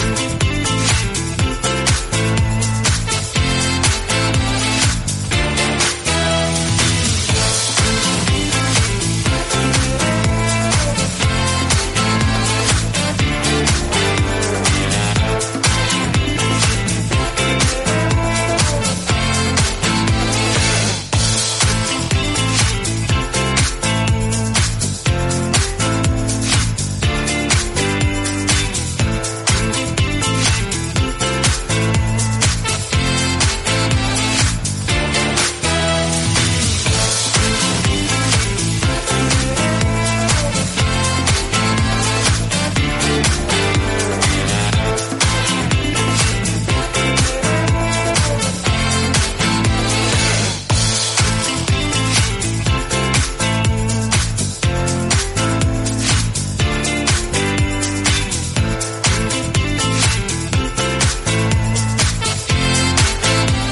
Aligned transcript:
Thank 0.00 0.44
you. 0.44 0.49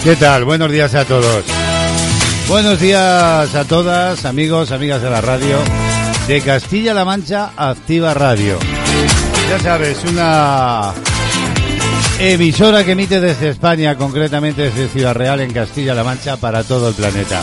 ¿Qué 0.09 0.17
tal? 0.17 0.47
Buenos 0.47 0.73
días 0.73 0.95
a 0.95 1.05
todos. 1.05 1.45
Buenos 2.48 2.81
días 2.81 3.55
a 3.55 3.64
todas, 3.69 4.25
amigos, 4.25 4.73
amigas 4.73 5.03
de 5.03 5.11
la 5.11 5.20
radio. 5.20 5.59
De 6.27 6.41
Castilla-La 6.41 7.05
Mancha, 7.05 7.51
Activa 7.55 8.14
Radio. 8.14 8.59
Ya 9.51 9.59
sabes, 9.59 10.03
una 10.06 10.95
emisora 12.19 12.84
que 12.84 12.92
emite 12.92 13.20
desde 13.20 13.51
España, 13.51 13.98
concretamente 13.98 14.62
desde 14.62 14.89
Ciudad 14.89 15.12
Real, 15.12 15.41
en 15.41 15.53
Castilla-La 15.53 16.05
Mancha, 16.05 16.39
para 16.39 16.64
todo 16.64 16.89
el 16.89 16.95
planeta. 16.95 17.42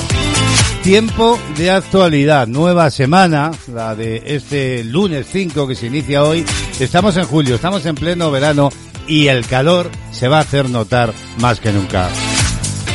Tiempo 0.82 1.38
de 1.58 1.70
actualidad, 1.70 2.48
nueva 2.48 2.90
semana, 2.90 3.52
la 3.72 3.94
de 3.94 4.24
este 4.26 4.84
lunes 4.84 5.28
5 5.32 5.68
que 5.68 5.76
se 5.76 5.86
inicia 5.86 6.24
hoy. 6.24 6.44
Estamos 6.80 7.16
en 7.16 7.26
julio, 7.26 7.54
estamos 7.54 7.86
en 7.86 7.94
pleno 7.94 8.32
verano 8.32 8.72
y 9.08 9.28
el 9.28 9.46
calor 9.46 9.92
se 10.10 10.28
va 10.28 10.40
a 10.40 10.42
hacer 10.42 10.68
notar 10.68 11.14
más 11.38 11.60
que 11.60 11.72
nunca. 11.72 12.10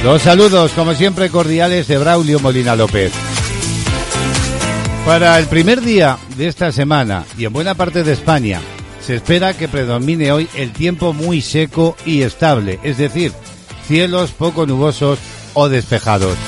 Los 0.04 0.22
saludos, 0.22 0.72
como 0.72 0.94
siempre, 0.94 1.28
cordiales 1.28 1.86
de 1.86 1.98
Braulio 1.98 2.40
Molina 2.40 2.74
López. 2.74 3.12
Para 5.04 5.38
el 5.38 5.46
primer 5.46 5.82
día 5.82 6.18
de 6.38 6.48
esta 6.48 6.72
semana 6.72 7.26
y 7.36 7.44
en 7.44 7.52
buena 7.52 7.74
parte 7.74 8.02
de 8.02 8.12
España, 8.12 8.62
se 9.02 9.16
espera 9.16 9.52
que 9.52 9.68
predomine 9.68 10.32
hoy 10.32 10.48
el 10.54 10.72
tiempo 10.72 11.12
muy 11.12 11.42
seco 11.42 11.96
y 12.06 12.22
estable, 12.22 12.80
es 12.82 12.96
decir, 12.96 13.32
cielos 13.86 14.30
poco 14.30 14.64
nubosos 14.64 15.18
o 15.52 15.68
despejados. 15.68 16.38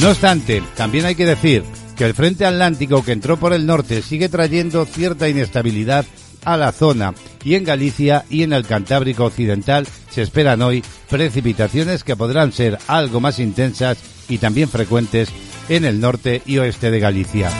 No 0.00 0.10
obstante, 0.10 0.60
también 0.76 1.04
hay 1.04 1.14
que 1.14 1.26
decir 1.26 1.62
que 1.96 2.04
el 2.04 2.14
frente 2.14 2.46
atlántico 2.46 3.04
que 3.04 3.12
entró 3.12 3.36
por 3.36 3.52
el 3.52 3.64
norte 3.64 4.02
sigue 4.02 4.28
trayendo 4.28 4.86
cierta 4.86 5.28
inestabilidad 5.28 6.04
a 6.44 6.56
la 6.56 6.72
zona 6.72 7.14
y 7.44 7.54
en 7.54 7.64
Galicia 7.64 8.24
y 8.30 8.42
en 8.42 8.52
el 8.52 8.66
Cantábrico 8.66 9.24
Occidental 9.24 9.86
se 10.10 10.22
esperan 10.22 10.62
hoy 10.62 10.84
precipitaciones 11.08 12.04
que 12.04 12.16
podrán 12.16 12.52
ser 12.52 12.78
algo 12.86 13.20
más 13.20 13.38
intensas 13.38 13.98
y 14.28 14.38
también 14.38 14.68
frecuentes 14.68 15.28
en 15.68 15.84
el 15.84 16.00
norte 16.00 16.42
y 16.46 16.58
oeste 16.58 16.90
de 16.90 17.00
Galicia. 17.00 17.50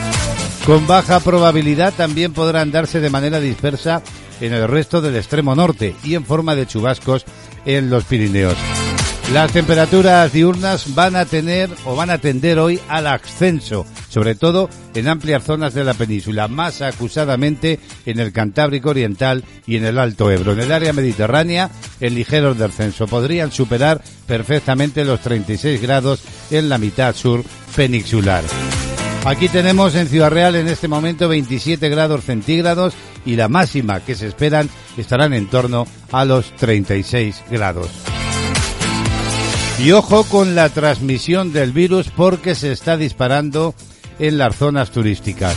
Con 0.65 0.87
baja 0.87 1.19
probabilidad 1.19 1.93
también 1.93 2.33
podrán 2.33 2.71
darse 2.71 2.99
de 2.99 3.09
manera 3.09 3.39
dispersa 3.39 4.01
en 4.39 4.53
el 4.53 4.67
resto 4.67 5.01
del 5.01 5.15
extremo 5.15 5.55
norte 5.55 5.95
y 6.03 6.15
en 6.15 6.25
forma 6.25 6.55
de 6.55 6.67
chubascos 6.67 7.25
en 7.65 7.89
los 7.89 8.05
Pirineos. 8.05 8.57
Las 9.31 9.51
temperaturas 9.51 10.31
diurnas 10.31 10.93
van 10.93 11.15
a 11.15 11.25
tener 11.25 11.69
o 11.85 11.95
van 11.95 12.11
a 12.11 12.19
tender 12.19 12.59
hoy 12.59 12.79
al 12.87 13.07
ascenso, 13.07 13.85
sobre 14.09 14.35
todo 14.35 14.69
en 14.93 15.07
amplias 15.07 15.43
zonas 15.43 15.73
de 15.73 15.83
la 15.83 15.95
península, 15.95 16.47
más 16.47 16.81
acusadamente 16.81 17.79
en 18.05 18.19
el 18.19 18.31
Cantábrico 18.31 18.89
Oriental 18.89 19.43
y 19.65 19.77
en 19.77 19.85
el 19.85 19.97
Alto 19.97 20.29
Ebro. 20.29 20.51
En 20.53 20.59
el 20.59 20.71
área 20.71 20.93
mediterránea, 20.93 21.71
en 21.99 22.13
ligeros 22.13 22.59
descenso 22.59 23.07
podrían 23.07 23.51
superar 23.51 24.03
perfectamente 24.27 25.03
los 25.03 25.21
36 25.21 25.81
grados 25.81 26.21
en 26.51 26.69
la 26.69 26.77
mitad 26.77 27.15
sur 27.15 27.43
peninsular. 27.75 28.43
Aquí 29.25 29.47
tenemos 29.47 29.95
en 29.95 30.09
Ciudad 30.09 30.31
Real 30.31 30.55
en 30.55 30.67
este 30.67 30.89
momento 30.89 31.29
27 31.29 31.89
grados 31.89 32.25
centígrados 32.25 32.93
y 33.25 33.35
la 33.35 33.47
máxima 33.47 34.01
que 34.01 34.15
se 34.15 34.27
esperan 34.27 34.69
estarán 34.97 35.33
en 35.33 35.47
torno 35.47 35.87
a 36.11 36.25
los 36.25 36.51
36 36.57 37.41
grados. 37.49 37.89
Y 39.79 39.91
ojo 39.91 40.23
con 40.25 40.55
la 40.55 40.69
transmisión 40.69 41.51
del 41.51 41.71
virus 41.71 42.09
porque 42.09 42.55
se 42.55 42.71
está 42.71 42.95
disparando 42.95 43.73
en 44.19 44.37
las 44.37 44.55
zonas 44.55 44.91
turísticas. 44.91 45.55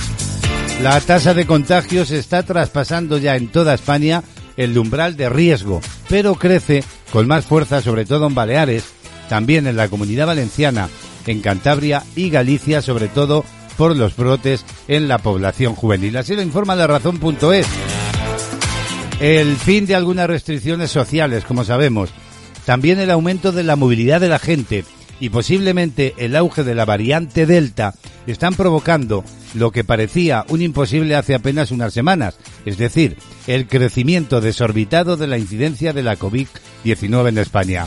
La 0.83 1.01
tasa 1.01 1.35
de 1.35 1.47
contagios 1.47 2.11
está 2.11 2.43
traspasando 2.43 3.19
ya 3.19 3.37
en 3.37 3.49
toda 3.49 3.75
España 3.75 4.23
el 4.57 4.77
umbral 4.77 5.17
de 5.17 5.29
riesgo, 5.29 5.81
pero 6.09 6.35
crece 6.35 6.83
con 7.13 7.27
más 7.27 7.45
fuerza 7.45 7.83
sobre 7.83 8.05
todo 8.05 8.27
en 8.27 8.35
Baleares, 8.35 8.85
también 9.29 9.67
en 9.67 9.77
la 9.77 9.89
Comunidad 9.89 10.27
Valenciana, 10.27 10.89
en 11.27 11.41
Cantabria 11.41 12.03
y 12.15 12.31
Galicia, 12.31 12.83
sobre 12.83 13.09
todo 13.09 13.45
por 13.77 13.95
los 13.95 14.17
brotes 14.17 14.65
en 14.89 15.09
la 15.09 15.19
población 15.19 15.75
juvenil. 15.75 16.17
Así 16.17 16.35
lo 16.35 16.43
informa 16.43 16.75
la 16.75 16.87
razón.es. 16.87 17.67
El 19.21 19.57
fin 19.57 19.87
de 19.87 19.95
algunas 19.95 20.27
restricciones 20.27 20.91
sociales, 20.91 21.45
como 21.45 21.65
sabemos, 21.65 22.11
también 22.67 22.99
el 22.99 23.11
aumento 23.11 23.53
de 23.53 23.63
la 23.63 23.77
movilidad 23.77 24.21
de 24.21 24.29
la 24.29 24.41
gente 24.41 24.85
y 25.21 25.31
posiblemente 25.31 26.15
el 26.19 26.37
auge 26.37 26.65
de 26.65 26.75
la 26.75 26.85
variante 26.85 27.47
Delta 27.47 27.95
están 28.27 28.55
provocando 28.55 29.25
lo 29.55 29.71
que 29.71 29.85
parecía 29.85 30.45
un 30.49 30.61
imposible 30.61 31.15
hace 31.15 31.35
apenas 31.35 31.71
unas 31.71 31.95
semanas, 31.95 32.37
es 32.67 32.77
decir, 32.77 33.17
el 33.47 33.69
crecimiento 33.69 34.41
desorbitado 34.41 35.17
de 35.17 35.29
la 35.29 35.39
incidencia 35.39 35.93
de 35.93 36.03
la 36.03 36.19
COVID-19 36.19 37.29
en 37.29 37.39
España. 37.39 37.85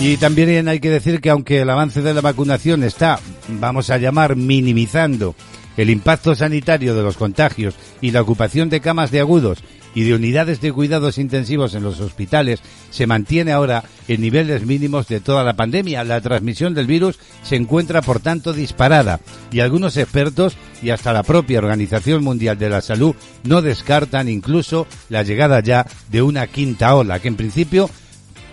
Y 0.00 0.16
también 0.16 0.68
hay 0.68 0.80
que 0.80 0.90
decir 0.90 1.20
que 1.20 1.30
aunque 1.30 1.60
el 1.60 1.70
avance 1.70 2.02
de 2.02 2.12
la 2.12 2.20
vacunación 2.20 2.82
está, 2.82 3.20
vamos 3.48 3.88
a 3.88 3.98
llamar, 3.98 4.34
minimizando 4.34 5.36
el 5.76 5.90
impacto 5.90 6.34
sanitario 6.34 6.94
de 6.94 7.02
los 7.02 7.16
contagios 7.16 7.74
y 8.00 8.10
la 8.10 8.22
ocupación 8.22 8.68
de 8.68 8.80
camas 8.80 9.10
de 9.10 9.20
agudos 9.20 9.62
y 9.94 10.04
de 10.04 10.14
unidades 10.14 10.60
de 10.60 10.72
cuidados 10.72 11.18
intensivos 11.18 11.74
en 11.74 11.82
los 11.82 12.00
hospitales 12.00 12.60
se 12.90 13.06
mantiene 13.06 13.52
ahora 13.52 13.84
en 14.08 14.20
niveles 14.20 14.66
mínimos 14.66 15.08
de 15.08 15.20
toda 15.20 15.44
la 15.44 15.54
pandemia. 15.54 16.04
La 16.04 16.20
transmisión 16.20 16.74
del 16.74 16.86
virus 16.86 17.18
se 17.42 17.56
encuentra, 17.56 18.02
por 18.02 18.20
tanto, 18.20 18.52
disparada 18.52 19.20
y 19.50 19.60
algunos 19.60 19.96
expertos 19.96 20.56
y 20.82 20.90
hasta 20.90 21.12
la 21.12 21.22
propia 21.22 21.58
Organización 21.58 22.22
Mundial 22.22 22.58
de 22.58 22.70
la 22.70 22.80
Salud 22.80 23.14
no 23.44 23.62
descartan 23.62 24.28
incluso 24.28 24.86
la 25.08 25.22
llegada 25.22 25.60
ya 25.60 25.86
de 26.10 26.22
una 26.22 26.46
quinta 26.46 26.94
ola, 26.94 27.20
que 27.20 27.28
en 27.28 27.36
principio 27.36 27.88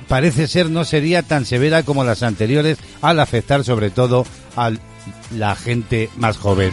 parece 0.07 0.47
ser 0.47 0.69
no 0.69 0.83
sería 0.83 1.23
tan 1.23 1.45
severa 1.45 1.83
como 1.83 2.03
las 2.03 2.23
anteriores 2.23 2.77
al 3.01 3.19
afectar 3.19 3.63
sobre 3.63 3.89
todo 3.89 4.25
a 4.55 4.71
la 5.35 5.55
gente 5.55 6.09
más 6.17 6.37
joven. 6.37 6.71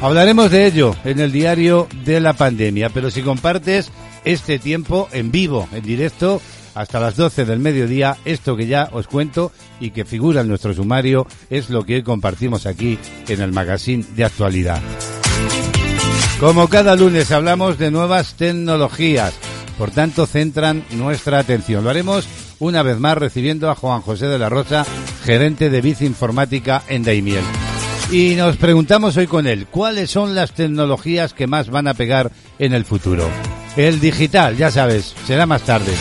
Hablaremos 0.00 0.50
de 0.50 0.66
ello 0.66 0.94
en 1.04 1.20
el 1.20 1.32
diario 1.32 1.88
de 2.04 2.20
la 2.20 2.34
pandemia, 2.34 2.90
pero 2.90 3.10
si 3.10 3.22
compartes 3.22 3.90
este 4.24 4.58
tiempo 4.58 5.08
en 5.12 5.30
vivo, 5.30 5.68
en 5.72 5.82
directo, 5.82 6.40
hasta 6.74 7.00
las 7.00 7.16
12 7.16 7.46
del 7.46 7.58
mediodía, 7.58 8.18
esto 8.26 8.56
que 8.56 8.66
ya 8.66 8.90
os 8.92 9.06
cuento 9.06 9.52
y 9.80 9.90
que 9.90 10.04
figura 10.04 10.42
en 10.42 10.48
nuestro 10.48 10.74
sumario 10.74 11.26
es 11.48 11.70
lo 11.70 11.84
que 11.84 11.96
hoy 11.96 12.02
compartimos 12.02 12.66
aquí 12.66 12.98
en 13.28 13.40
el 13.40 13.52
magazine 13.52 14.04
de 14.14 14.24
actualidad. 14.24 14.82
Como 16.38 16.68
cada 16.68 16.94
lunes 16.94 17.32
hablamos 17.32 17.78
de 17.78 17.90
nuevas 17.90 18.34
tecnologías, 18.34 19.32
por 19.78 19.90
tanto 19.90 20.26
centran 20.26 20.84
nuestra 20.90 21.38
atención. 21.38 21.82
Lo 21.82 21.88
haremos 21.88 22.28
una 22.58 22.82
vez 22.82 22.98
más 22.98 23.16
recibiendo 23.16 23.70
a 23.70 23.74
Juan 23.74 24.02
José 24.02 24.26
de 24.26 24.38
la 24.38 24.50
Rosa, 24.50 24.84
gerente 25.24 25.70
de 25.70 25.80
Bici 25.80 26.04
Informática 26.04 26.82
en 26.88 27.04
Daimiel. 27.04 27.44
Y 28.10 28.36
nos 28.36 28.56
preguntamos 28.56 29.16
hoy 29.16 29.26
con 29.26 29.48
él, 29.48 29.66
¿cuáles 29.66 30.10
son 30.10 30.36
las 30.36 30.52
tecnologías 30.52 31.34
que 31.34 31.48
más 31.48 31.70
van 31.70 31.88
a 31.88 31.94
pegar 31.94 32.30
en 32.58 32.72
el 32.72 32.84
futuro? 32.84 33.28
El 33.76 33.98
digital, 33.98 34.56
ya 34.56 34.70
sabes, 34.70 35.14
será 35.26 35.44
más 35.44 35.62
tarde. 35.62 35.92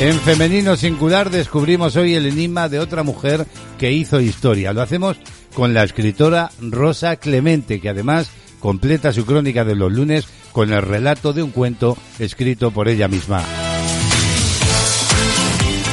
En 0.00 0.18
Femenino 0.20 0.76
Singular 0.76 1.28
descubrimos 1.30 1.96
hoy 1.96 2.14
el 2.14 2.24
enigma 2.24 2.68
de 2.68 2.78
otra 2.78 3.02
mujer 3.02 3.46
que 3.78 3.92
hizo 3.92 4.20
historia. 4.20 4.72
Lo 4.72 4.80
hacemos 4.80 5.18
con 5.54 5.74
la 5.74 5.84
escritora 5.84 6.50
Rosa 6.60 7.16
Clemente, 7.16 7.80
que 7.80 7.90
además 7.90 8.30
completa 8.58 9.12
su 9.12 9.26
crónica 9.26 9.64
de 9.64 9.74
los 9.74 9.92
lunes 9.92 10.28
con 10.52 10.72
el 10.72 10.82
relato 10.82 11.32
de 11.32 11.42
un 11.42 11.50
cuento 11.50 11.98
escrito 12.18 12.70
por 12.70 12.88
ella 12.88 13.06
misma. 13.06 13.42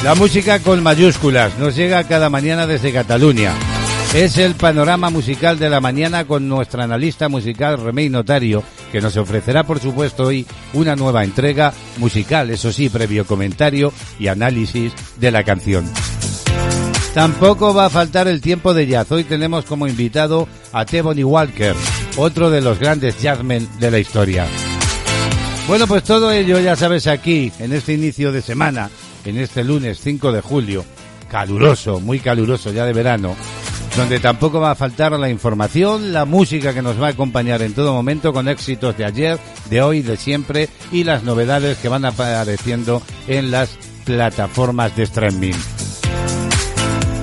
La 0.02 0.14
música 0.14 0.60
con 0.60 0.82
mayúsculas 0.82 1.58
nos 1.58 1.76
llega 1.76 2.04
cada 2.04 2.30
mañana 2.30 2.66
desde 2.66 2.92
Cataluña. 2.92 3.54
Es 4.14 4.38
el 4.38 4.54
panorama 4.54 5.10
musical 5.10 5.58
de 5.58 5.68
la 5.68 5.80
mañana 5.80 6.26
con 6.26 6.48
nuestra 6.48 6.84
analista 6.84 7.28
musical 7.28 7.78
Remey 7.78 8.08
Notario, 8.08 8.62
que 8.90 9.00
nos 9.00 9.16
ofrecerá 9.16 9.64
por 9.64 9.78
supuesto 9.78 10.24
hoy 10.24 10.46
una 10.72 10.96
nueva 10.96 11.22
entrega 11.22 11.74
musical, 11.98 12.50
eso 12.50 12.72
sí, 12.72 12.88
previo 12.88 13.26
comentario 13.26 13.92
y 14.18 14.28
análisis 14.28 14.92
de 15.18 15.30
la 15.30 15.44
canción. 15.44 15.84
Tampoco 17.12 17.72
va 17.72 17.86
a 17.86 17.90
faltar 17.90 18.28
el 18.28 18.40
tiempo 18.40 18.74
de 18.74 18.86
jazz. 18.86 19.10
Hoy 19.10 19.24
tenemos 19.24 19.64
como 19.64 19.86
invitado 19.86 20.48
a 20.72 20.84
Tebony 20.84 21.24
Walker, 21.24 21.74
otro 22.16 22.50
de 22.50 22.60
los 22.60 22.78
grandes 22.78 23.20
jazzmen 23.20 23.68
de 23.78 23.90
la 23.90 23.98
historia. 23.98 24.46
Bueno, 25.66 25.86
pues 25.86 26.04
todo 26.04 26.30
ello 26.30 26.60
ya 26.60 26.76
sabes 26.76 27.06
aquí, 27.06 27.50
en 27.58 27.72
este 27.72 27.94
inicio 27.94 28.32
de 28.32 28.40
semana, 28.40 28.88
en 29.24 29.36
este 29.38 29.64
lunes 29.64 29.98
5 30.00 30.30
de 30.30 30.40
julio, 30.40 30.84
caluroso, 31.30 32.00
muy 32.00 32.20
caluroso 32.20 32.70
ya 32.70 32.84
de 32.84 32.92
verano, 32.92 33.34
donde 33.96 34.20
tampoco 34.20 34.60
va 34.60 34.72
a 34.72 34.74
faltar 34.74 35.12
la 35.12 35.30
información, 35.30 36.12
la 36.12 36.26
música 36.26 36.74
que 36.74 36.82
nos 36.82 37.00
va 37.00 37.06
a 37.06 37.10
acompañar 37.10 37.62
en 37.62 37.72
todo 37.72 37.94
momento 37.94 38.30
con 38.34 38.46
éxitos 38.46 38.94
de 38.98 39.06
ayer, 39.06 39.38
de 39.70 39.80
hoy, 39.80 40.02
de 40.02 40.18
siempre 40.18 40.68
y 40.92 41.04
las 41.04 41.22
novedades 41.22 41.78
que 41.78 41.88
van 41.88 42.04
apareciendo 42.04 43.00
en 43.26 43.50
las 43.50 43.78
plataformas 44.04 44.94
de 44.96 45.04
streaming. 45.04 45.54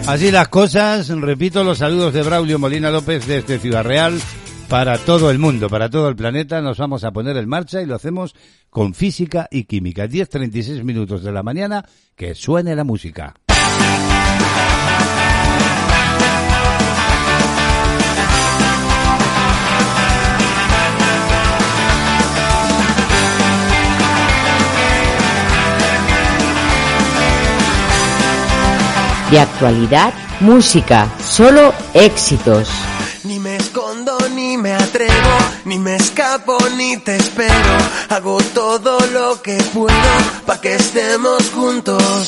Así 0.08 0.32
las 0.32 0.48
cosas, 0.48 1.10
repito 1.10 1.64
los 1.64 1.78
saludos 1.78 2.12
de 2.12 2.24
Braulio 2.24 2.58
Molina 2.58 2.90
López 2.90 3.28
desde 3.28 3.60
Ciudad 3.60 3.84
Real 3.84 4.20
para 4.68 4.98
todo 4.98 5.30
el 5.30 5.38
mundo, 5.38 5.70
para 5.70 5.92
todo 5.92 6.10
el 6.10 6.16
planeta. 6.16 6.60
Nos 6.60 6.80
vamos 6.80 7.04
a 7.04 7.12
poner 7.12 7.38
en 7.38 7.48
marcha 7.48 7.84
y 7.84 7.86
lo 7.86 7.94
hacemos 7.94 8.34
con 8.72 8.96
física 8.96 9.48
y 9.52 9.66
química. 9.66 10.08
10.36 10.08 10.84
minutos 10.84 11.24
de 11.24 11.32
la 11.32 11.44
mañana, 11.44 11.86
que 12.16 12.34
suene 12.34 12.76
la 12.76 12.84
música. 12.84 13.36
De 29.34 29.40
actualidad, 29.40 30.14
música, 30.42 31.10
solo 31.28 31.74
éxitos. 31.96 32.70
Ni 33.24 33.40
me 33.40 33.56
escondo, 33.56 34.16
ni 34.36 34.58
me 34.58 34.76
atrevo, 34.76 35.38
ni 35.66 35.80
me 35.80 35.96
escapo, 35.96 36.56
ni 36.78 36.98
te 36.98 37.16
espero. 37.16 37.78
Hago 38.10 38.38
todo 38.54 39.00
lo 39.12 39.42
que 39.42 39.58
puedo 39.74 40.14
para 40.46 40.62
que 40.62 40.76
estemos 40.76 41.50
juntos. 41.50 42.28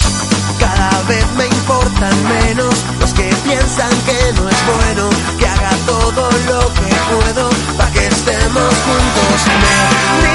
Cada 0.60 1.04
vez 1.04 1.25
me 1.38 1.46
importan 1.46 2.24
menos 2.24 2.74
los 3.00 3.13
que 3.13 3.30
piensan 3.46 3.92
que 4.07 4.34
no 4.34 4.50
es 4.50 4.66
bueno. 4.66 5.10
Que 5.38 5.48
haga 5.48 5.78
todo 5.86 6.31
lo 6.31 6.74
que 6.74 6.96
puedo 7.13 7.50
para 7.78 7.92
que 7.92 8.07
estemos 8.07 8.74
juntos. 8.88 10.35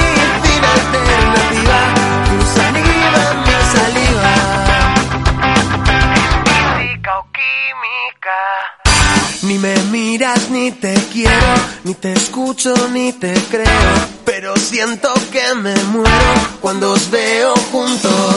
Me 9.60 9.76
miras 9.90 10.48
ni 10.50 10.72
te 10.72 10.94
quiero, 11.12 11.54
ni 11.84 11.94
te 11.94 12.12
escucho 12.12 12.72
ni 12.92 13.12
te 13.12 13.34
creo, 13.50 13.66
pero 14.24 14.56
siento 14.56 15.12
que 15.30 15.54
me 15.54 15.74
muero 15.84 16.34
cuando 16.60 16.92
os 16.92 17.10
veo 17.10 17.54
juntos. 17.70 18.34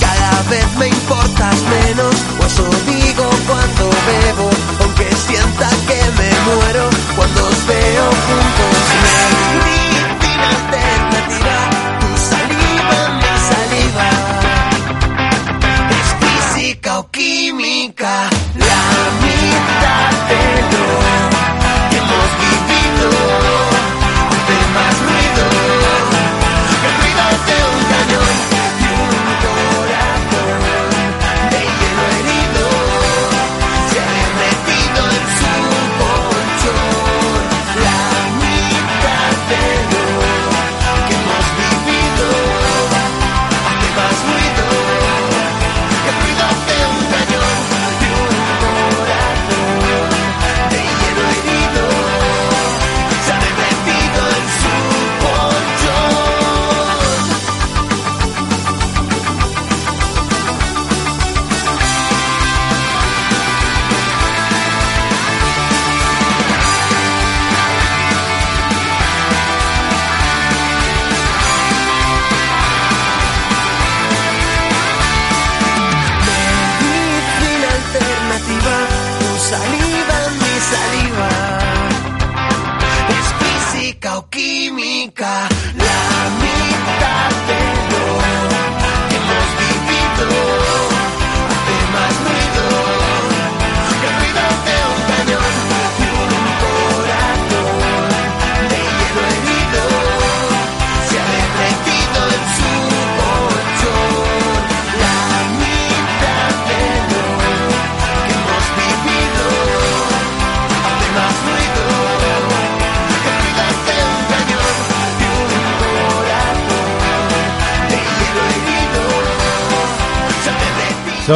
Cada 0.00 0.42
vez 0.50 0.66
me 0.78 0.88
importas 0.88 1.56
menos, 1.62 2.14
o 2.40 2.46
eso 2.46 2.64
digo 2.86 3.28
cuando 3.46 3.90
bebo, 4.06 4.50
aunque 4.80 5.08
sienta 5.26 5.68
que 5.88 6.00
me 6.18 6.30
muero 6.46 6.88
cuando 7.16 7.46
os 7.46 7.66
veo 7.66 8.04
juntos. 8.04 8.76
Tu 12.00 12.08
saliva, 12.30 12.98
mi 13.20 13.32
saliva 13.50 14.08
es 15.90 16.08
física 16.20 16.98
o 16.98 17.10
química, 17.10 18.30
la 18.54 19.25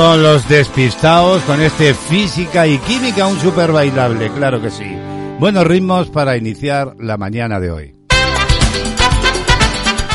Son 0.00 0.22
los 0.22 0.48
despistados 0.48 1.42
con 1.42 1.60
este 1.60 1.92
física 1.92 2.66
y 2.66 2.78
química, 2.78 3.26
un 3.26 3.38
super 3.38 3.70
bailable, 3.70 4.30
claro 4.30 4.58
que 4.62 4.70
sí. 4.70 4.96
Buenos 5.38 5.66
ritmos 5.66 6.08
para 6.08 6.38
iniciar 6.38 6.94
la 6.98 7.18
mañana 7.18 7.60
de 7.60 7.70
hoy. 7.70 7.94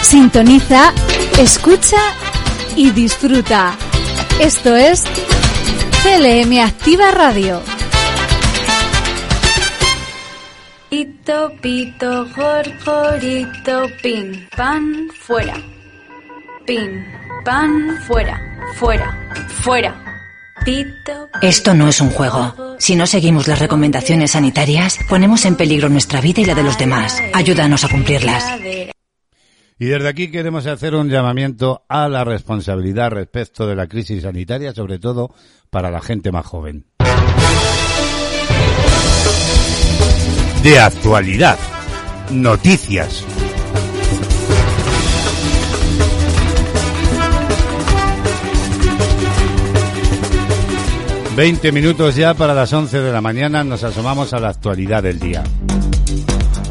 Sintoniza, 0.02 0.92
escucha 1.38 2.00
y 2.76 2.90
disfruta. 2.90 3.76
Esto 4.40 4.76
es 4.76 5.04
CLM 6.02 6.60
Activa 6.64 7.12
Radio. 7.12 7.62
Pito, 10.90 11.52
pito, 11.62 12.26
gorgorito, 12.36 13.84
pin, 14.02 14.48
pan, 14.58 15.10
fuera. 15.14 15.54
Pin, 16.66 17.06
pan, 17.44 18.00
fuera, 18.08 18.42
fuera, 18.80 19.15
fuera. 19.66 19.96
Esto 21.42 21.74
no 21.74 21.88
es 21.88 22.00
un 22.00 22.12
juego. 22.12 22.78
Si 22.78 22.96
no 22.96 23.08
seguimos 23.08 23.48
las 23.48 23.58
recomendaciones 23.58 24.32
sanitarias, 24.32 25.00
ponemos 25.10 25.44
en 25.46 25.56
peligro 25.56 25.90
nuestra 25.90 26.22
vida 26.22 26.42
y 26.42 26.46
la 26.46 26.54
de 26.54 26.62
los 26.62 26.78
demás. 26.78 27.20
Ayúdanos 27.34 27.84
a 27.84 27.90
cumplirlas. 27.90 28.46
Y 29.80 29.86
desde 29.86 30.08
aquí 30.08 30.30
queremos 30.30 30.68
hacer 30.68 30.94
un 30.94 31.10
llamamiento 31.10 31.84
a 31.90 32.08
la 32.08 32.24
responsabilidad 32.24 33.10
respecto 33.10 33.66
de 33.66 33.76
la 33.76 33.88
crisis 33.88 34.22
sanitaria, 34.22 34.72
sobre 34.72 35.00
todo 35.00 35.34
para 35.72 35.90
la 35.90 36.00
gente 36.00 36.32
más 36.32 36.46
joven. 36.46 36.86
De 40.62 40.80
actualidad. 40.80 41.58
Noticias. 42.30 43.26
Veinte 51.36 51.74
minutos 51.74 52.16
ya 52.16 52.34
para 52.34 52.54
las 52.54 52.72
once 52.72 53.02
de 53.02 53.12
la 53.12 53.20
mañana 53.20 53.66
nos 53.66 53.84
asomamos 53.84 54.34
a 54.34 54.40
la 54.40 54.48
actualidad 54.48 55.04
del 55.04 55.20
día. 55.20 55.44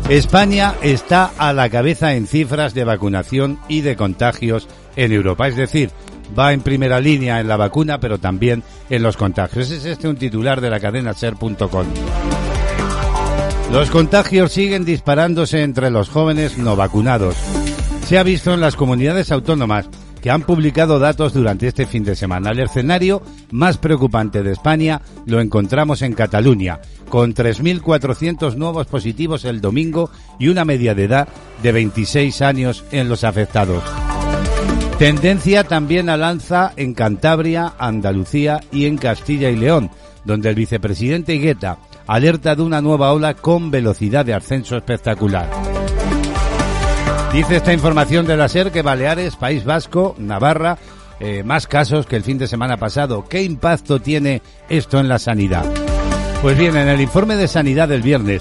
España 0.08 0.74
está 0.80 1.32
a 1.36 1.52
la 1.52 1.68
cabeza 1.68 2.14
en 2.14 2.26
cifras 2.26 2.72
de 2.72 2.84
vacunación 2.84 3.58
y 3.68 3.82
de 3.82 3.94
contagios 3.94 4.66
en 4.96 5.12
Europa, 5.12 5.48
es 5.48 5.56
decir, 5.56 5.90
va 6.36 6.54
en 6.54 6.62
primera 6.62 6.98
línea 6.98 7.40
en 7.40 7.48
la 7.48 7.58
vacuna, 7.58 8.00
pero 8.00 8.16
también 8.16 8.62
en 8.88 9.02
los 9.02 9.18
contagios. 9.18 9.70
Es 9.70 9.84
este 9.84 10.08
un 10.08 10.16
titular 10.16 10.62
de 10.62 10.70
la 10.70 10.80
cadena 10.80 11.12
ser.com. 11.12 11.86
Los 13.70 13.90
contagios 13.90 14.50
siguen 14.50 14.86
disparándose 14.86 15.62
entre 15.62 15.90
los 15.90 16.08
jóvenes 16.08 16.56
no 16.56 16.74
vacunados. 16.74 17.36
Se 18.06 18.16
ha 18.16 18.22
visto 18.22 18.54
en 18.54 18.62
las 18.62 18.76
comunidades 18.76 19.30
autónomas 19.30 19.90
que 20.24 20.30
han 20.30 20.40
publicado 20.40 20.98
datos 20.98 21.34
durante 21.34 21.68
este 21.68 21.84
fin 21.84 22.02
de 22.02 22.16
semana. 22.16 22.52
El 22.52 22.60
escenario 22.60 23.20
más 23.50 23.76
preocupante 23.76 24.42
de 24.42 24.52
España 24.52 25.02
lo 25.26 25.38
encontramos 25.38 26.00
en 26.00 26.14
Cataluña, 26.14 26.80
con 27.10 27.34
3.400 27.34 28.54
nuevos 28.54 28.86
positivos 28.86 29.44
el 29.44 29.60
domingo 29.60 30.08
y 30.38 30.48
una 30.48 30.64
media 30.64 30.94
de 30.94 31.04
edad 31.04 31.28
de 31.62 31.72
26 31.72 32.40
años 32.40 32.86
en 32.90 33.10
los 33.10 33.22
afectados. 33.22 33.84
Tendencia 34.98 35.62
también 35.64 36.08
al 36.08 36.24
alza 36.24 36.72
en 36.74 36.94
Cantabria, 36.94 37.74
Andalucía 37.78 38.62
y 38.72 38.86
en 38.86 38.96
Castilla 38.96 39.50
y 39.50 39.56
León, 39.56 39.90
donde 40.24 40.48
el 40.48 40.54
vicepresidente 40.54 41.34
Higueta 41.34 41.76
alerta 42.06 42.54
de 42.54 42.62
una 42.62 42.80
nueva 42.80 43.12
ola 43.12 43.34
con 43.34 43.70
velocidad 43.70 44.24
de 44.24 44.32
ascenso 44.32 44.78
espectacular. 44.78 45.73
Dice 47.34 47.56
esta 47.56 47.72
información 47.72 48.26
de 48.26 48.36
la 48.36 48.48
SER 48.48 48.70
que 48.70 48.82
Baleares, 48.82 49.34
País 49.34 49.64
Vasco, 49.64 50.14
Navarra, 50.18 50.78
eh, 51.18 51.42
más 51.42 51.66
casos 51.66 52.06
que 52.06 52.14
el 52.14 52.22
fin 52.22 52.38
de 52.38 52.46
semana 52.46 52.76
pasado. 52.76 53.24
¿Qué 53.28 53.42
impacto 53.42 54.00
tiene 54.00 54.40
esto 54.68 55.00
en 55.00 55.08
la 55.08 55.18
sanidad? 55.18 55.64
Pues 56.42 56.56
bien, 56.56 56.76
en 56.76 56.86
el 56.86 57.00
informe 57.00 57.34
de 57.34 57.48
sanidad 57.48 57.88
del 57.88 58.02
viernes 58.02 58.40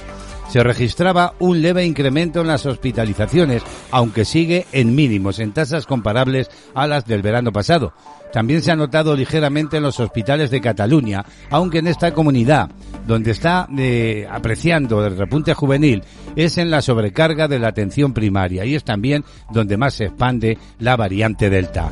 se 0.50 0.64
registraba 0.64 1.34
un 1.40 1.62
leve 1.62 1.86
incremento 1.86 2.42
en 2.42 2.48
las 2.48 2.66
hospitalizaciones, 2.66 3.64
aunque 3.92 4.26
sigue 4.26 4.66
en 4.72 4.96
mínimos, 4.96 5.40
en 5.40 5.54
tasas 5.54 5.86
comparables 5.86 6.50
a 6.74 6.88
las 6.88 7.06
del 7.06 7.22
verano 7.22 7.52
pasado. 7.52 7.94
También 8.32 8.64
se 8.64 8.72
ha 8.72 8.76
notado 8.76 9.16
ligeramente 9.16 9.78
en 9.78 9.84
los 9.84 10.00
hospitales 10.00 10.50
de 10.50 10.60
Cataluña, 10.60 11.24
aunque 11.52 11.78
en 11.78 11.88
esta 11.88 12.14
comunidad, 12.14 12.70
donde 13.06 13.32
está 13.32 13.68
eh, 13.78 14.28
apreciando 14.30 15.06
el 15.06 15.16
repunte 15.16 15.54
juvenil, 15.54 16.04
es 16.36 16.58
en 16.58 16.72
la 16.72 16.82
sobrecarga 16.82 17.48
de 17.48 17.60
la 17.60 17.68
atención 17.68 18.14
primaria 18.14 18.66
y 18.66 18.74
es 18.74 18.84
también 18.84 19.24
donde 19.52 19.78
más 19.78 19.94
se 19.94 20.06
expande 20.06 20.58
la 20.80 20.96
variante 20.96 21.52
Delta. 21.52 21.92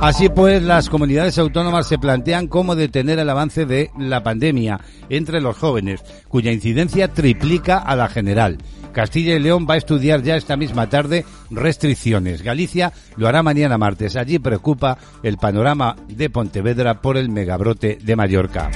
Así 0.00 0.28
pues, 0.28 0.62
las 0.62 0.88
comunidades 0.88 1.38
autónomas 1.38 1.88
se 1.88 1.98
plantean 1.98 2.46
cómo 2.46 2.76
detener 2.76 3.18
el 3.18 3.28
avance 3.28 3.66
de 3.66 3.90
la 3.98 4.22
pandemia 4.22 4.80
entre 5.08 5.40
los 5.40 5.56
jóvenes, 5.58 6.04
cuya 6.28 6.52
incidencia 6.52 7.08
triplica 7.08 7.78
a 7.78 7.96
la 7.96 8.08
general. 8.08 8.58
Castilla 8.92 9.34
y 9.34 9.38
León 9.38 9.66
va 9.68 9.74
a 9.74 9.78
estudiar 9.78 10.22
ya 10.22 10.36
esta 10.36 10.56
misma 10.56 10.88
tarde 10.88 11.24
restricciones. 11.50 12.42
Galicia 12.42 12.92
lo 13.16 13.28
hará 13.28 13.42
mañana 13.42 13.78
martes. 13.78 14.16
Allí 14.16 14.38
preocupa 14.38 14.98
el 15.22 15.36
panorama 15.36 15.96
de 16.08 16.30
Pontevedra 16.30 17.00
por 17.00 17.16
el 17.16 17.28
megabrote 17.28 17.98
de 18.02 18.16
Mallorca. 18.16 18.70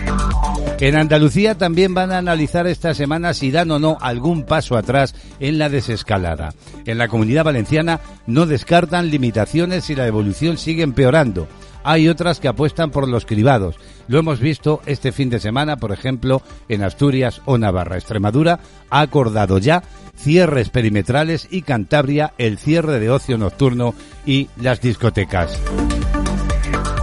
En 0.81 0.97
Andalucía 0.97 1.57
también 1.57 1.95
van 1.95 2.11
a 2.11 2.19
analizar 2.19 2.67
esta 2.67 2.93
semana 2.93 3.35
si 3.35 3.53
dan 3.53 3.71
o 3.71 3.79
no 3.79 3.99
algún 4.01 4.45
paso 4.45 4.77
atrás 4.77 5.15
en 5.39 5.59
la 5.59 5.69
desescalada. 5.69 6.55
En 6.87 6.99
la 6.99 7.07
comunidad 7.07 7.45
valenciana 7.45 8.01
no 8.27 8.47
descartan 8.47 9.09
limitaciones 9.09 9.85
si 9.85 9.95
la 9.95 10.09
evolución 10.09 10.59
sigue 10.59 10.83
empeorando. 10.83 11.47
Hay 11.85 12.09
otras 12.09 12.41
que 12.41 12.49
apuestan 12.49 12.91
por 12.91 13.09
los 13.09 13.27
cribados. 13.27 13.77
Lo 14.13 14.19
hemos 14.19 14.41
visto 14.41 14.83
este 14.85 15.11
fin 15.11 15.31
de 15.31 15.41
semana, 15.41 15.79
por 15.79 15.91
ejemplo, 15.91 16.43
en 16.69 16.83
Asturias 16.83 17.41
o 17.47 17.57
Navarra. 17.57 17.97
Extremadura 17.97 18.61
ha 18.91 19.01
acordado 19.01 19.57
ya 19.57 19.83
cierres 20.19 20.69
perimetrales 20.69 21.49
y 21.51 21.63
Cantabria 21.63 22.35
el 22.37 22.59
cierre 22.59 23.01
de 23.01 23.09
ocio 23.09 23.39
nocturno 23.39 23.95
y 24.27 24.51
las 24.61 24.83
discotecas. 24.83 25.59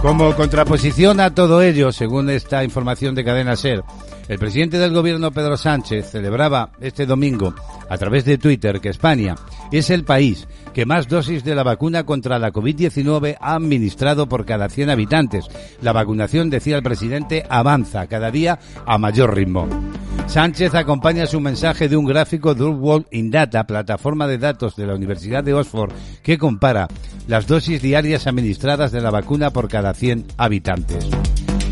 Como 0.00 0.36
contraposición 0.36 1.18
a 1.18 1.34
todo 1.34 1.62
ello, 1.62 1.90
según 1.90 2.30
esta 2.30 2.62
información 2.62 3.16
de 3.16 3.24
Cadena 3.24 3.56
Ser, 3.56 3.82
el 4.28 4.38
presidente 4.38 4.78
del 4.78 4.94
gobierno 4.94 5.32
Pedro 5.32 5.56
Sánchez 5.56 6.12
celebraba 6.12 6.70
este 6.80 7.06
domingo 7.06 7.56
a 7.88 7.98
través 7.98 8.24
de 8.24 8.38
Twitter 8.38 8.80
que 8.80 8.90
España 8.90 9.34
es 9.72 9.90
el 9.90 10.04
país 10.04 10.46
que 10.72 10.86
más 10.86 11.08
dosis 11.08 11.44
de 11.44 11.54
la 11.54 11.62
vacuna 11.62 12.04
contra 12.04 12.38
la 12.38 12.52
COVID-19 12.52 13.36
ha 13.40 13.54
administrado 13.54 14.28
por 14.28 14.44
cada 14.44 14.68
100 14.68 14.90
habitantes. 14.90 15.46
La 15.82 15.92
vacunación, 15.92 16.50
decía 16.50 16.76
el 16.76 16.82
presidente, 16.82 17.44
avanza 17.48 18.06
cada 18.06 18.30
día 18.30 18.58
a 18.86 18.98
mayor 18.98 19.34
ritmo. 19.34 19.68
Sánchez 20.26 20.74
acompaña 20.74 21.26
su 21.26 21.40
mensaje 21.40 21.88
de 21.88 21.96
un 21.96 22.06
gráfico 22.06 22.54
de 22.54 22.64
World 22.64 23.06
in 23.10 23.30
Data, 23.30 23.64
plataforma 23.64 24.26
de 24.28 24.38
datos 24.38 24.76
de 24.76 24.86
la 24.86 24.94
Universidad 24.94 25.42
de 25.42 25.54
Oxford, 25.54 25.92
que 26.22 26.38
compara 26.38 26.86
las 27.26 27.46
dosis 27.46 27.82
diarias 27.82 28.26
administradas 28.26 28.92
de 28.92 29.00
la 29.00 29.10
vacuna 29.10 29.50
por 29.50 29.68
cada 29.68 29.92
100 29.92 30.26
habitantes. 30.36 31.08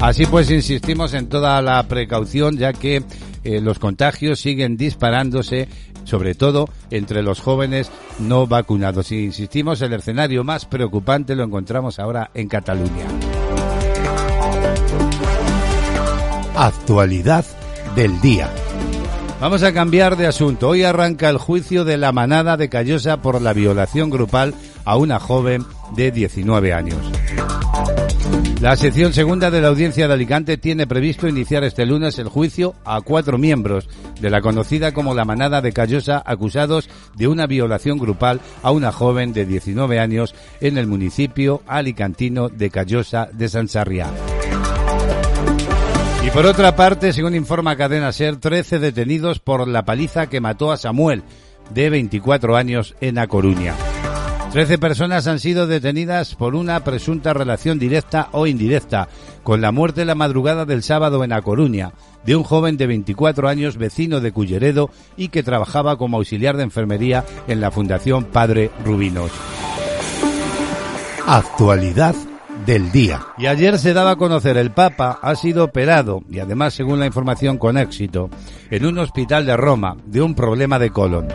Así 0.01 0.27
pues, 0.27 0.51
insistimos 0.51 1.15
en 1.15 1.29
toda 1.29 1.61
la 1.63 1.83
precaución, 1.89 2.57
ya 2.57 2.73
que 2.73 3.03
eh, 3.45 3.61
los 3.61 3.79
contagios 3.79 4.41
siguen 4.41 4.77
disparándose, 4.77 5.69
sobre 6.09 6.35
todo 6.35 6.69
entre 6.91 7.23
los 7.23 7.41
jóvenes 7.41 7.91
no 8.19 8.47
vacunados. 8.47 9.13
Y 9.13 9.25
insistimos, 9.25 9.83
el 9.83 9.93
escenario 9.93 10.43
más 10.43 10.65
preocupante 10.65 11.37
lo 11.37 11.45
encontramos 11.45 11.99
ahora 11.99 12.31
en 12.35 12.49
Cataluña. 12.49 13.07
Actualidad 16.57 17.45
del 17.95 18.21
día. 18.21 18.51
Vamos 19.41 19.63
a 19.63 19.73
cambiar 19.73 20.17
de 20.17 20.27
asunto. 20.27 20.69
Hoy 20.69 20.83
arranca 20.83 21.29
el 21.29 21.39
juicio 21.39 21.85
de 21.85 21.97
la 21.97 22.11
manada 22.11 22.57
de 22.57 22.69
Callosa 22.69 23.19
por 23.19 23.41
la 23.41 23.53
violación 23.53 24.11
grupal 24.11 24.55
a 24.85 24.97
una 24.97 25.21
joven 25.21 25.65
de 25.95 26.11
19 26.11 26.73
años. 26.73 26.99
La 28.61 28.75
sección 28.77 29.13
segunda 29.13 29.53
de 29.53 29.61
la 29.61 29.69
audiencia 29.69 30.09
de 30.09 30.15
Alicante 30.15 30.59
tiene 30.59 30.89
previsto 30.89 31.29
iniciar 31.29 31.63
este 31.63 31.87
lunes 31.87 32.19
el 32.19 32.29
juicio 32.29 32.75
a 32.85 33.01
cuatro 33.01 33.39
miembros 33.39 33.89
de 34.21 34.31
la 34.31 34.41
conocida 34.41 34.93
como 34.93 35.15
la 35.15 35.25
manada 35.25 35.61
de 35.61 35.73
Callosa 35.73 36.21
acusados 36.27 36.91
de 37.15 37.29
una 37.29 37.47
violación 37.47 37.99
grupal 37.99 38.41
a 38.65 38.73
una 38.73 38.91
joven 38.91 39.33
de 39.33 39.47
19 39.47 40.01
años 40.01 40.35
en 40.61 40.77
el 40.77 40.89
municipio 40.89 41.63
alicantino 41.69 42.49
de 42.49 42.71
Callosa 42.71 43.29
de 43.33 43.49
San 43.49 43.69
Sarriá. 43.69 44.11
Y 46.27 46.31
por 46.31 46.45
otra 46.45 46.75
parte, 46.75 47.13
según 47.13 47.37
informa 47.37 47.77
Cadena 47.77 48.11
Ser, 48.11 48.39
13 48.39 48.81
detenidos 48.81 49.39
por 49.39 49.69
la 49.69 49.85
paliza 49.85 50.27
que 50.27 50.41
mató 50.41 50.73
a 50.73 50.77
Samuel, 50.77 51.23
de 51.71 51.91
24 51.91 52.57
años, 52.57 52.97
en 53.01 53.19
A 53.19 53.29
Coruña. 53.29 53.75
Trece 54.53 54.79
personas 54.79 55.27
han 55.27 55.41
sido 55.41 55.67
detenidas 55.67 56.35
por 56.35 56.55
una 56.55 56.83
presunta 56.83 57.35
relación 57.35 57.79
directa 57.79 58.29
o 58.33 58.47
indirecta 58.47 59.09
con 59.43 59.61
la 59.61 59.73
muerte 59.73 60.07
la 60.07 60.15
madrugada 60.15 60.65
del 60.65 60.83
sábado 60.83 61.23
en 61.23 61.35
A 61.35 61.43
Coruña 61.43 61.93
de 62.25 62.35
un 62.35 62.45
joven 62.45 62.79
de 62.79 62.87
24 62.87 63.47
años 63.47 63.77
vecino 63.77 64.21
de 64.21 64.33
Culleredo 64.33 64.91
y 65.19 65.29
que 65.29 65.43
trabajaba 65.43 65.99
como 65.99 66.17
auxiliar 66.17 66.57
de 66.57 66.63
enfermería 66.63 67.25
en 67.47 67.61
la 67.61 67.71
Fundación 67.71 68.25
Padre 68.25 68.71
Rubinos. 68.85 69.31
Actualidad 71.27 72.15
del 72.65 72.91
día. 72.91 73.21
Y 73.37 73.47
ayer 73.47 73.79
se 73.79 73.93
daba 73.93 74.13
a 74.13 74.17
conocer 74.17 74.57
el 74.57 74.71
Papa 74.71 75.19
ha 75.21 75.37
sido 75.37 75.65
operado 75.65 76.23
y 76.31 76.39
además 76.39 76.73
según 76.73 77.01
la 77.01 77.07
información 77.07 77.59
con 77.59 77.77
éxito 77.77 78.31
en 78.71 78.87
un 78.87 78.99
hospital 78.99 79.45
de 79.45 79.59
Roma 79.59 79.99
de 80.07 80.23
un 80.23 80.35
problema 80.35 80.79
de 80.79 80.91
colon. 80.91 81.29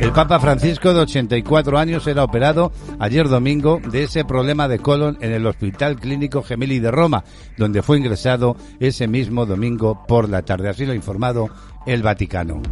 El 0.00 0.12
Papa 0.12 0.40
Francisco, 0.40 0.94
de 0.94 1.00
84 1.00 1.78
años, 1.78 2.06
era 2.06 2.24
operado 2.24 2.72
ayer 2.98 3.28
domingo 3.28 3.80
de 3.92 4.04
ese 4.04 4.24
problema 4.24 4.66
de 4.66 4.78
colon 4.78 5.18
en 5.20 5.32
el 5.32 5.46
Hospital 5.46 5.96
Clínico 6.00 6.42
Gemelli 6.42 6.78
de 6.78 6.90
Roma, 6.90 7.22
donde 7.58 7.82
fue 7.82 7.98
ingresado 7.98 8.56
ese 8.80 9.06
mismo 9.06 9.44
domingo 9.44 10.06
por 10.08 10.30
la 10.30 10.42
tarde. 10.42 10.70
Así 10.70 10.86
lo 10.86 10.92
ha 10.92 10.96
informado 10.96 11.50
el 11.86 12.02
Vaticano. 12.02 12.62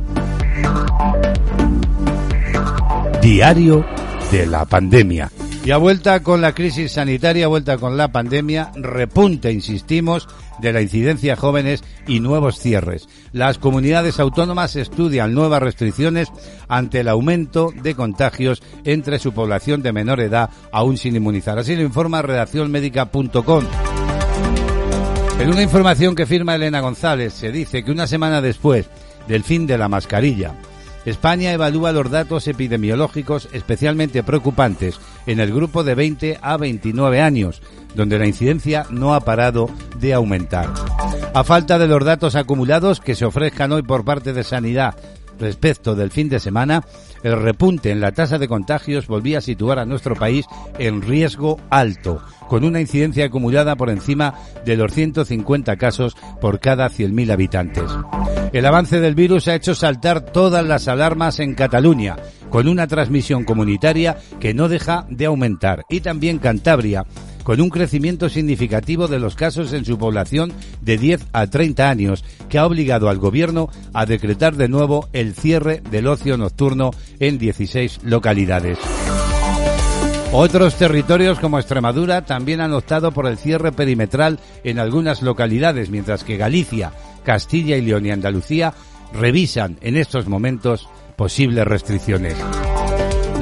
Diario 3.20 3.84
de 4.32 4.46
la 4.46 4.64
pandemia. 4.64 5.30
Y 5.64 5.70
a 5.70 5.76
vuelta 5.76 6.22
con 6.22 6.40
la 6.40 6.54
crisis 6.54 6.92
sanitaria, 6.92 7.44
a 7.44 7.48
vuelta 7.48 7.76
con 7.76 7.96
la 7.96 8.08
pandemia, 8.08 8.70
repunte, 8.74 9.52
insistimos, 9.52 10.28
de 10.60 10.72
la 10.72 10.82
incidencia 10.82 11.34
de 11.34 11.40
jóvenes 11.40 11.84
y 12.06 12.20
nuevos 12.20 12.58
cierres. 12.58 13.08
Las 13.32 13.58
comunidades 13.58 14.18
autónomas 14.20 14.76
estudian 14.76 15.34
nuevas 15.34 15.62
restricciones 15.62 16.28
ante 16.68 17.00
el 17.00 17.08
aumento 17.08 17.72
de 17.82 17.94
contagios 17.94 18.62
entre 18.84 19.18
su 19.18 19.32
población 19.32 19.82
de 19.82 19.92
menor 19.92 20.20
edad 20.20 20.50
aún 20.72 20.96
sin 20.96 21.16
inmunizar. 21.16 21.58
Así 21.58 21.76
lo 21.76 21.82
informa 21.82 22.22
redaccionmédica.com. 22.22 23.64
En 25.40 25.50
una 25.50 25.62
información 25.62 26.16
que 26.16 26.26
firma 26.26 26.56
Elena 26.56 26.80
González 26.80 27.32
se 27.32 27.52
dice 27.52 27.84
que 27.84 27.92
una 27.92 28.08
semana 28.08 28.40
después 28.40 28.86
del 29.28 29.44
fin 29.44 29.66
de 29.66 29.78
la 29.78 29.88
mascarilla, 29.88 30.54
España 31.08 31.52
evalúa 31.52 31.92
los 31.92 32.10
datos 32.10 32.46
epidemiológicos 32.48 33.48
especialmente 33.52 34.22
preocupantes 34.22 35.00
en 35.26 35.40
el 35.40 35.52
grupo 35.52 35.82
de 35.82 35.94
20 35.94 36.38
a 36.40 36.56
29 36.56 37.20
años, 37.20 37.62
donde 37.94 38.18
la 38.18 38.26
incidencia 38.26 38.86
no 38.90 39.14
ha 39.14 39.20
parado 39.20 39.70
de 39.98 40.14
aumentar. 40.14 40.68
A 41.34 41.44
falta 41.44 41.78
de 41.78 41.88
los 41.88 42.04
datos 42.04 42.34
acumulados 42.34 43.00
que 43.00 43.14
se 43.14 43.24
ofrezcan 43.24 43.72
hoy 43.72 43.82
por 43.82 44.04
parte 44.04 44.32
de 44.32 44.44
Sanidad 44.44 44.94
respecto 45.38 45.94
del 45.94 46.10
fin 46.10 46.28
de 46.28 46.40
semana, 46.40 46.84
el 47.22 47.40
repunte 47.40 47.90
en 47.90 48.00
la 48.00 48.12
tasa 48.12 48.38
de 48.38 48.48
contagios 48.48 49.06
volvía 49.06 49.38
a 49.38 49.42
situar 49.42 49.78
a 49.78 49.84
nuestro 49.84 50.14
país 50.14 50.46
en 50.78 51.02
riesgo 51.02 51.58
alto, 51.70 52.22
con 52.48 52.64
una 52.64 52.80
incidencia 52.80 53.26
acumulada 53.26 53.76
por 53.76 53.90
encima 53.90 54.34
de 54.64 54.76
los 54.76 54.92
150 54.92 55.76
casos 55.76 56.16
por 56.40 56.60
cada 56.60 56.88
100.000 56.88 57.32
habitantes. 57.32 57.90
El 58.52 58.66
avance 58.66 59.00
del 59.00 59.14
virus 59.14 59.48
ha 59.48 59.54
hecho 59.54 59.74
saltar 59.74 60.20
todas 60.20 60.64
las 60.64 60.88
alarmas 60.88 61.40
en 61.40 61.54
Cataluña, 61.54 62.16
con 62.50 62.66
una 62.68 62.86
transmisión 62.86 63.44
comunitaria 63.44 64.16
que 64.40 64.54
no 64.54 64.68
deja 64.68 65.06
de 65.10 65.26
aumentar, 65.26 65.84
y 65.88 66.00
también 66.00 66.38
Cantabria, 66.38 67.04
con 67.48 67.62
un 67.62 67.70
crecimiento 67.70 68.28
significativo 68.28 69.08
de 69.08 69.18
los 69.18 69.34
casos 69.34 69.72
en 69.72 69.86
su 69.86 69.96
población 69.96 70.52
de 70.82 70.98
10 70.98 71.28
a 71.32 71.46
30 71.46 71.88
años, 71.88 72.22
que 72.50 72.58
ha 72.58 72.66
obligado 72.66 73.08
al 73.08 73.16
gobierno 73.16 73.70
a 73.94 74.04
decretar 74.04 74.54
de 74.56 74.68
nuevo 74.68 75.08
el 75.14 75.32
cierre 75.32 75.80
del 75.90 76.08
ocio 76.08 76.36
nocturno 76.36 76.90
en 77.20 77.38
16 77.38 78.00
localidades. 78.02 78.76
Otros 80.30 80.74
territorios 80.74 81.38
como 81.38 81.58
Extremadura 81.58 82.26
también 82.26 82.60
han 82.60 82.74
optado 82.74 83.12
por 83.12 83.26
el 83.26 83.38
cierre 83.38 83.72
perimetral 83.72 84.40
en 84.62 84.78
algunas 84.78 85.22
localidades, 85.22 85.88
mientras 85.88 86.24
que 86.24 86.36
Galicia, 86.36 86.92
Castilla 87.24 87.78
y 87.78 87.80
León 87.80 88.04
y 88.04 88.10
Andalucía 88.10 88.74
revisan 89.14 89.78
en 89.80 89.96
estos 89.96 90.28
momentos 90.28 90.86
posibles 91.16 91.66
restricciones. 91.66 92.36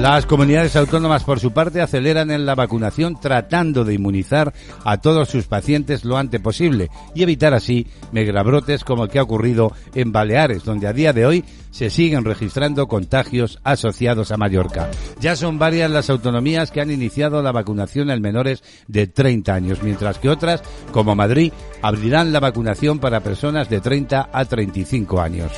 Las 0.08 0.24
comunidades 0.24 0.76
autónomas, 0.76 1.24
por 1.24 1.40
su 1.40 1.50
parte, 1.50 1.80
aceleran 1.80 2.30
en 2.30 2.46
la 2.46 2.54
vacunación 2.54 3.18
tratando 3.20 3.84
de 3.84 3.94
inmunizar 3.94 4.54
a 4.84 4.98
todos 4.98 5.28
sus 5.28 5.48
pacientes 5.48 6.04
lo 6.04 6.16
antes 6.16 6.40
posible 6.40 6.90
y 7.12 7.24
evitar 7.24 7.54
así 7.54 7.88
megrabrotes 8.12 8.84
como 8.84 9.02
el 9.02 9.10
que 9.10 9.18
ha 9.18 9.24
ocurrido 9.24 9.72
en 9.96 10.12
Baleares, 10.12 10.62
donde 10.62 10.86
a 10.86 10.92
día 10.92 11.12
de 11.12 11.26
hoy 11.26 11.44
se 11.72 11.90
siguen 11.90 12.24
registrando 12.24 12.86
contagios 12.86 13.58
asociados 13.64 14.30
a 14.30 14.36
Mallorca. 14.36 14.88
Ya 15.18 15.34
son 15.34 15.58
varias 15.58 15.90
las 15.90 16.08
autonomías 16.08 16.70
que 16.70 16.80
han 16.80 16.92
iniciado 16.92 17.42
la 17.42 17.50
vacunación 17.50 18.08
en 18.08 18.22
menores 18.22 18.62
de 18.86 19.08
30 19.08 19.54
años, 19.54 19.82
mientras 19.82 20.20
que 20.20 20.28
otras, 20.28 20.62
como 20.92 21.16
Madrid, 21.16 21.52
abrirán 21.82 22.32
la 22.32 22.38
vacunación 22.38 23.00
para 23.00 23.24
personas 23.24 23.68
de 23.68 23.80
30 23.80 24.30
a 24.32 24.44
35 24.44 25.20
años. 25.20 25.50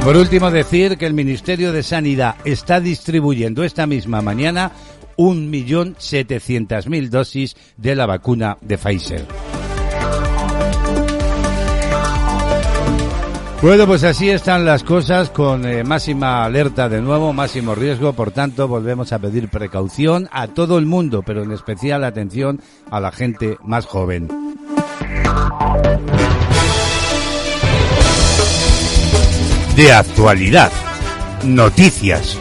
Y 0.00 0.02
por 0.02 0.16
último 0.16 0.50
decir 0.50 0.96
que 0.96 1.04
el 1.04 1.12
Ministerio 1.12 1.72
de 1.72 1.82
Sanidad 1.82 2.36
está 2.46 2.80
distribuyendo 2.80 3.64
esta 3.64 3.86
misma 3.86 4.22
mañana 4.22 4.72
1.700.000 5.18 7.10
dosis 7.10 7.54
de 7.76 7.94
la 7.94 8.06
vacuna 8.06 8.56
de 8.62 8.78
Pfizer. 8.78 9.26
Bueno, 13.60 13.86
pues 13.86 14.02
así 14.04 14.30
están 14.30 14.64
las 14.64 14.84
cosas 14.84 15.28
con 15.28 15.66
eh, 15.66 15.84
máxima 15.84 16.46
alerta 16.46 16.88
de 16.88 17.02
nuevo, 17.02 17.34
máximo 17.34 17.74
riesgo, 17.74 18.14
por 18.14 18.30
tanto 18.30 18.68
volvemos 18.68 19.12
a 19.12 19.18
pedir 19.18 19.50
precaución 19.50 20.30
a 20.32 20.48
todo 20.48 20.78
el 20.78 20.86
mundo, 20.86 21.22
pero 21.26 21.42
en 21.42 21.52
especial 21.52 22.04
atención 22.04 22.62
a 22.90 23.00
la 23.00 23.12
gente 23.12 23.58
más 23.62 23.84
joven. 23.84 24.28
De 29.80 29.92
actualidad, 29.92 30.70
noticias. 31.42 32.36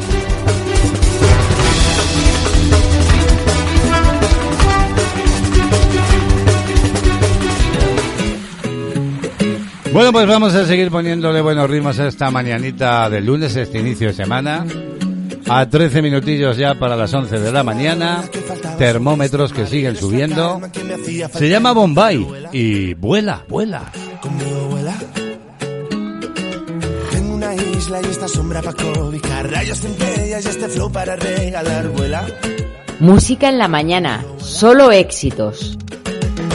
Bueno, 9.94 10.12
pues 10.12 10.28
vamos 10.28 10.54
a 10.54 10.66
seguir 10.66 10.92
poniéndole 10.92 11.40
buenos 11.40 11.70
ritmos 11.70 11.98
a 12.00 12.10
esta 12.10 12.30
mañanita 12.30 13.10
del 13.10 13.28
lunes, 13.28 13.56
este 13.56 13.80
inicio 13.80 14.08
de 14.10 14.14
semana. 14.14 14.66
A 15.48 15.66
13 15.66 16.02
minutillos 16.02 16.58
ya 16.58 16.76
para 16.76 16.98
las 16.98 17.14
11 17.14 17.40
de 17.40 17.52
la 17.54 17.64
mañana. 17.64 18.26
Termómetros 18.78 19.54
que 19.54 19.66
siguen 19.66 19.96
subiendo. 19.96 20.60
Se 21.32 21.48
llama 21.48 21.72
Bombay 21.72 22.50
y 22.52 22.96
vuela, 22.96 23.46
vuela. 23.48 23.90
Una 27.40 27.56
isla 27.56 28.02
y 28.02 28.06
esta 28.06 28.28
sombra 28.28 28.62
para 28.62 28.76
cobijar 28.76 29.50
rayos 29.50 29.80
centellas 29.80 30.46
y 30.46 30.50
este 30.50 30.68
flow 30.68 30.92
para 30.92 31.16
regalar 31.16 31.88
vuela. 31.88 32.28
Música 33.00 33.48
en 33.48 33.58
la 33.58 33.70
mañana, 33.70 34.26
solo 34.40 34.92
éxitos. 34.92 35.78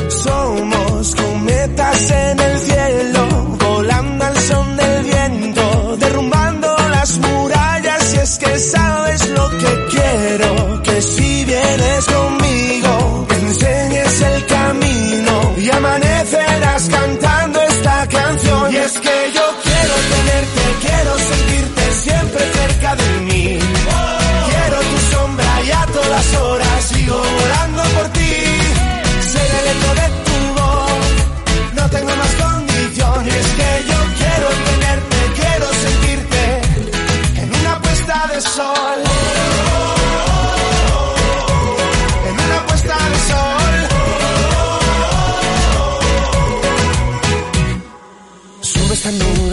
Somos 0.09 1.15
cometas 1.15 2.11
en 2.11 2.39
el 2.39 2.59
cielo, 2.59 3.57
volando 3.67 4.25
al 4.27 4.37
son 4.37 4.77
del 4.77 5.05
viento, 5.05 5.97
derrumbando 5.97 6.77
las 6.91 7.19
murallas 7.19 8.15
y 8.15 8.19
es 8.19 8.39
que 8.39 8.59
sabes 8.59 9.04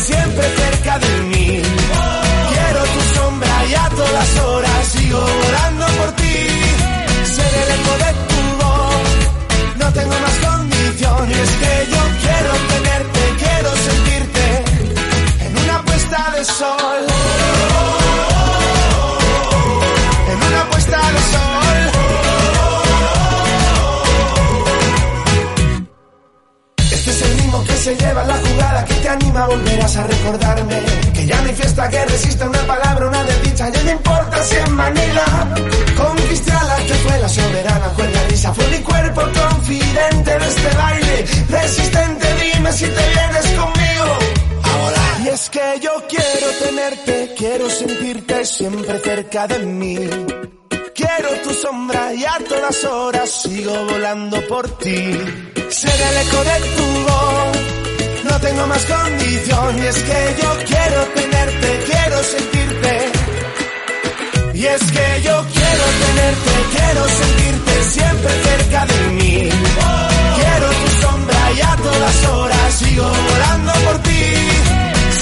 siempre 0.00 0.44
cerca 0.56 0.98
de 0.98 1.22
mí. 1.30 1.62
Quiero 2.52 2.82
tu 2.94 3.00
sombra 3.14 3.66
y 3.66 3.74
a 3.74 3.88
todas 3.90 4.38
horas 4.40 4.86
sigo 4.86 5.20
volando 5.20 5.86
por 5.98 6.12
ti. 6.12 6.36
Ser 7.34 7.52
el 7.62 7.68
eco 7.78 7.92
de 8.04 8.10
tu 8.30 8.40
voz, 8.62 9.10
no 9.78 9.92
tengo 9.92 10.16
más 10.24 10.36
condición. 10.48 11.30
Y 11.30 11.32
es 11.32 11.50
que 11.62 11.72
yo 11.92 12.02
quiero 12.20 12.29
anima, 29.30 29.46
volverás 29.46 29.96
a 29.96 30.06
recordarme. 30.06 30.80
Que 31.14 31.26
ya 31.26 31.40
no 31.40 31.48
hay 31.48 31.54
fiesta 31.54 31.88
que 31.88 32.04
resista 32.06 32.46
una 32.46 32.66
palabra, 32.66 33.08
una 33.08 33.24
desdicha, 33.24 33.68
ya 33.68 33.82
no 33.82 33.90
importa 33.92 34.42
si 34.42 34.56
en 34.56 34.72
Manila. 34.72 35.24
Conquisté 35.96 36.52
a 36.52 36.64
la 36.64 36.76
que 36.76 36.94
fue 36.94 37.18
la 37.18 37.28
soberana, 37.28 37.92
la 37.96 38.24
risa 38.28 38.54
fue 38.54 38.66
mi 38.68 38.78
cuerpo 38.78 39.22
confidente 39.22 40.38
de 40.38 40.48
este 40.48 40.76
baile. 40.76 41.26
Resistente, 41.48 42.26
dime 42.42 42.72
si 42.72 42.84
te 42.86 43.04
vienes 43.14 43.46
conmigo. 43.58 44.18
A 44.62 44.76
volar. 44.76 45.20
Y 45.24 45.28
es 45.28 45.50
que 45.50 45.80
yo 45.82 45.92
quiero 46.08 46.46
tenerte, 46.64 47.34
quiero 47.36 47.70
sentirte 47.70 48.44
siempre 48.44 48.98
cerca 49.00 49.46
de 49.46 49.58
mí. 49.60 49.96
Quiero 50.94 51.30
tu 51.42 51.50
sombra 51.54 52.12
y 52.12 52.24
a 52.24 52.36
todas 52.46 52.84
horas 52.84 53.30
sigo 53.30 53.72
volando 53.86 54.46
por 54.48 54.68
ti. 54.78 55.18
Ser 55.70 56.00
el 56.08 56.16
eco 56.26 56.44
de 56.44 56.60
tu 56.76 56.84
voz, 57.08 57.79
tengo 58.40 58.66
más 58.66 58.84
condición. 58.86 59.78
Y 59.78 59.86
es 59.86 59.98
que 60.02 60.36
yo 60.42 60.50
quiero 60.66 61.00
tenerte, 61.14 61.68
quiero 61.90 62.22
sentirte. 62.22 62.94
Y 64.54 64.66
es 64.66 64.82
que 64.92 65.22
yo 65.22 65.46
quiero 65.56 65.84
tenerte, 66.04 66.52
quiero 66.76 67.02
sentirte 67.08 67.72
siempre 67.96 68.30
cerca 68.48 68.86
de 68.86 69.00
mí. 69.18 69.48
Quiero 70.38 70.68
tu 70.80 70.88
sombra 71.02 71.52
y 71.56 71.60
a 71.60 71.76
todas 71.76 72.24
horas 72.28 72.74
sigo 72.74 73.08
volando 73.30 73.72
por 73.86 73.98
ti. 74.02 74.24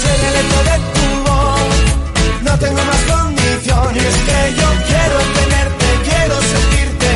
Ser 0.01 0.19
el 0.29 0.35
eco 0.43 0.59
de 0.69 0.77
tu 0.95 1.07
voz, 1.29 1.75
no 2.43 2.59
tengo 2.59 2.81
más 2.91 3.01
condición. 3.15 3.95
Y 3.95 3.99
es 3.99 4.17
que 4.27 4.39
yo 4.59 4.69
quiero 4.89 5.17
tenerte, 5.39 5.85
quiero 6.09 6.35
sentirte 6.53 7.11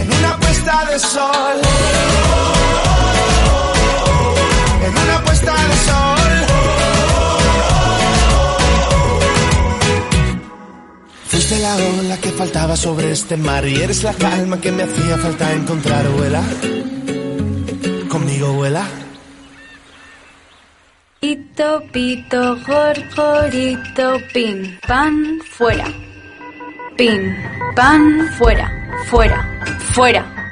en 0.00 0.12
una 0.18 0.36
puesta 0.38 0.84
de 0.90 0.98
sol. 0.98 2.47
Puesta 5.38 5.54
de 5.68 5.76
sol. 5.76 6.32
Fuiste 11.28 11.58
la 11.60 11.76
ola 11.76 12.16
que 12.18 12.30
faltaba 12.30 12.76
sobre 12.76 13.12
este 13.12 13.36
mar 13.36 13.66
y 13.66 13.80
eres 13.80 14.02
la 14.02 14.14
calma 14.14 14.60
que 14.60 14.72
me 14.72 14.82
hacía 14.82 15.16
falta 15.18 15.52
encontrar, 15.52 16.08
vuela. 16.08 16.42
Conmigo 18.08 18.52
vuela. 18.54 18.84
Pito, 21.20 21.82
pito, 21.92 22.56
gorgorito, 22.66 24.18
pin, 24.32 24.78
pan, 24.86 25.38
fuera. 25.48 25.86
Pin, 26.96 27.36
pan, 27.76 28.28
fuera, 28.38 28.70
fuera, 29.08 29.64
fuera. 29.92 30.47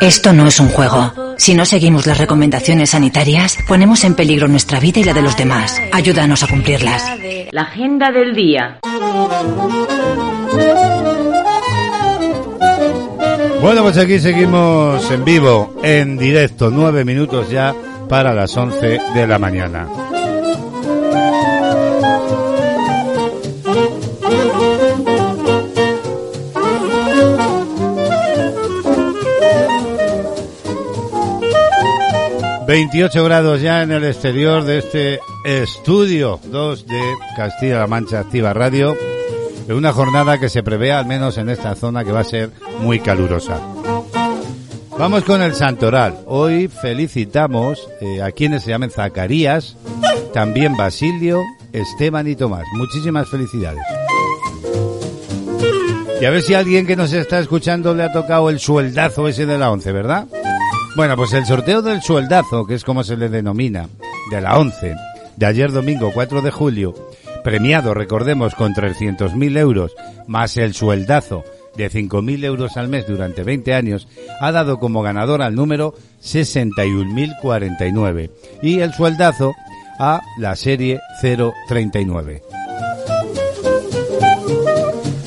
Esto 0.00 0.32
no 0.32 0.46
es 0.46 0.60
un 0.60 0.68
juego. 0.68 1.34
Si 1.38 1.54
no 1.54 1.64
seguimos 1.64 2.06
las 2.06 2.18
recomendaciones 2.18 2.90
sanitarias, 2.90 3.58
ponemos 3.66 4.04
en 4.04 4.14
peligro 4.14 4.48
nuestra 4.48 4.80
vida 4.80 5.00
y 5.00 5.04
la 5.04 5.12
de 5.12 5.22
los 5.22 5.36
demás. 5.36 5.80
Ayúdanos 5.92 6.42
a 6.42 6.48
cumplirlas. 6.48 7.02
La 7.50 7.62
agenda 7.62 8.10
del 8.10 8.34
día. 8.34 8.78
Bueno, 13.60 13.82
pues 13.82 13.98
aquí 13.98 14.18
seguimos 14.20 15.10
en 15.10 15.24
vivo, 15.24 15.74
en 15.82 16.16
directo, 16.16 16.70
nueve 16.70 17.04
minutos 17.04 17.50
ya 17.50 17.74
para 18.08 18.32
las 18.32 18.56
once 18.56 19.00
de 19.14 19.26
la 19.26 19.38
mañana. 19.38 19.88
Veintiocho 32.66 33.22
grados 33.22 33.62
ya 33.62 33.82
en 33.82 33.92
el 33.92 34.04
exterior 34.04 34.64
de 34.64 34.78
este 34.78 35.20
estudio 35.44 36.40
2 36.50 36.86
de 36.86 37.00
Castilla-La 37.36 37.86
Mancha 37.86 38.18
Activa 38.18 38.52
Radio, 38.52 38.96
una 39.68 39.92
jornada 39.92 40.40
que 40.40 40.48
se 40.48 40.64
prevé 40.64 40.90
al 40.90 41.06
menos 41.06 41.38
en 41.38 41.48
esta 41.48 41.76
zona 41.76 42.04
que 42.04 42.10
va 42.10 42.20
a 42.20 42.24
ser 42.24 42.50
muy 42.80 42.98
calurosa. 42.98 43.60
Vamos 44.98 45.22
con 45.22 45.42
el 45.42 45.54
santoral. 45.54 46.18
Hoy 46.26 46.66
felicitamos 46.66 47.88
eh, 48.00 48.20
a 48.20 48.32
quienes 48.32 48.64
se 48.64 48.70
llamen 48.70 48.90
Zacarías, 48.90 49.76
también 50.34 50.76
Basilio, 50.76 51.42
Esteban 51.72 52.26
y 52.26 52.34
Tomás. 52.34 52.64
Muchísimas 52.72 53.28
felicidades. 53.28 53.82
Y 56.20 56.24
a 56.24 56.30
ver 56.30 56.42
si 56.42 56.54
alguien 56.54 56.84
que 56.84 56.96
nos 56.96 57.12
está 57.12 57.38
escuchando 57.38 57.94
le 57.94 58.02
ha 58.02 58.12
tocado 58.12 58.50
el 58.50 58.58
sueldazo 58.58 59.28
ese 59.28 59.46
de 59.46 59.56
la 59.56 59.70
11, 59.70 59.92
¿verdad? 59.92 60.26
Bueno, 60.96 61.14
pues 61.14 61.32
el 61.34 61.44
sorteo 61.44 61.82
del 61.82 62.00
sueldazo, 62.00 62.64
que 62.64 62.74
es 62.74 62.82
como 62.82 63.04
se 63.04 63.18
le 63.18 63.28
denomina, 63.28 63.90
de 64.30 64.40
la 64.40 64.56
11, 64.56 64.94
de 65.36 65.46
ayer 65.46 65.70
domingo 65.70 66.10
4 66.14 66.40
de 66.40 66.50
julio, 66.50 66.94
premiado, 67.44 67.92
recordemos, 67.92 68.54
con 68.54 68.72
300.000 68.72 69.58
euros, 69.58 69.94
más 70.26 70.56
el 70.56 70.72
sueldazo 70.72 71.44
de 71.76 71.90
5.000 71.90 72.44
euros 72.44 72.78
al 72.78 72.88
mes 72.88 73.06
durante 73.06 73.42
20 73.42 73.74
años, 73.74 74.08
ha 74.40 74.52
dado 74.52 74.78
como 74.78 75.02
ganador 75.02 75.42
al 75.42 75.54
número 75.54 75.92
61.049 76.22 78.30
y 78.62 78.80
el 78.80 78.94
sueldazo 78.94 79.52
a 79.98 80.22
la 80.38 80.56
serie 80.56 80.98
039. 81.20 82.42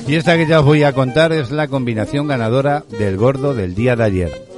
Y 0.07 0.15
esta 0.15 0.35
que 0.35 0.47
ya 0.47 0.61
os 0.61 0.65
voy 0.65 0.81
a 0.81 0.93
contar 0.93 1.31
es 1.31 1.51
la 1.51 1.67
combinación 1.67 2.27
ganadora 2.27 2.85
del 2.97 3.17
gordo 3.17 3.53
del 3.53 3.75
día 3.75 3.95
de 3.95 4.03
ayer. 4.03 4.48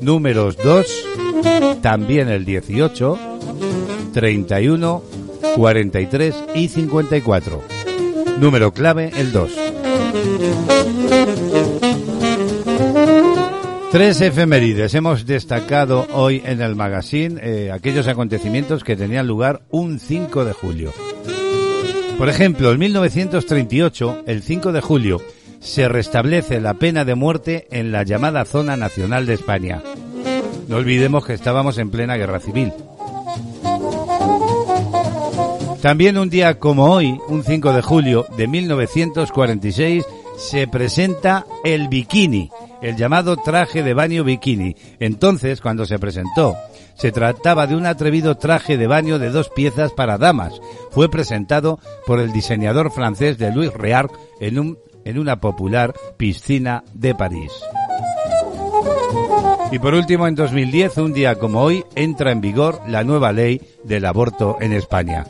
Números 0.00 0.56
2, 0.56 0.86
también 1.82 2.28
el 2.28 2.44
18, 2.44 3.18
31, 4.12 5.02
43 5.56 6.34
y 6.54 6.68
54. 6.68 7.62
Número 8.38 8.72
clave 8.72 9.10
el 9.16 9.32
2. 9.32 9.50
Tres 13.90 14.20
efemérides. 14.20 14.94
Hemos 14.94 15.24
destacado 15.24 16.06
hoy 16.12 16.42
en 16.44 16.60
el 16.60 16.76
magazine 16.76 17.40
eh, 17.42 17.70
aquellos 17.72 18.08
acontecimientos 18.08 18.84
que 18.84 18.96
tenían 18.96 19.26
lugar 19.26 19.62
un 19.70 19.98
5 19.98 20.44
de 20.44 20.52
julio. 20.52 20.92
Por 22.18 22.28
ejemplo, 22.28 22.72
en 22.72 22.78
1938, 22.78 24.24
el 24.26 24.42
5 24.42 24.72
de 24.72 24.80
julio, 24.80 25.22
se 25.66 25.88
restablece 25.88 26.60
la 26.60 26.74
pena 26.74 27.04
de 27.04 27.16
muerte 27.16 27.66
en 27.70 27.90
la 27.90 28.04
llamada 28.04 28.44
Zona 28.44 28.76
Nacional 28.76 29.26
de 29.26 29.34
España. 29.34 29.82
No 30.68 30.76
olvidemos 30.76 31.26
que 31.26 31.34
estábamos 31.34 31.76
en 31.78 31.90
plena 31.90 32.16
guerra 32.16 32.38
civil. 32.38 32.72
También 35.82 36.18
un 36.18 36.30
día 36.30 36.58
como 36.58 36.86
hoy, 36.86 37.20
un 37.28 37.42
5 37.42 37.72
de 37.72 37.82
julio 37.82 38.26
de 38.36 38.46
1946, 38.46 40.04
se 40.38 40.68
presenta 40.68 41.46
el 41.64 41.88
bikini, 41.88 42.50
el 42.80 42.96
llamado 42.96 43.36
traje 43.36 43.82
de 43.82 43.94
baño 43.94 44.22
bikini. 44.22 44.76
Entonces, 45.00 45.60
cuando 45.60 45.84
se 45.84 45.98
presentó, 45.98 46.56
se 46.94 47.12
trataba 47.12 47.66
de 47.66 47.76
un 47.76 47.86
atrevido 47.86 48.36
traje 48.36 48.76
de 48.76 48.86
baño 48.86 49.18
de 49.18 49.30
dos 49.30 49.48
piezas 49.50 49.92
para 49.92 50.18
damas. 50.18 50.60
Fue 50.90 51.10
presentado 51.10 51.78
por 52.06 52.20
el 52.20 52.32
diseñador 52.32 52.90
francés 52.90 53.36
de 53.38 53.52
Louis 53.52 53.72
Reard 53.72 54.10
en, 54.40 54.58
un, 54.58 54.78
en 55.06 55.18
una 55.18 55.40
popular 55.40 55.94
piscina 56.16 56.82
de 56.92 57.14
París. 57.14 57.52
Y 59.70 59.78
por 59.78 59.94
último, 59.94 60.26
en 60.26 60.34
2010, 60.34 60.98
un 60.98 61.12
día 61.12 61.36
como 61.36 61.62
hoy, 61.62 61.84
entra 61.94 62.32
en 62.32 62.40
vigor 62.40 62.80
la 62.88 63.04
nueva 63.04 63.32
ley 63.32 63.60
del 63.84 64.04
aborto 64.04 64.58
en 64.60 64.72
España. 64.72 65.26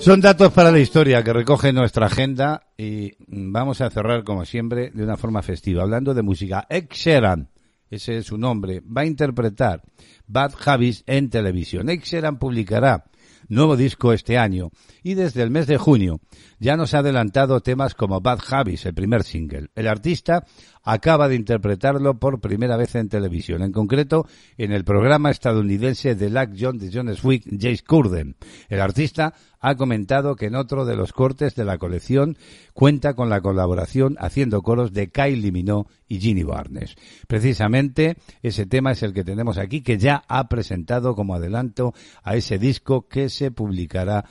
Son 0.00 0.20
datos 0.20 0.52
para 0.52 0.72
la 0.72 0.78
historia 0.78 1.22
que 1.22 1.32
recoge 1.32 1.72
nuestra 1.72 2.06
agenda 2.06 2.62
y 2.76 3.12
vamos 3.26 3.80
a 3.80 3.90
cerrar 3.90 4.24
como 4.24 4.44
siempre 4.44 4.90
de 4.90 5.04
una 5.04 5.16
forma 5.16 5.42
festiva, 5.42 5.82
hablando 5.82 6.14
de 6.14 6.22
música. 6.22 6.66
Ed 6.68 6.86
Sheeran, 6.90 7.50
ese 7.90 8.18
es 8.18 8.26
su 8.26 8.38
nombre, 8.38 8.80
va 8.80 9.02
a 9.02 9.06
interpretar 9.06 9.82
Bad 10.26 10.54
Habits 10.64 11.04
en 11.06 11.30
televisión. 11.30 11.88
Ed 11.88 12.00
Sheeran 12.00 12.38
publicará 12.38 13.04
nuevo 13.48 13.76
disco 13.76 14.12
este 14.12 14.38
año. 14.38 14.70
Y 15.02 15.14
desde 15.14 15.42
el 15.42 15.50
mes 15.50 15.66
de 15.66 15.78
junio 15.78 16.20
ya 16.58 16.76
nos 16.76 16.94
ha 16.94 16.98
adelantado 16.98 17.60
temas 17.60 17.94
como 17.94 18.20
Bad 18.20 18.40
Habits, 18.50 18.86
el 18.86 18.94
primer 18.94 19.22
single. 19.22 19.68
El 19.74 19.88
artista 19.88 20.44
acaba 20.82 21.28
de 21.28 21.34
interpretarlo 21.34 22.18
por 22.18 22.40
primera 22.40 22.76
vez 22.76 22.94
en 22.94 23.08
televisión, 23.08 23.62
en 23.62 23.72
concreto 23.72 24.26
en 24.56 24.72
el 24.72 24.84
programa 24.84 25.30
estadounidense 25.30 26.14
The 26.14 26.30
Lack 26.30 26.54
John 26.58 26.78
de 26.78 26.90
John 26.92 27.14
Swick, 27.14 27.44
Jace 27.50 27.84
Curden. 27.86 28.36
El 28.68 28.80
artista 28.80 29.34
ha 29.60 29.74
comentado 29.74 30.36
que 30.36 30.46
en 30.46 30.54
otro 30.54 30.84
de 30.84 30.96
los 30.96 31.12
cortes 31.12 31.54
de 31.54 31.64
la 31.64 31.78
colección 31.78 32.36
cuenta 32.72 33.14
con 33.14 33.28
la 33.28 33.40
colaboración 33.40 34.16
haciendo 34.18 34.62
coros 34.62 34.92
de 34.92 35.10
Kylie 35.10 35.52
Minogue 35.52 35.90
y 36.06 36.20
Ginny 36.20 36.44
Barnes. 36.44 36.94
Precisamente 37.26 38.16
ese 38.42 38.66
tema 38.66 38.92
es 38.92 39.02
el 39.02 39.12
que 39.12 39.24
tenemos 39.24 39.58
aquí, 39.58 39.82
que 39.82 39.98
ya 39.98 40.24
ha 40.28 40.48
presentado 40.48 41.14
como 41.14 41.34
adelanto 41.34 41.92
a 42.22 42.36
ese 42.36 42.58
disco 42.58 43.08
que 43.08 43.28
se 43.28 43.50
publicará 43.50 44.24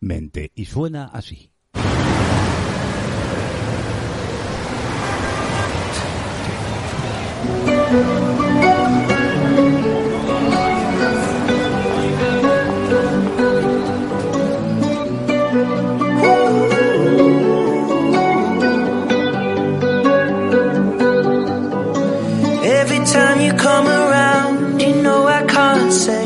mente 0.00 0.52
y 0.54 0.64
suena 0.66 1.06
así. 1.06 1.50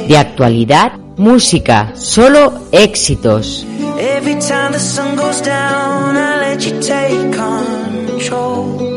de 0.09 0.17
actualidad, 0.17 0.93
música, 1.19 1.93
solo 1.95 2.55
éxitos. 2.73 3.67
Every 4.01 4.37
time 4.37 4.73
the 4.73 4.79
sun 4.79 5.17
goes 5.17 5.43
down, 5.43 6.17
I 6.17 6.41
let 6.41 6.67
you 6.67 6.81
take 6.81 7.37
control. 7.37 8.88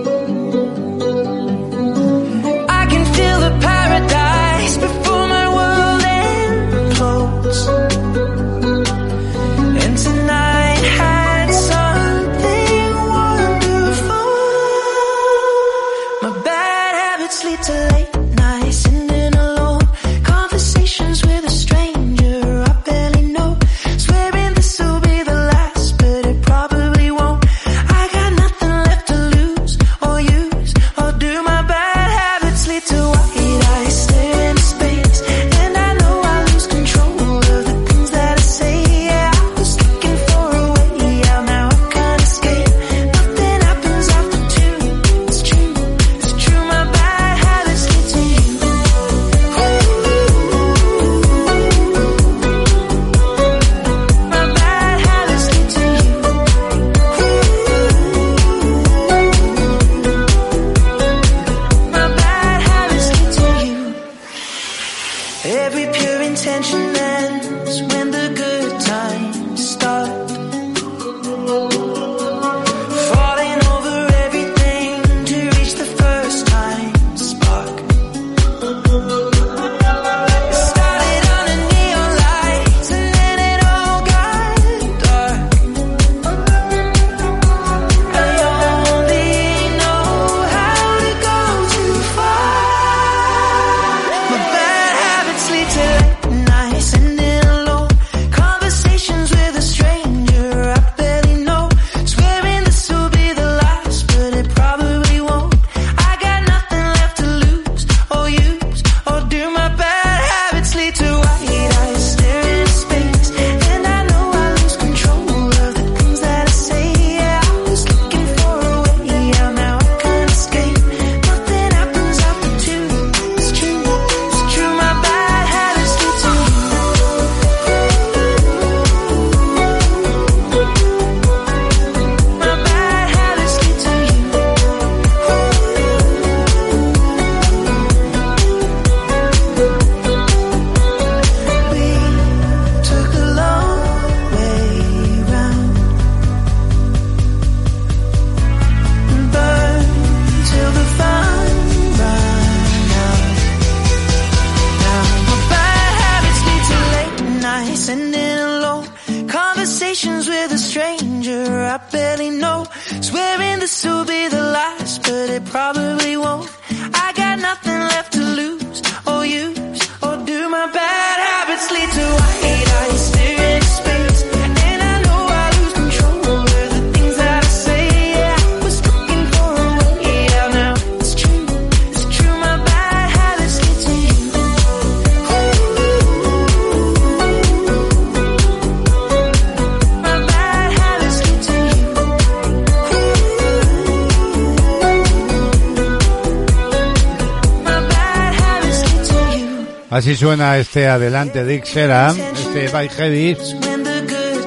Así 200.02 200.16
suena 200.16 200.58
este 200.58 200.88
adelante 200.88 201.46
Dick 201.46 201.64
Serham, 201.64 202.18
este 202.18 202.70
By 202.70 202.90
Heavy, 202.90 203.38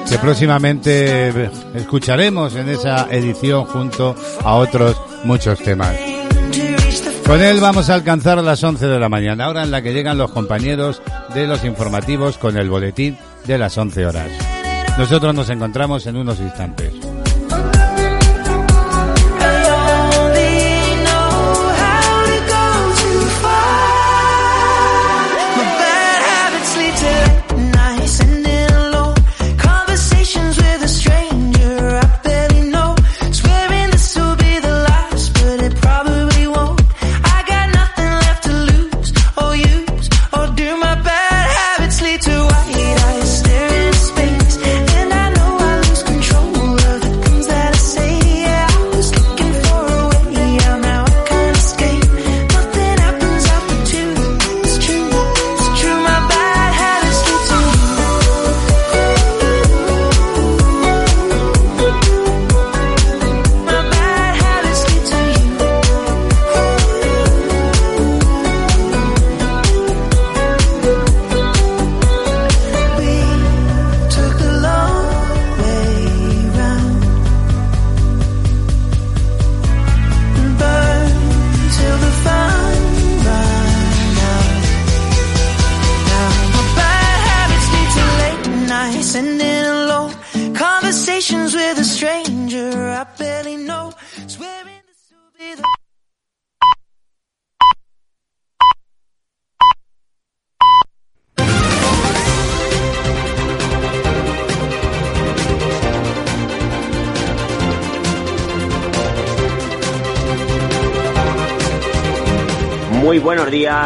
que 0.09 0.17
próximamente 0.17 1.49
escucharemos 1.73 2.53
en 2.57 2.67
esa 2.67 3.07
edición 3.09 3.63
junto 3.63 4.17
a 4.43 4.55
otros 4.55 4.97
muchos 5.23 5.57
temas. 5.59 5.95
Con 7.25 7.41
él 7.41 7.61
vamos 7.61 7.89
a 7.89 7.93
alcanzar 7.93 8.43
las 8.43 8.61
11 8.61 8.85
de 8.85 8.99
la 8.99 9.07
mañana, 9.07 9.47
hora 9.47 9.63
en 9.63 9.71
la 9.71 9.81
que 9.81 9.93
llegan 9.93 10.17
los 10.17 10.31
compañeros 10.31 11.01
de 11.33 11.47
los 11.47 11.63
informativos 11.63 12.37
con 12.37 12.57
el 12.57 12.69
boletín 12.69 13.17
de 13.45 13.57
las 13.57 13.77
11 13.77 14.07
horas. 14.07 14.29
Nosotros 14.97 15.33
nos 15.33 15.49
encontramos 15.49 16.05
en 16.05 16.17
unos 16.17 16.37
instantes. 16.41 16.94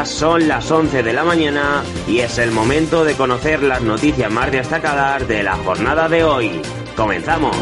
Son 0.06 0.48
las 0.48 0.72
11 0.72 1.04
de 1.04 1.14
la 1.14 1.24
mañana 1.24 1.84
y 2.08 2.20
es 2.20 2.38
el 2.38 2.52
momento 2.52 3.04
de 3.04 3.16
conocer 3.16 3.64
las 3.64 3.82
noticias 3.82 4.32
más 4.32 4.52
destacadas 4.52 5.28
de 5.28 5.44
la 5.44 5.56
jornada 5.58 6.08
de 6.08 6.24
hoy. 6.24 6.62
Comenzamos. 6.96 7.56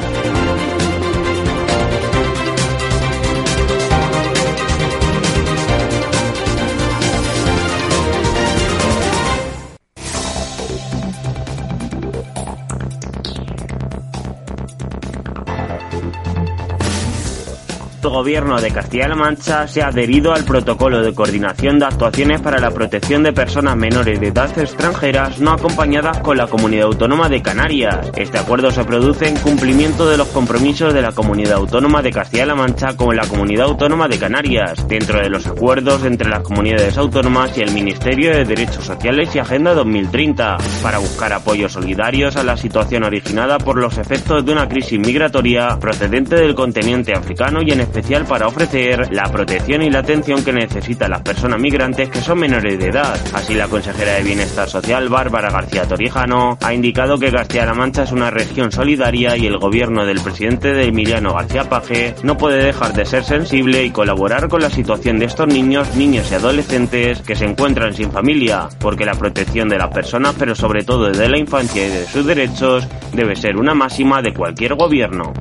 El 18.08 18.14
Gobierno 18.14 18.62
de 18.62 18.72
Castilla-La 18.72 19.16
Mancha 19.16 19.68
se 19.68 19.82
ha 19.82 19.88
adherido 19.88 20.34
al 20.34 20.46
protocolo 20.46 21.02
de 21.02 21.14
coordinación 21.14 21.78
de 21.78 21.88
actuaciones 21.88 22.40
para 22.40 22.58
la 22.58 22.72
protección 22.72 23.22
de 23.22 23.34
personas 23.34 23.76
menores 23.76 24.18
de 24.22 24.28
edad 24.28 24.58
extranjeras 24.58 25.40
no 25.40 25.52
acompañadas 25.52 26.20
con 26.20 26.38
la 26.38 26.48
Comunidad 26.48 26.86
Autónoma 26.86 27.28
de 27.28 27.42
Canarias. 27.42 28.10
Este 28.16 28.38
acuerdo 28.38 28.72
se 28.72 28.86
produce 28.86 29.28
en 29.28 29.36
cumplimiento 29.36 30.08
de 30.08 30.16
los 30.16 30.30
compromisos 30.30 30.94
de 30.94 31.02
la 31.02 31.12
Comunidad 31.12 31.58
Autónoma 31.58 32.02
de 32.02 32.12
Castilla-La 32.12 32.56
Mancha 32.56 32.96
con 32.96 33.14
la 33.14 33.28
Comunidad 33.28 33.66
Autónoma 33.66 34.08
de 34.08 34.18
Canarias, 34.18 34.88
dentro 34.88 35.20
de 35.20 35.30
los 35.30 35.46
acuerdos 35.46 36.06
entre 36.06 36.30
las 36.30 36.44
comunidades 36.44 36.98
autónomas 36.98 37.58
y 37.58 37.62
el 37.62 37.72
Ministerio 37.72 38.32
de 38.32 38.46
Derechos 38.46 38.86
Sociales 38.86 39.36
y 39.36 39.40
Agenda 39.40 39.74
2030, 39.74 40.56
para 40.82 41.00
buscar 41.00 41.34
apoyos 41.34 41.74
solidarios 41.74 42.38
a 42.38 42.44
la 42.44 42.56
situación 42.56 43.04
originada 43.04 43.58
por 43.58 43.78
los 43.78 43.98
efectos 43.98 44.46
de 44.46 44.54
una 44.54 44.70
crisis 44.70 44.98
migratoria 44.98 45.78
procedente 45.78 46.38
del 46.38 46.56
continente 46.56 47.12
africano 47.12 47.62
y 47.62 47.72
en 47.72 47.82
especial 47.82 47.97
para 48.28 48.48
ofrecer 48.48 49.12
la 49.12 49.24
protección 49.24 49.82
y 49.82 49.90
la 49.90 50.00
atención 50.00 50.44
que 50.44 50.54
necesitan 50.54 51.10
las 51.10 51.22
personas 51.22 51.60
migrantes 51.60 52.10
que 52.10 52.22
son 52.22 52.40
menores 52.40 52.78
de 52.78 52.90
edad. 52.90 53.20
Así 53.34 53.56
la 53.56 53.68
consejera 53.68 54.14
de 54.14 54.24
Bienestar 54.24 54.70
Social, 54.70 55.10
Bárbara 55.10 55.50
García 55.50 55.88
Torijano, 55.88 56.60
ha 56.62 56.74
indicado 56.76 57.18
que 57.18 57.32
Castilla-La 57.32 57.74
Mancha 57.74 58.04
es 58.04 58.12
una 58.12 58.30
región 58.30 58.72
solidaria 58.72 59.36
y 59.36 59.48
el 59.48 59.58
gobierno 59.58 60.06
del 60.06 60.22
presidente 60.22 60.74
de 60.74 60.86
Emiliano 60.86 61.34
García 61.34 61.70
Paje 61.70 62.14
no 62.22 62.38
puede 62.38 62.64
dejar 62.64 62.94
de 62.94 63.06
ser 63.06 63.24
sensible 63.24 63.84
y 63.84 63.90
colaborar 63.90 64.48
con 64.48 64.62
la 64.62 64.70
situación 64.70 65.18
de 65.18 65.26
estos 65.26 65.48
niños, 65.48 65.96
niños 65.96 66.32
y 66.32 66.36
adolescentes 66.36 67.24
que 67.24 67.36
se 67.36 67.46
encuentran 67.46 67.96
sin 67.96 68.12
familia, 68.12 68.70
porque 68.80 69.06
la 69.06 69.16
protección 69.16 69.70
de 69.70 69.80
las 69.80 69.92
personas, 69.92 70.36
pero 70.38 70.54
sobre 70.54 70.84
todo 70.84 71.10
de 71.10 71.30
la 71.30 71.40
infancia 71.40 71.88
y 71.88 71.90
de 71.90 72.06
sus 72.06 72.26
derechos, 72.28 72.88
debe 73.12 73.36
ser 73.36 73.58
una 73.58 73.74
máxima 73.74 74.22
de 74.22 74.34
cualquier 74.34 74.76
gobierno. 74.76 75.34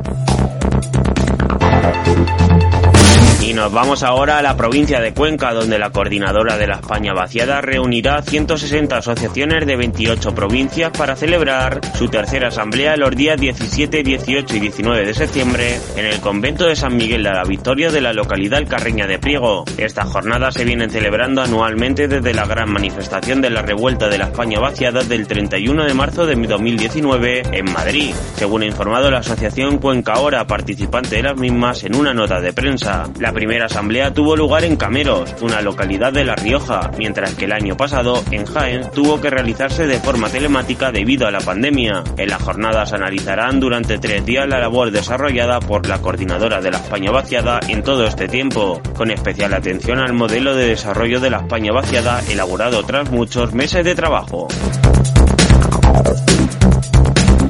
Y 3.47 3.55
nos 3.55 3.73
vamos 3.73 4.03
ahora 4.03 4.39
a 4.39 4.43
la 4.43 4.57
provincia 4.57 5.01
de 5.01 5.15
Cuenca, 5.15 5.55
donde 5.55 5.79
la 5.79 5.91
coordinadora 5.91 6.59
de 6.59 6.67
la 6.67 6.75
España 6.75 7.13
vaciada 7.15 7.61
reunirá 7.61 8.21
160 8.21 8.97
asociaciones 8.97 9.65
de 9.65 9.77
28 9.77 10.35
provincias 10.35 10.91
para 10.91 11.15
celebrar 11.15 11.81
su 11.95 12.09
tercera 12.09 12.49
asamblea 12.49 12.97
los 12.97 13.15
días 13.15 13.41
17, 13.41 14.03
18 14.03 14.57
y 14.57 14.59
19 14.59 15.07
de 15.07 15.15
septiembre 15.15 15.79
en 15.97 16.07
el 16.07 16.19
convento 16.19 16.67
de 16.67 16.75
San 16.75 16.97
Miguel 16.97 17.23
de 17.23 17.31
la 17.31 17.45
Victoria 17.45 17.93
de 17.93 18.01
la 18.01 18.13
localidad 18.13 18.67
Carreña 18.67 19.07
de 19.07 19.21
Priego. 19.21 19.65
Estas 19.79 20.09
jornadas 20.09 20.55
se 20.55 20.65
vienen 20.65 20.91
celebrando 20.91 21.41
anualmente 21.41 22.09
desde 22.09 22.35
la 22.35 22.47
gran 22.47 22.69
manifestación 22.73 23.41
de 23.43 23.51
la 23.51 23.63
revuelta 23.63 24.09
de 24.09 24.19
la 24.19 24.25
España 24.25 24.59
vaciada 24.59 25.05
del 25.05 25.29
31 25.29 25.85
de 25.85 25.95
marzo 25.95 26.27
de 26.27 26.35
2019 26.35 27.43
en 27.53 27.73
Madrid, 27.73 28.13
según 28.35 28.63
ha 28.63 28.67
informado 28.67 29.09
la 29.09 29.19
asociación 29.19 29.79
Cuenca 29.79 30.19
Hora, 30.19 30.49
participante 30.49 31.15
de 31.15 31.23
las 31.23 31.37
mismas 31.37 31.85
en 31.85 31.95
una 31.95 32.13
nota 32.13 32.41
de 32.41 32.53
prensa. 32.53 33.09
La 33.21 33.36
primera 33.37 33.67
asamblea 33.67 34.15
tuvo 34.15 34.35
lugar 34.35 34.65
en 34.65 34.77
Cameros, 34.77 35.35
una 35.43 35.61
localidad 35.61 36.11
de 36.11 36.25
La 36.25 36.37
Rioja, 36.37 36.91
mientras 36.97 37.35
que 37.35 37.45
el 37.45 37.53
año 37.53 37.77
pasado 37.77 38.25
en 38.31 38.47
Jaén 38.47 38.91
tuvo 38.95 39.21
que 39.21 39.29
realizarse 39.29 39.87
de 39.87 39.99
forma 39.99 40.31
telemática 40.31 40.91
debido 40.91 41.27
a 41.27 41.31
la 41.31 41.41
pandemia. 41.41 42.03
En 42.17 42.31
las 42.31 42.41
jornadas 42.41 42.95
analizarán 42.95 43.61
durante 43.61 43.99
tres 43.99 44.25
días 44.25 44.49
la 44.49 44.59
labor 44.59 44.91
desarrollada 44.91 45.61
por 45.61 45.87
la 45.87 45.99
coordinadora 45.99 46.63
de 46.63 46.71
la 46.71 46.79
España 46.79 47.11
vaciada 47.11 47.61
en 47.69 47.83
todo 47.83 48.07
este 48.07 48.27
tiempo, 48.27 48.81
con 48.97 49.11
especial 49.11 49.53
atención 49.53 49.99
al 49.99 50.15
modelo 50.15 50.57
de 50.57 50.69
desarrollo 50.69 51.21
de 51.21 51.29
la 51.29 51.41
España 51.41 51.73
vaciada 51.73 52.23
elaborado 52.31 52.85
tras 52.85 53.11
muchos 53.11 53.53
meses 53.53 53.85
de 53.85 53.95
trabajo. 53.95 54.49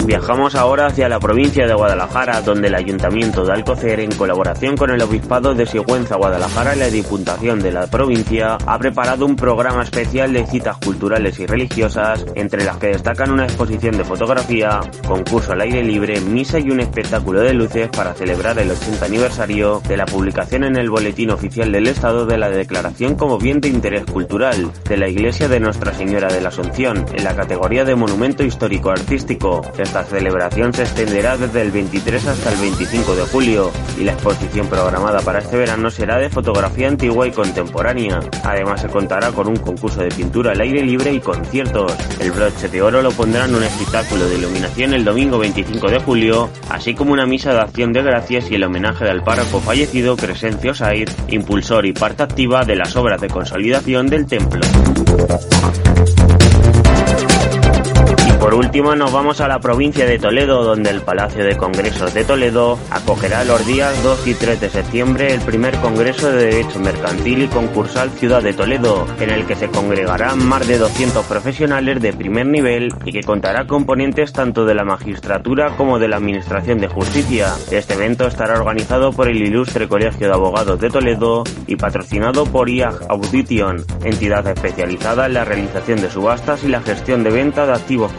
Viajamos 0.07 0.55
ahora 0.55 0.87
hacia 0.87 1.09
la 1.09 1.19
provincia 1.19 1.67
de 1.67 1.75
Guadalajara, 1.75 2.41
donde 2.41 2.69
el 2.69 2.77
Ayuntamiento 2.77 3.45
de 3.45 3.53
Alcocer, 3.53 3.99
en 3.99 4.13
colaboración 4.13 4.77
con 4.77 4.91
el 4.91 5.03
Obispado 5.03 5.53
de 5.53 5.67
Sigüenza 5.67 6.15
Guadalajara 6.15 6.77
y 6.77 6.79
la 6.79 6.87
Diputación 6.87 7.59
de 7.59 7.73
la 7.73 7.89
provincia, 7.89 8.57
ha 8.67 8.79
preparado 8.79 9.27
un 9.27 9.35
programa 9.35 9.83
especial 9.83 10.33
de 10.33 10.47
citas 10.47 10.77
culturales 10.79 11.41
y 11.41 11.47
religiosas, 11.47 12.25
entre 12.37 12.65
las 12.65 12.77
que 12.77 12.87
destacan 12.87 13.33
una 13.33 13.47
exposición 13.47 13.97
de 13.97 14.05
fotografía, 14.05 14.79
concurso 15.09 15.53
al 15.53 15.63
aire 15.63 15.83
libre, 15.83 16.21
misa 16.21 16.61
y 16.61 16.71
un 16.71 16.79
espectáculo 16.79 17.41
de 17.41 17.55
luces 17.55 17.89
para 17.89 18.15
celebrar 18.15 18.61
el 18.61 18.71
80 18.71 19.07
aniversario 19.07 19.83
de 19.89 19.97
la 19.97 20.07
publicación 20.07 20.63
en 20.63 20.77
el 20.77 20.89
Boletín 20.89 21.31
Oficial 21.31 21.73
del 21.73 21.89
Estado 21.89 22.27
de 22.27 22.39
la 22.39 22.49
Declaración 22.49 23.17
como 23.17 23.39
Bien 23.39 23.61
de 23.61 23.71
Interés 23.71 24.05
Cultural 24.05 24.71
de 24.89 24.97
la 24.99 25.09
Iglesia 25.09 25.49
de 25.49 25.59
Nuestra 25.59 25.93
Señora 25.93 26.29
de 26.29 26.41
la 26.41 26.51
Asunción, 26.51 27.05
en 27.13 27.25
la 27.25 27.35
categoría 27.35 27.85
de 27.85 27.97
Monumento 27.97 28.45
Histórico 28.45 28.91
Artístico. 28.91 29.63
Celebración 30.05 30.73
se 30.73 30.83
extenderá 30.83 31.37
desde 31.37 31.63
el 31.63 31.71
23 31.71 32.27
hasta 32.27 32.53
el 32.53 32.61
25 32.61 33.17
de 33.17 33.23
julio 33.25 33.71
y 33.99 34.05
la 34.05 34.13
exposición 34.13 34.69
programada 34.69 35.21
para 35.21 35.39
este 35.39 35.57
verano 35.57 35.91
será 35.91 36.19
de 36.19 36.31
fotografía 36.31 36.89
antigua 36.89 37.27
y 37.27 37.31
contemporánea. 37.31 38.21
Además 38.45 38.81
se 38.81 38.89
contará 38.89 39.33
con 39.33 39.49
un 39.49 39.57
concurso 39.57 40.01
de 40.01 40.09
pintura 40.09 40.53
al 40.53 40.61
aire 40.61 40.83
libre 40.83 41.13
y 41.13 41.21
conciertos. 41.21 41.93
El 42.21 42.33
broche 42.33 42.69
de 42.69 42.83
oro 42.83 43.03
lo 43.03 43.11
pondrán 43.11 43.55
un 43.55 43.63
espectáculo 43.63 44.29
de 44.29 44.37
iluminación 44.37 44.95
el 44.95 45.05
domingo 45.05 45.39
25 45.39 45.91
de 45.91 46.01
julio, 46.01 46.51
así 46.71 46.95
como 46.95 47.13
una 47.13 47.27
misa 47.27 47.53
de 47.53 47.61
acción 47.61 47.93
de 47.93 48.03
gracias 48.03 48.51
y 48.51 48.57
el 48.57 48.65
homenaje 48.65 49.09
al 49.09 49.23
párroco 49.23 49.61
fallecido 49.61 50.17
Crescencio 50.17 50.75
Said, 50.75 51.09
impulsor 51.29 51.87
y 51.87 51.93
parte 51.93 52.23
activa 52.23 52.65
de 52.65 52.77
las 52.77 52.97
obras 52.97 53.21
de 53.21 53.29
consolidación 53.29 54.07
del 54.09 54.27
templo. 54.27 54.61
Por 58.47 58.55
último, 58.55 58.95
nos 58.95 59.13
vamos 59.13 59.41
a 59.41 59.49
la 59.49 59.59
provincia 59.59 60.07
de 60.07 60.21
Toledo, 60.21 60.63
donde 60.63 60.91
el 60.91 61.01
Palacio 61.01 61.45
de 61.45 61.57
Congresos 61.57 62.15
de 62.15 62.23
Toledo 62.23 62.79
acogerá 62.93 63.43
los 63.43 63.67
días 63.67 64.01
2 64.05 64.25
y 64.29 64.35
3 64.35 64.61
de 64.61 64.71
septiembre 64.71 65.35
el 65.35 65.41
primer 65.41 65.75
Congreso 65.79 66.31
de 66.31 66.45
Derecho 66.45 66.79
Mercantil 66.79 67.43
y 67.43 67.49
Concursal 67.49 68.09
Ciudad 68.11 68.45
de 68.45 68.53
Toledo, 68.53 69.05
en 69.19 69.31
el 69.31 69.47
que 69.47 69.57
se 69.57 69.67
congregarán 69.67 70.47
más 70.47 70.65
de 70.69 70.79
200 70.79 71.27
profesionales 71.27 72.01
de 72.01 72.13
primer 72.13 72.47
nivel 72.47 72.95
y 73.05 73.11
que 73.11 73.25
contará 73.25 73.67
con 73.67 73.85
ponentes 73.85 74.33
tanto 74.33 74.65
de 74.65 74.77
la 74.77 74.85
magistratura 74.85 75.77
como 75.77 75.99
de 75.99 76.07
la 76.07 76.19
Administración 76.19 76.79
de 76.79 76.87
Justicia. 76.87 77.53
Este 77.73 77.95
evento 77.95 78.29
estará 78.29 78.55
organizado 78.55 79.11
por 79.11 79.27
el 79.27 79.43
Ilustre 79.43 79.89
Colegio 79.89 80.29
de 80.29 80.35
Abogados 80.35 80.79
de 80.79 80.91
Toledo 80.91 81.43
y 81.67 81.75
patrocinado 81.75 82.45
por 82.47 82.71
IAG 82.71 83.07
Audition, 83.09 83.85
entidad 84.05 84.47
especializada 84.47 85.27
en 85.27 85.35
la 85.35 85.45
realización 85.45 86.01
de 86.01 86.11
subastas 86.13 86.63
y 86.63 86.69
la 86.69 86.81
gestión 86.81 87.25
de 87.25 87.31
venta 87.31 87.67
de 87.67 87.73
activos 87.73 88.13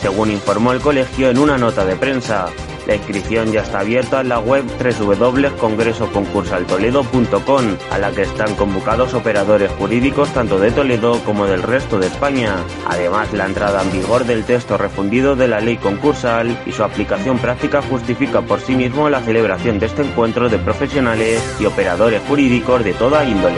según 0.00 0.30
informó 0.30 0.72
el 0.72 0.80
colegio 0.80 1.30
en 1.30 1.38
una 1.38 1.56
nota 1.56 1.84
de 1.84 1.94
prensa. 1.94 2.48
La 2.86 2.96
inscripción 2.96 3.52
ya 3.52 3.60
está 3.60 3.80
abierta 3.80 4.22
en 4.22 4.30
la 4.30 4.38
web 4.40 4.64
www.congresoconcursaltoledo.com, 4.66 7.64
a 7.90 7.98
la 7.98 8.10
que 8.10 8.22
están 8.22 8.56
convocados 8.56 9.12
operadores 9.14 9.70
jurídicos 9.72 10.32
tanto 10.32 10.58
de 10.58 10.70
Toledo 10.72 11.22
como 11.24 11.46
del 11.46 11.62
resto 11.62 12.00
de 12.00 12.08
España. 12.08 12.56
Además, 12.88 13.32
la 13.32 13.46
entrada 13.46 13.82
en 13.82 13.92
vigor 13.92 14.24
del 14.24 14.42
texto 14.44 14.76
refundido 14.76 15.36
de 15.36 15.46
la 15.46 15.60
ley 15.60 15.76
concursal 15.76 16.60
y 16.66 16.72
su 16.72 16.82
aplicación 16.82 17.38
práctica 17.38 17.82
justifica 17.82 18.42
por 18.42 18.60
sí 18.60 18.74
mismo 18.74 19.08
la 19.08 19.20
celebración 19.20 19.78
de 19.78 19.86
este 19.86 20.02
encuentro 20.02 20.48
de 20.48 20.58
profesionales 20.58 21.40
y 21.60 21.66
operadores 21.66 22.20
jurídicos 22.26 22.82
de 22.82 22.94
toda 22.94 23.24
índole. 23.24 23.54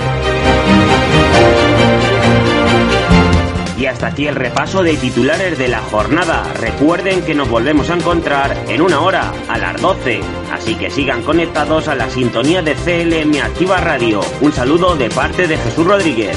Y 3.83 3.87
hasta 3.87 4.07
aquí 4.07 4.29
el 4.29 4.37
repaso 4.37 4.85
de 4.85 4.97
titulares 4.97 5.59
de 5.59 5.67
la 5.67 5.81
jornada. 5.81 6.45
Recuerden 6.61 7.23
que 7.23 7.35
nos 7.35 7.49
volvemos 7.49 7.91
a 7.91 7.95
encontrar 7.95 8.57
en 8.69 8.81
una 8.81 9.01
hora, 9.01 9.33
a 9.49 9.59
las 9.59 9.83
12. 9.83 10.21
Así 10.53 10.77
que 10.77 10.89
sigan 10.89 11.25
conectados 11.25 11.89
a 11.89 11.97
la 11.97 12.09
sintonía 12.09 12.63
de 12.63 12.77
CLM 12.77 13.43
Activa 13.43 13.79
Radio. 13.79 14.21
Un 14.41 14.53
saludo 14.53 14.95
de 14.95 15.11
parte 15.11 15.49
de 15.49 15.57
Jesús 15.57 15.85
Rodríguez. 15.85 16.37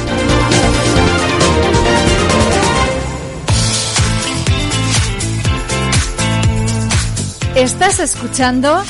Estás 7.53 7.99
escuchando 7.99 8.81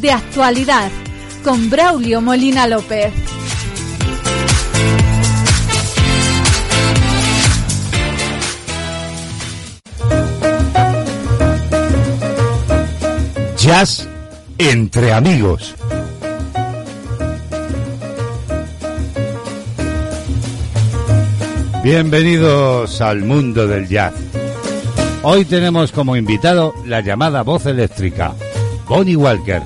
De 0.00 0.12
Actualidad 0.12 0.92
con 1.42 1.68
Braulio 1.68 2.20
Molina 2.20 2.68
López. 2.68 3.12
Jazz 13.64 14.06
entre 14.58 15.10
amigos. 15.10 15.74
Bienvenidos 21.82 23.00
al 23.00 23.22
mundo 23.22 23.66
del 23.66 23.88
jazz. 23.88 24.12
Hoy 25.22 25.46
tenemos 25.46 25.92
como 25.92 26.14
invitado 26.14 26.74
la 26.84 27.00
llamada 27.00 27.42
voz 27.42 27.64
eléctrica, 27.64 28.34
Bonnie 28.86 29.16
Walker. 29.16 29.62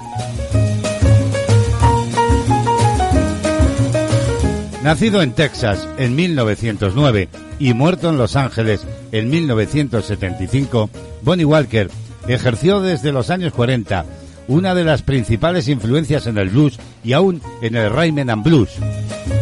Nacido 4.84 5.22
en 5.22 5.32
Texas 5.32 5.88
en 5.98 6.14
1909 6.14 7.28
y 7.58 7.74
muerto 7.74 8.10
en 8.10 8.18
Los 8.18 8.36
Ángeles 8.36 8.86
en 9.10 9.28
1975, 9.28 10.88
Bonnie 11.24 11.44
Walker 11.44 11.90
ejerció 12.28 12.80
desde 12.80 13.12
los 13.12 13.30
años 13.30 13.52
40 13.52 14.04
una 14.48 14.74
de 14.74 14.84
las 14.84 15.02
principales 15.02 15.68
influencias 15.68 16.26
en 16.26 16.38
el 16.38 16.48
blues 16.48 16.78
y 17.04 17.12
aún 17.12 17.40
en 17.60 17.76
el 17.76 17.90
rhythm 17.90 18.30
and 18.30 18.44
blues. 18.44 18.70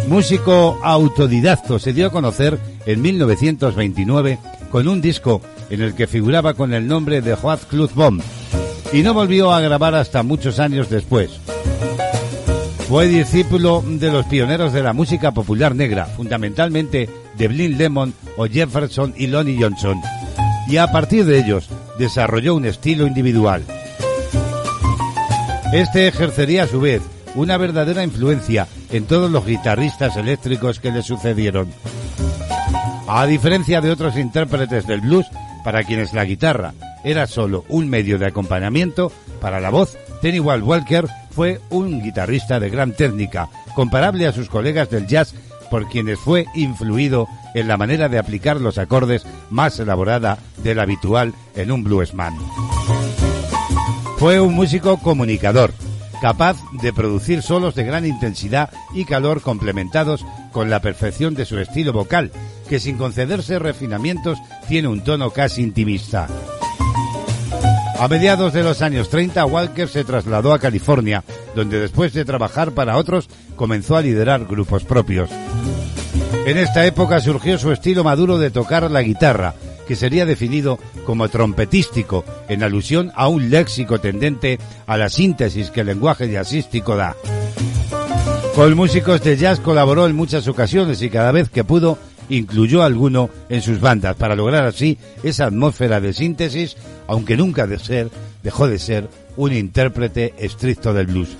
Músico 0.09 0.79
autodidacto 0.83 1.79
se 1.79 1.93
dio 1.93 2.09
a 2.09 2.11
conocer 2.11 2.59
en 2.87 3.03
1929 3.03 4.39
con 4.71 4.89
un 4.89 5.01
disco 5.01 5.41
en 5.71 5.81
el 5.81 5.95
que 5.95 6.07
figuraba 6.07 6.55
con 6.55 6.75
el 6.75 6.87
nombre 6.87 7.23
de 7.23 7.35
Joad 7.35 7.61
Bomb 7.95 8.21
y 8.93 9.03
no 9.03 9.15
volvió 9.15 9.53
a 9.53 9.61
grabar 9.61 9.95
hasta 9.95 10.23
muchos 10.23 10.59
años 10.59 10.91
después. 10.91 11.31
Fue 12.89 13.09
discípulo 13.09 13.83
de 13.85 14.13
los 14.13 14.27
pioneros 14.27 14.73
de 14.73 14.83
la 14.83 14.93
música 14.93 15.33
popular 15.33 15.75
negra, 15.75 16.07
fundamentalmente 16.07 17.09
de 17.37 17.49
Blind 17.49 17.79
Lemon 17.79 18.15
o 18.37 18.47
Jefferson 18.47 19.13
y 19.17 19.27
Lonnie 19.27 19.61
Johnson, 19.61 20.01
y 20.69 20.79
a 20.79 20.91
partir 20.91 21.25
de 21.25 21.39
ellos 21.39 21.69
desarrolló 21.99 22.55
un 22.55 22.67
estilo 22.67 23.07
individual. 23.07 23.65
Este 25.73 26.09
ejercería 26.09 26.65
a 26.65 26.69
su 26.69 26.81
vez 26.81 27.03
una 27.35 27.57
verdadera 27.59 28.03
influencia 28.03 28.67
en 28.91 29.05
todos 29.05 29.31
los 29.31 29.45
guitarristas 29.45 30.17
eléctricos 30.17 30.81
que 30.81 30.91
le 30.91 31.03
sucedieron. 31.03 31.69
A 33.09 33.27
diferencia 33.27 33.81
de 33.81 33.91
otros 33.91 34.17
intérpretes 34.17 34.87
del 34.87 35.01
blues, 35.01 35.27
para 35.65 35.85
quienes 35.85 36.13
la 36.13 36.25
guitarra 36.25 36.75
era 37.05 37.27
solo 37.27 37.65
un 37.69 37.89
medio 37.89 38.19
de 38.19 38.27
acompañamiento, 38.27 39.13
para 39.41 39.61
la 39.61 39.71
voz, 39.71 39.97
Tenny 40.23 40.41
Walker 40.41 41.07
fue 41.31 41.61
un 41.71 42.03
guitarrista 42.03 42.59
de 42.59 42.71
gran 42.71 42.93
técnica, 42.93 43.49
comparable 43.75 44.27
a 44.27 44.33
sus 44.33 44.49
colegas 44.49 44.91
del 44.91 45.07
jazz, 45.07 45.35
por 45.71 45.89
quienes 45.89 46.19
fue 46.19 46.47
influido 46.55 47.29
en 47.57 47.69
la 47.69 47.79
manera 47.79 48.11
de 48.11 48.19
aplicar 48.19 48.61
los 48.61 48.77
acordes 48.77 49.27
más 49.49 49.81
elaborada 49.81 50.39
del 50.63 50.79
habitual 50.79 51.33
en 51.55 51.73
un 51.73 51.83
bluesman. 51.83 52.35
Fue 54.19 54.39
un 54.41 54.55
músico 54.55 54.99
comunicador, 54.99 55.73
capaz 56.21 56.59
de 56.83 56.93
producir 56.93 57.41
solos 57.41 57.75
de 57.75 57.85
gran 57.85 58.05
intensidad 58.05 58.69
y 58.95 59.07
calor 59.07 59.41
complementados 59.41 60.23
con 60.53 60.69
la 60.69 60.81
perfección 60.81 61.35
de 61.35 61.47
su 61.47 61.59
estilo 61.59 61.95
vocal, 61.95 62.31
que 62.69 62.79
sin 62.79 62.99
concederse 62.99 63.59
refinamientos 63.59 64.39
tiene 64.69 64.89
un 64.89 65.03
tono 65.03 65.31
casi 65.31 65.63
intimista. 65.63 66.29
A 67.99 68.07
mediados 68.09 68.53
de 68.53 68.65
los 68.65 68.83
años 68.83 69.09
30, 69.09 69.47
Walker 69.47 69.89
se 69.89 70.05
trasladó 70.05 70.53
a 70.53 70.59
California, 70.59 71.25
donde 71.55 71.81
después 71.81 72.13
de 72.13 72.27
trabajar 72.27 72.73
para 72.73 72.99
otros, 72.99 73.31
comenzó 73.57 73.97
a 73.97 74.03
liderar 74.03 74.45
grupos 74.45 74.85
propios. 74.85 75.31
En 76.47 76.59
esta 76.59 76.87
época 76.87 77.21
surgió 77.21 77.59
su 77.59 77.73
estilo 77.73 78.05
maduro 78.05 78.39
de 78.39 78.51
tocar 78.51 78.91
la 78.91 79.03
guitarra, 79.03 79.55
que 79.87 79.97
sería 79.97 80.27
definido 80.27 80.79
como 81.05 81.29
trompetístico, 81.29 82.25
en 82.49 82.63
alusión 82.63 83.13
a 83.15 83.29
un 83.29 83.51
léxico 83.51 83.99
tendente 83.99 84.59
a 84.87 84.97
la 84.97 85.09
síntesis 85.09 85.71
que 85.71 85.81
el 85.81 85.89
lenguaje 85.89 86.31
jazzístico 86.31 86.97
da. 86.97 87.17
Con 88.55 88.75
músicos 88.75 89.23
de 89.23 89.37
jazz 89.37 89.61
colaboró 89.61 90.07
en 90.07 90.17
muchas 90.17 90.49
ocasiones 90.49 91.03
y 91.03 91.11
cada 91.11 91.31
vez 91.31 91.51
que 91.51 91.65
pudo 91.65 91.99
incluyó 92.29 92.83
alguno 92.83 93.31
en 93.49 93.63
sus 93.63 93.81
bandas 93.81 94.17
para 94.17 94.35
lograr 94.35 94.65
así 94.65 94.99
esa 95.23 95.47
atmósfera 95.47 96.01
de 96.01 96.13
síntesis, 96.13 96.77
aunque 97.07 97.37
nunca 97.37 97.67
dejó 97.67 98.67
de 98.69 98.79
ser 98.79 99.09
un 99.37 99.53
intérprete 99.53 100.35
estricto 100.39 100.93
del 100.93 101.07
blues. 101.07 101.37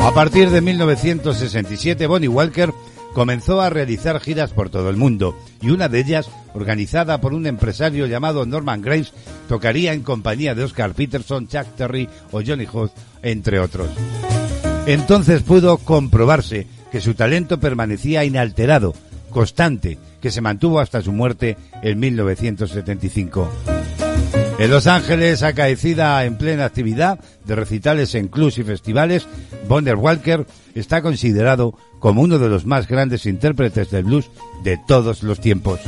A 0.00 0.12
partir 0.14 0.50
de 0.50 0.60
1967, 0.60 2.06
Bonnie 2.06 2.26
Walker 2.28 2.72
comenzó 3.12 3.60
a 3.60 3.70
realizar 3.70 4.18
giras 4.20 4.50
por 4.50 4.70
todo 4.70 4.88
el 4.88 4.96
mundo 4.96 5.36
y 5.60 5.70
una 5.70 5.88
de 5.88 6.00
ellas, 6.00 6.30
organizada 6.54 7.20
por 7.20 7.34
un 7.34 7.46
empresario 7.46 8.06
llamado 8.06 8.46
Norman 8.46 8.82
Graves, 8.82 9.12
tocaría 9.48 9.92
en 9.92 10.02
compañía 10.02 10.54
de 10.54 10.64
Oscar 10.64 10.94
Peterson, 10.94 11.48
Chuck 11.48 11.66
Terry 11.76 12.08
o 12.32 12.40
Johnny 12.44 12.66
Hoth, 12.72 12.92
entre 13.22 13.60
otros. 13.60 13.90
Entonces 14.86 15.42
pudo 15.42 15.76
comprobarse 15.78 16.66
que 16.90 17.00
su 17.00 17.14
talento 17.14 17.60
permanecía 17.60 18.24
inalterado, 18.24 18.94
constante, 19.28 19.98
que 20.20 20.30
se 20.30 20.40
mantuvo 20.40 20.80
hasta 20.80 21.02
su 21.02 21.12
muerte 21.12 21.56
en 21.82 22.00
1975. 22.00 23.48
En 24.60 24.70
Los 24.70 24.86
Ángeles, 24.86 25.42
acaecida 25.42 26.22
en 26.26 26.36
plena 26.36 26.66
actividad 26.66 27.18
de 27.46 27.54
recitales 27.54 28.14
en 28.14 28.28
clubs 28.28 28.58
y 28.58 28.62
festivales, 28.62 29.26
Bonner 29.66 29.96
Walker 29.96 30.46
está 30.74 31.00
considerado 31.00 31.74
como 31.98 32.20
uno 32.20 32.38
de 32.38 32.50
los 32.50 32.66
más 32.66 32.86
grandes 32.86 33.24
intérpretes 33.24 33.90
del 33.90 34.04
blues 34.04 34.30
de 34.62 34.78
todos 34.86 35.22
los 35.22 35.40
tiempos. 35.40 35.80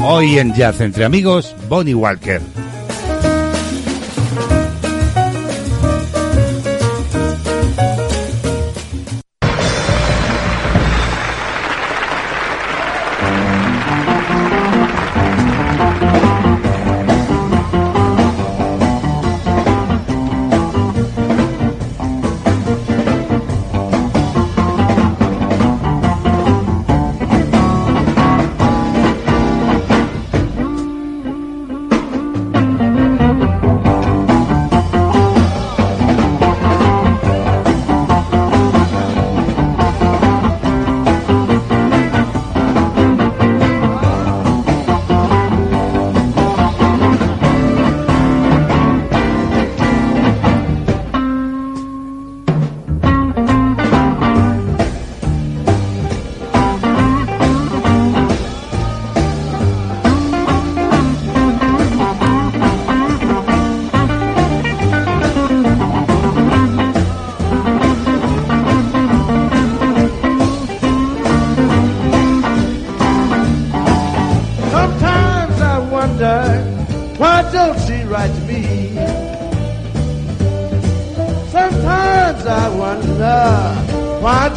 Hoy 0.00 0.38
en 0.38 0.54
Jazz 0.54 0.80
entre 0.80 1.04
amigos, 1.04 1.52
Bonnie 1.68 1.94
Walker. 1.94 2.40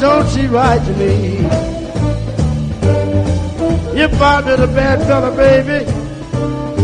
Right 0.01 0.81
to 0.85 0.93
me. 0.93 1.37
If 4.01 4.21
I 4.21 4.41
been 4.41 4.61
a 4.61 4.67
bad 4.67 4.99
fella, 5.07 5.35
baby, 5.35 5.85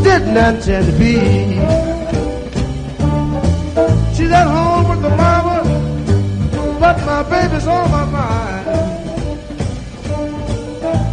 didn't 0.03 0.35
intend 0.35 0.85
to 0.87 0.91
be. 0.99 1.15
She's 4.15 4.31
at 4.31 4.47
home 4.47 4.89
with 4.89 5.01
the 5.01 5.09
mama, 5.09 5.63
but 6.79 6.97
my 7.05 7.23
baby's 7.23 7.67
on 7.67 7.91
my 7.91 8.05
mind. 8.05 8.65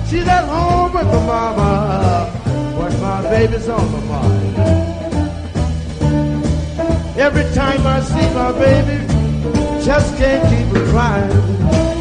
She's 0.08 0.26
at 0.26 0.44
home 0.48 0.92
with 0.92 1.10
the 1.10 1.20
mama, 1.20 2.32
but 2.78 3.00
my 3.00 3.22
baby's 3.30 3.68
on 3.68 3.92
my 3.92 4.00
mind. 4.00 4.58
Every 7.16 7.44
time 7.54 7.86
I 7.86 8.00
see 8.00 8.34
my 8.34 8.52
baby, 8.52 9.06
just 9.84 10.16
can't 10.16 10.42
keep 10.50 10.68
from 10.68 10.90
crying. 10.90 11.91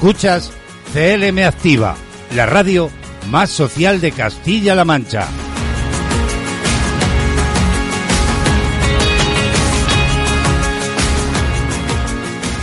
Escuchas 0.00 0.50
CLM 0.94 1.40
Activa, 1.44 1.94
la 2.34 2.46
radio 2.46 2.88
más 3.28 3.50
social 3.50 4.00
de 4.00 4.12
Castilla-La 4.12 4.86
Mancha. 4.86 5.28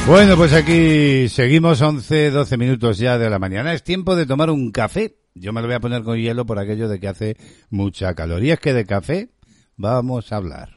Bueno, 0.08 0.36
pues 0.36 0.52
aquí 0.52 1.30
seguimos 1.30 1.80
11, 1.80 2.32
12 2.32 2.58
minutos 2.58 2.98
ya 2.98 3.20
de 3.20 3.30
la 3.30 3.38
mañana. 3.38 3.72
Es 3.72 3.84
tiempo 3.84 4.16
de 4.16 4.26
tomar 4.26 4.50
un 4.50 4.72
café. 4.72 5.20
Yo 5.36 5.54
me 5.54 5.62
lo 5.62 5.68
voy 5.68 5.76
a 5.76 5.80
poner 5.80 6.02
con 6.02 6.18
hielo 6.18 6.44
por 6.48 6.58
aquello 6.58 6.90
de 6.90 7.00
que 7.00 7.08
hace 7.08 7.38
mucha 7.70 8.16
caloría. 8.16 8.56
Es 8.56 8.60
que 8.60 8.74
de 8.74 8.88
café 8.88 9.30
vamos 9.76 10.32
a 10.32 10.38
hablar. 10.38 10.77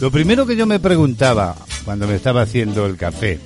Lo 0.00 0.10
primero 0.10 0.46
que 0.46 0.56
yo 0.56 0.66
me 0.66 0.78
preguntaba 0.78 1.56
cuando 1.84 2.06
me 2.06 2.16
estaba 2.16 2.42
haciendo 2.42 2.84
el 2.84 2.96
café, 2.96 3.40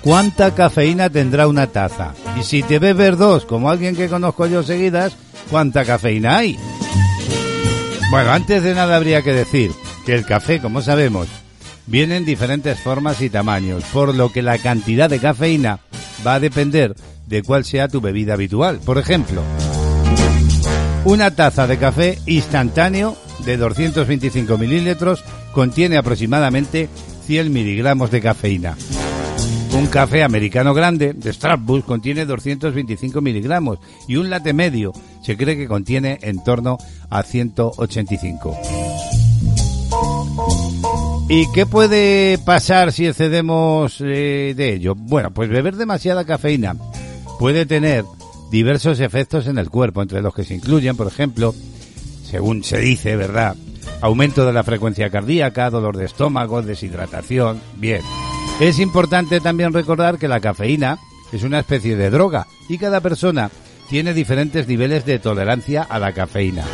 ¿cuánta 0.00 0.54
cafeína 0.54 1.10
tendrá 1.10 1.46
una 1.48 1.66
taza? 1.66 2.14
Y 2.40 2.44
si 2.44 2.62
te 2.62 2.78
bebes 2.78 3.18
dos, 3.18 3.44
como 3.44 3.68
alguien 3.68 3.94
que 3.94 4.08
conozco 4.08 4.46
yo 4.46 4.62
seguidas, 4.62 5.16
¿cuánta 5.50 5.84
cafeína 5.84 6.38
hay? 6.38 6.58
Bueno, 8.10 8.30
antes 8.30 8.62
de 8.62 8.74
nada 8.74 8.96
habría 8.96 9.20
que 9.20 9.32
decir 9.32 9.70
que 10.06 10.14
el 10.14 10.24
café, 10.24 10.60
como 10.60 10.80
sabemos, 10.80 11.28
viene 11.86 12.16
en 12.16 12.24
diferentes 12.24 12.78
formas 12.80 13.20
y 13.20 13.28
tamaños, 13.28 13.84
por 13.92 14.14
lo 14.14 14.32
que 14.32 14.40
la 14.40 14.56
cantidad 14.58 15.10
de 15.10 15.18
cafeína 15.18 15.80
va 16.26 16.34
a 16.34 16.40
depender 16.40 16.94
de 17.26 17.42
cuál 17.42 17.66
sea 17.66 17.88
tu 17.88 18.00
bebida 18.00 18.34
habitual. 18.34 18.78
Por 18.78 18.96
ejemplo, 18.96 19.42
una 21.04 21.32
taza 21.32 21.66
de 21.66 21.76
café 21.78 22.18
instantáneo 22.26 23.16
de 23.44 23.56
225 23.56 24.56
mililitros 24.56 25.22
contiene 25.56 25.96
aproximadamente 25.96 26.90
100 27.26 27.50
miligramos 27.50 28.10
de 28.10 28.20
cafeína. 28.20 28.76
Un 29.72 29.86
café 29.86 30.22
americano 30.22 30.74
grande 30.74 31.14
de 31.14 31.32
Starbucks 31.32 31.86
contiene 31.86 32.26
225 32.26 33.22
miligramos 33.22 33.78
y 34.06 34.16
un 34.16 34.28
latte 34.28 34.52
medio 34.52 34.92
se 35.22 35.34
cree 35.34 35.56
que 35.56 35.66
contiene 35.66 36.18
en 36.20 36.44
torno 36.44 36.76
a 37.08 37.22
185. 37.22 38.54
¿Y 41.30 41.50
qué 41.52 41.64
puede 41.64 42.36
pasar 42.36 42.92
si 42.92 43.06
excedemos 43.06 44.02
eh, 44.02 44.52
de 44.54 44.74
ello? 44.74 44.94
Bueno, 44.94 45.30
pues 45.30 45.48
beber 45.48 45.76
demasiada 45.76 46.26
cafeína 46.26 46.76
puede 47.38 47.64
tener 47.64 48.04
diversos 48.50 49.00
efectos 49.00 49.46
en 49.46 49.56
el 49.56 49.70
cuerpo, 49.70 50.02
entre 50.02 50.20
los 50.20 50.34
que 50.34 50.44
se 50.44 50.52
incluyen, 50.52 50.98
por 50.98 51.06
ejemplo, 51.06 51.54
según 52.30 52.62
se 52.62 52.78
dice, 52.78 53.16
¿verdad? 53.16 53.56
Aumento 54.00 54.44
de 54.44 54.52
la 54.52 54.64
frecuencia 54.64 55.10
cardíaca, 55.10 55.70
dolor 55.70 55.96
de 55.96 56.04
estómago, 56.04 56.62
deshidratación. 56.62 57.60
Bien. 57.76 58.02
Es 58.60 58.78
importante 58.78 59.40
también 59.40 59.72
recordar 59.72 60.18
que 60.18 60.28
la 60.28 60.40
cafeína 60.40 60.98
es 61.32 61.42
una 61.42 61.60
especie 61.60 61.96
de 61.96 62.10
droga 62.10 62.46
y 62.68 62.78
cada 62.78 63.00
persona 63.00 63.50
tiene 63.88 64.14
diferentes 64.14 64.66
niveles 64.66 65.04
de 65.04 65.18
tolerancia 65.18 65.82
a 65.82 65.98
la 65.98 66.12
cafeína. 66.12 66.64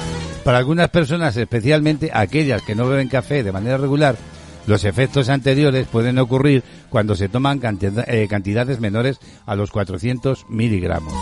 Para 0.44 0.58
algunas 0.58 0.90
personas, 0.90 1.36
especialmente 1.36 2.10
aquellas 2.12 2.62
que 2.62 2.74
no 2.74 2.88
beben 2.88 3.08
café 3.08 3.42
de 3.42 3.52
manera 3.52 3.76
regular, 3.76 4.16
los 4.66 4.84
efectos 4.84 5.28
anteriores 5.28 5.86
pueden 5.88 6.18
ocurrir 6.18 6.62
cuando 6.88 7.14
se 7.14 7.28
toman 7.28 7.60
eh, 7.62 8.26
cantidades 8.28 8.80
menores 8.80 9.18
a 9.46 9.54
los 9.54 9.70
400 9.70 10.46
miligramos. 10.48 11.12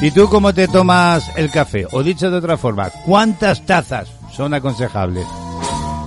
¿Y 0.00 0.10
tú 0.10 0.28
cómo 0.28 0.52
te 0.52 0.68
tomas 0.68 1.30
el 1.36 1.50
café? 1.50 1.86
O 1.92 2.02
dicho 2.02 2.30
de 2.30 2.38
otra 2.38 2.56
forma, 2.56 2.90
¿cuántas 3.06 3.64
tazas 3.64 4.10
son 4.34 4.54
aconsejables? 4.54 5.26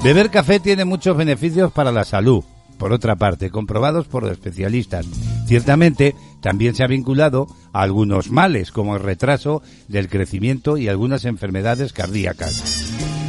Beber 0.03 0.29
café 0.29 0.59
tiene 0.59 0.85
muchos 0.85 1.17
beneficios 1.17 1.71
para 1.71 1.91
la 1.91 2.05
salud, 2.05 2.43
por 2.77 2.93
otra 2.93 3.15
parte, 3.15 3.49
comprobados 3.49 4.07
por 4.07 4.29
especialistas. 4.29 5.05
Ciertamente, 5.47 6.15
también 6.41 6.75
se 6.75 6.83
ha 6.83 6.87
vinculado 6.87 7.47
a 7.73 7.81
algunos 7.81 8.29
males, 8.29 8.71
como 8.71 8.95
el 8.95 9.03
retraso 9.03 9.61
del 9.87 10.09
crecimiento 10.09 10.77
y 10.77 10.87
algunas 10.87 11.25
enfermedades 11.25 11.93
cardíacas. 11.93 12.63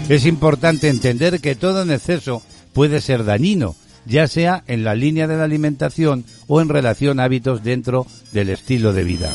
Es 0.09 0.27
importante 0.27 0.89
entender 0.89 1.41
que 1.41 1.55
todo 1.55 1.83
en 1.83 1.91
exceso 1.91 2.43
puede 2.73 3.01
ser 3.01 3.25
dañino, 3.25 3.77
ya 4.07 4.27
sea 4.27 4.63
en 4.67 4.85
la 4.85 4.95
línea 4.95 5.27
de 5.27 5.37
la 5.37 5.45
alimentación 5.45 6.25
o 6.47 6.61
en 6.61 6.69
relación 6.69 7.21
a 7.21 7.25
hábitos 7.25 7.63
dentro 7.63 8.07
del 8.33 8.51
estilo 8.51 8.93
de 8.93 9.05
vida. 9.05 9.31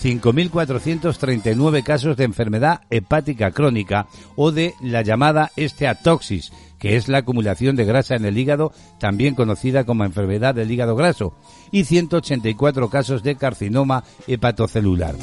5.439 0.02 1.82
casos 1.84 2.16
de 2.16 2.24
enfermedad 2.24 2.80
hepática 2.90 3.50
crónica 3.50 4.06
o 4.36 4.52
de 4.52 4.74
la 4.80 5.02
llamada 5.02 5.52
esteatoxis, 5.56 6.52
que 6.78 6.96
es 6.96 7.08
la 7.08 7.18
acumulación 7.18 7.76
de 7.76 7.84
grasa 7.84 8.16
en 8.16 8.24
el 8.24 8.38
hígado, 8.38 8.72
también 8.98 9.34
conocida 9.34 9.84
como 9.84 10.04
enfermedad 10.04 10.54
del 10.54 10.70
hígado 10.70 10.96
graso, 10.96 11.34
y 11.70 11.84
184 11.84 12.88
casos 12.88 13.22
de 13.22 13.36
carcinoma 13.36 14.04
hepatocelular. 14.26 15.14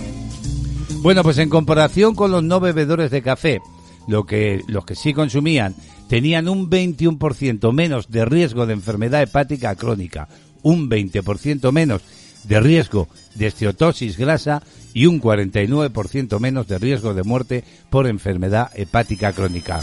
Bueno, 1.05 1.21
pues 1.21 1.37
en 1.37 1.49
comparación 1.49 2.15
con 2.15 2.31
los 2.31 2.43
no 2.43 2.59
bebedores 2.59 3.11
de 3.11 3.21
café, 3.21 3.61
lo 4.07 4.25
que, 4.25 4.63
los 4.65 4.85
que 4.85 4.95
sí 4.95 5.13
consumían 5.13 5.75
tenían 6.09 6.49
un 6.49 6.67
21% 6.67 7.71
menos 7.73 8.09
de 8.09 8.25
riesgo 8.25 8.65
de 8.65 8.73
enfermedad 8.73 9.21
hepática 9.21 9.75
crónica, 9.75 10.27
un 10.63 10.89
20% 10.89 11.71
menos 11.71 12.01
de 12.45 12.59
riesgo 12.59 13.07
de 13.35 13.45
esteatosis 13.45 14.17
grasa 14.17 14.63
y 14.95 15.05
un 15.05 15.21
49% 15.21 16.39
menos 16.39 16.67
de 16.67 16.79
riesgo 16.79 17.13
de 17.13 17.21
muerte 17.21 17.63
por 17.91 18.07
enfermedad 18.07 18.71
hepática 18.73 19.31
crónica. 19.31 19.81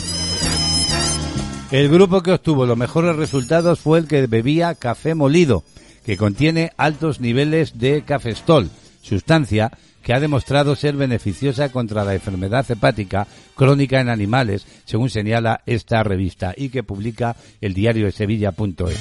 El 1.71 1.89
grupo 1.89 2.25
que 2.25 2.33
obtuvo 2.33 2.67
los 2.67 2.77
mejores 2.77 3.15
resultados 3.15 3.79
fue 3.79 4.01
el 4.01 4.09
que 4.09 4.27
bebía 4.27 4.75
café 4.75 5.15
molido, 5.15 5.63
que 6.05 6.17
contiene 6.17 6.73
altos 6.77 7.21
niveles 7.21 7.79
de 7.79 8.03
cafestol, 8.03 8.71
sustancia 9.03 9.71
que 10.03 10.13
ha 10.13 10.21
demostrado 10.21 10.77
ser 10.77 10.97
beneficiosa 10.97 11.71
contra 11.71 12.05
la 12.05 12.15
enfermedad 12.15 12.71
hepática 12.71 13.27
crónica 13.55 14.01
en 14.01 14.09
animales, 14.09 14.67
según 14.85 15.11
señala 15.11 15.63
esta 15.67 16.03
revista 16.03 16.55
y 16.57 16.69
que 16.69 16.83
publica 16.83 17.37
el 17.61 17.75
diario 17.75 18.07
de 18.07 18.13
Sevilla.es. 18.13 18.99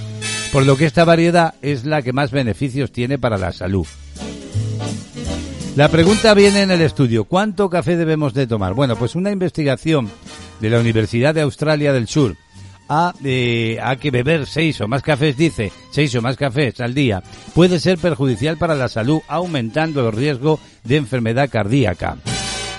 Por 0.51 0.65
lo 0.65 0.77
que 0.77 0.85
esta 0.85 1.05
variedad 1.05 1.55
es 1.61 1.85
la 1.85 2.01
que 2.01 2.13
más 2.13 2.31
beneficios 2.31 2.91
tiene 2.91 3.17
para 3.17 3.37
la 3.37 3.51
salud. 3.51 3.87
La 5.75 5.87
pregunta 5.87 6.33
viene 6.33 6.63
en 6.63 6.71
el 6.71 6.81
estudio, 6.81 7.23
¿cuánto 7.23 7.69
café 7.69 7.95
debemos 7.95 8.33
de 8.33 8.45
tomar? 8.45 8.73
Bueno, 8.73 8.97
pues 8.97 9.15
una 9.15 9.31
investigación 9.31 10.09
de 10.59 10.69
la 10.69 10.79
Universidad 10.79 11.33
de 11.33 11.41
Australia 11.41 11.93
del 11.93 12.09
Sur 12.09 12.35
a, 12.91 13.13
que 13.99 14.11
beber 14.11 14.45
seis 14.45 14.81
o 14.81 14.87
más 14.87 15.01
cafés, 15.01 15.37
dice, 15.37 15.71
seis 15.91 16.13
o 16.15 16.21
más 16.21 16.35
cafés 16.35 16.81
al 16.81 16.93
día, 16.93 17.23
puede 17.55 17.79
ser 17.79 17.97
perjudicial 17.97 18.57
para 18.57 18.75
la 18.75 18.89
salud, 18.89 19.21
aumentando 19.29 20.09
el 20.09 20.13
riesgo 20.13 20.59
de 20.83 20.97
enfermedad 20.97 21.49
cardíaca. 21.49 22.17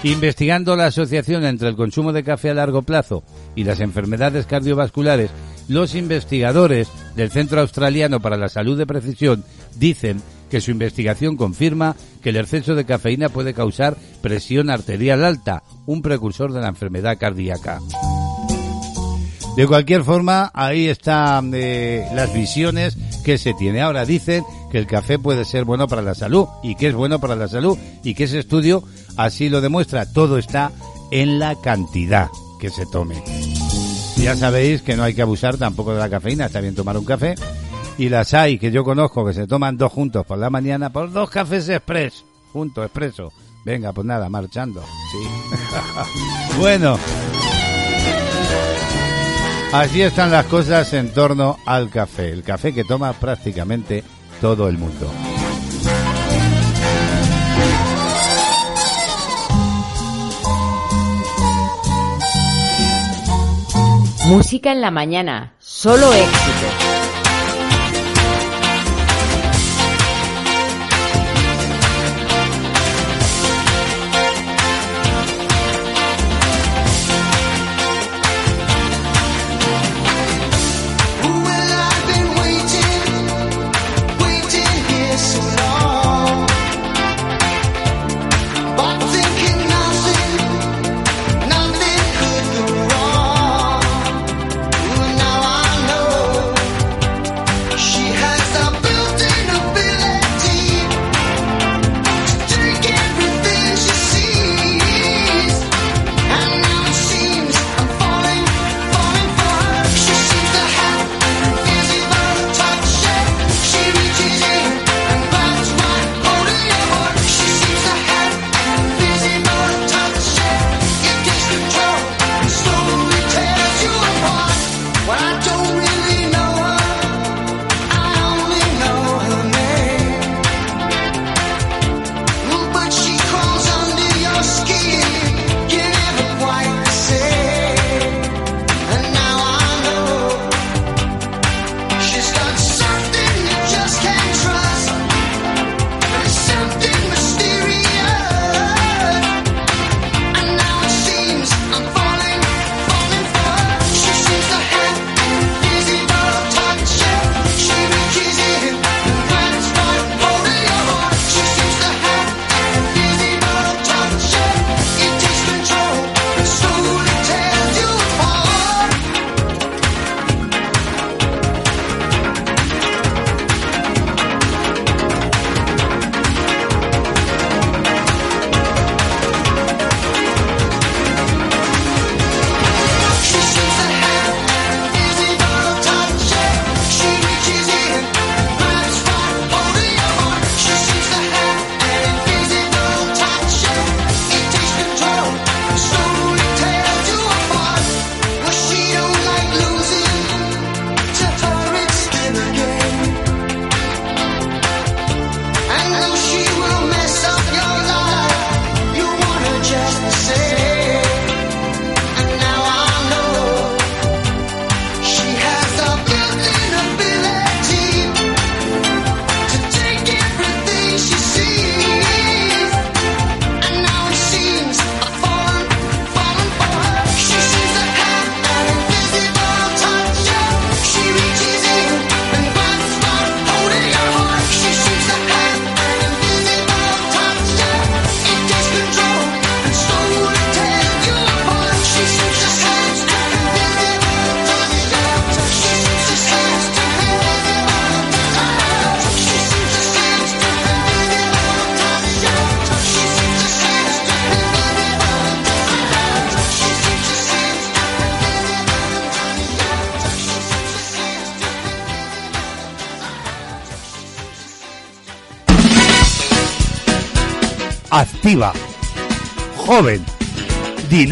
Investigando 0.03 0.77
la 0.77 0.87
asociación 0.87 1.47
entre 1.47 1.69
el 1.69 1.77
consumo 1.77 2.13
de 2.13 2.25
café 2.25 2.51
a 2.51 2.55
largo 2.55 2.83
plazo 2.83 3.23
y 3.55 3.65
las 3.65 3.81
enfermedades 3.81 4.45
cardiovasculares, 4.45 5.31
los 5.69 5.95
investigadores 5.95 6.89
del 7.17 7.31
Centro 7.31 7.61
Australiano 7.63 8.21
para 8.21 8.37
la 8.37 8.51
Salud 8.51 8.77
de 8.77 8.87
Precisión 8.87 9.45
dicen 9.77 10.21
que 10.51 10.61
su 10.61 10.73
investigación 10.73 11.37
confirma 11.37 11.97
que 12.23 12.31
el 12.31 12.37
exceso 12.37 12.75
de 12.75 12.85
cafeína 12.85 13.31
puede 13.31 13.55
causar 13.55 13.97
presión 14.21 14.69
arterial 14.69 15.25
alta, 15.25 15.63
un 15.87 16.03
precursor 16.03 16.53
de 16.53 16.61
la 16.61 16.69
enfermedad 16.69 17.17
cardíaca. 17.19 17.79
De 19.57 19.67
cualquier 19.67 20.03
forma, 20.03 20.51
ahí 20.55 20.89
están 20.89 21.53
eh, 21.55 22.09
las 22.15 22.33
visiones 22.33 22.97
que 23.23 23.37
se 23.37 23.53
tiene. 23.53 23.83
Ahora 23.83 24.07
dicen 24.07 24.45
que 24.71 24.79
el 24.79 24.87
café 24.87 25.19
puede 25.19 25.45
ser 25.45 25.65
bueno 25.65 25.87
para 25.89 26.01
la 26.01 26.15
salud 26.15 26.47
y 26.63 26.75
que 26.75 26.89
es 26.89 26.95
bueno 26.95 27.21
para 27.21 27.37
la 27.37 27.49
salud 27.49 27.77
y 28.03 28.15
que 28.15 28.25
ese 28.25 28.39
estudio 28.39 28.83
así 29.17 29.51
lo 29.51 29.61
demuestra. 29.61 30.11
Todo 30.11 30.39
está 30.39 30.73
en 31.11 31.39
la 31.39 31.55
cantidad 31.61 32.29
que 32.59 32.71
se 32.71 32.87
tome. 32.87 33.23
Ya 34.17 34.37
sabéis 34.37 34.81
que 34.81 34.97
no 34.97 35.03
hay 35.03 35.15
que 35.15 35.23
abusar 35.23 35.59
tampoco 35.59 35.93
de 35.93 35.99
la 35.99 36.09
cafeína, 36.09 36.47
está 36.47 36.61
bien 36.63 36.75
tomar 36.75 36.97
un 36.97 37.05
café. 37.05 37.35
Y 37.99 38.09
las 38.09 38.33
hay 38.33 38.59
que 38.59 38.71
yo 38.71 38.85
conozco 38.85 39.27
que 39.27 39.35
se 39.35 39.47
toman 39.47 39.77
dos 39.77 39.93
juntos 39.93 40.25
por 40.25 40.39
la 40.39 40.49
mañana 40.49 40.91
por 40.91 41.13
dos 41.13 41.29
cafés 41.29 41.69
express, 41.69 42.25
juntos, 42.53 42.87
expreso. 42.87 43.33
Venga, 43.65 43.93
pues 43.93 44.07
nada, 44.07 44.29
marchando. 44.31 44.83
Sí. 45.11 46.57
bueno. 46.59 46.99
Así 49.73 50.03
están 50.03 50.31
las 50.31 50.45
cosas 50.47 50.93
en 50.93 51.15
torno 51.15 51.57
al 51.65 51.89
café, 51.89 52.29
el 52.29 52.43
café 52.43 52.75
que 52.75 52.85
toma 52.85 53.15
prácticamente 53.15 54.05
todo 54.39 54.69
el 54.69 54.77
mundo. 54.77 55.11
Música 64.27 64.73
en 64.73 64.83
la 64.83 64.91
mañana, 64.91 65.55
solo 65.59 66.13
éxitos. 66.13 67.02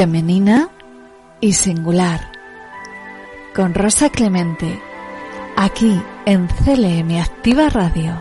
Femenina 0.00 0.70
y 1.42 1.52
singular. 1.52 2.20
Con 3.54 3.74
Rosa 3.74 4.08
Clemente. 4.08 4.80
Aquí 5.58 6.00
en 6.24 6.46
CLM 6.46 7.20
Activa 7.20 7.68
Radio. 7.68 8.14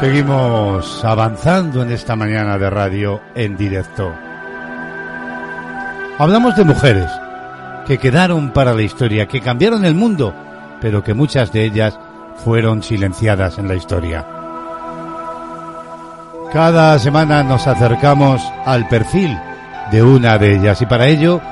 Seguimos 0.00 1.04
avanzando 1.04 1.84
en 1.84 1.92
esta 1.92 2.16
mañana 2.16 2.58
de 2.58 2.70
radio 2.70 3.20
en 3.36 3.56
directo. 3.56 4.12
Hablamos 6.18 6.56
de 6.56 6.64
mujeres 6.64 7.10
que 7.86 7.98
quedaron 7.98 8.52
para 8.52 8.74
la 8.74 8.82
historia, 8.82 9.28
que 9.28 9.40
cambiaron 9.40 9.84
el 9.84 9.94
mundo, 9.94 10.34
pero 10.80 11.04
que 11.04 11.14
muchas 11.14 11.52
de 11.52 11.66
ellas 11.66 11.96
fueron 12.44 12.82
silenciadas 12.82 13.58
en 13.58 13.68
la 13.68 13.76
historia. 13.76 14.37
Cada 16.52 16.98
semana 16.98 17.42
nos 17.42 17.66
acercamos 17.66 18.42
al 18.64 18.88
perfil 18.88 19.38
de 19.90 20.02
una 20.02 20.38
de 20.38 20.56
ellas 20.56 20.80
y 20.80 20.86
para 20.86 21.06
ello 21.06 21.42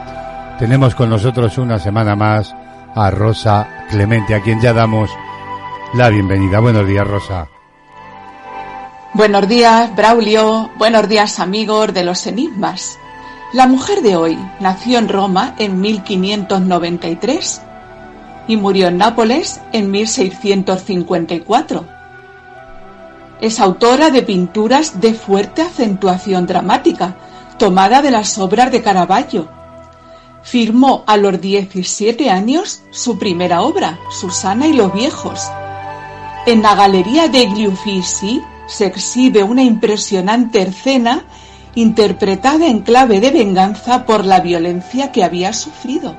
tenemos 0.58 0.94
con 0.94 1.10
nosotros 1.10 1.58
una 1.58 1.78
semana 1.78 2.16
más 2.16 2.54
a 2.94 3.10
Rosa 3.10 3.68
Clemente, 3.90 4.34
a 4.34 4.40
quien 4.40 4.58
ya 4.58 4.72
damos 4.72 5.10
la 5.92 6.08
bienvenida. 6.08 6.60
Buenos 6.60 6.86
días, 6.86 7.06
Rosa. 7.06 7.46
Buenos 9.12 9.46
días, 9.46 9.94
Braulio. 9.94 10.70
Buenos 10.78 11.06
días, 11.10 11.40
amigos 11.40 11.92
de 11.92 12.02
los 12.02 12.26
enigmas. 12.26 12.98
La 13.52 13.66
mujer 13.66 14.00
de 14.00 14.16
hoy 14.16 14.38
nació 14.60 14.98
en 14.98 15.10
Roma 15.10 15.54
en 15.58 15.78
1593 15.78 17.60
y 18.48 18.56
murió 18.56 18.88
en 18.88 18.96
Nápoles 18.96 19.60
en 19.72 19.90
1654. 19.90 21.95
Es 23.40 23.60
autora 23.60 24.10
de 24.10 24.22
pinturas 24.22 25.00
de 25.00 25.12
fuerte 25.12 25.62
acentuación 25.62 26.46
dramática, 26.46 27.16
tomada 27.58 28.00
de 28.00 28.10
las 28.10 28.38
obras 28.38 28.72
de 28.72 28.82
Caravaggio. 28.82 29.48
Firmó 30.42 31.04
a 31.06 31.16
los 31.16 31.40
17 31.40 32.30
años 32.30 32.82
su 32.90 33.18
primera 33.18 33.62
obra, 33.62 33.98
Susana 34.10 34.68
y 34.68 34.72
los 34.72 34.92
viejos. 34.92 35.40
En 36.46 36.62
la 36.62 36.74
Galería 36.74 37.28
degli 37.28 37.66
Uffizi 37.66 38.40
se 38.66 38.86
exhibe 38.86 39.42
una 39.42 39.62
impresionante 39.62 40.62
escena 40.62 41.24
interpretada 41.74 42.66
en 42.68 42.80
clave 42.80 43.20
de 43.20 43.30
venganza 43.30 44.06
por 44.06 44.24
la 44.24 44.40
violencia 44.40 45.12
que 45.12 45.24
había 45.24 45.52
sufrido. 45.52 46.16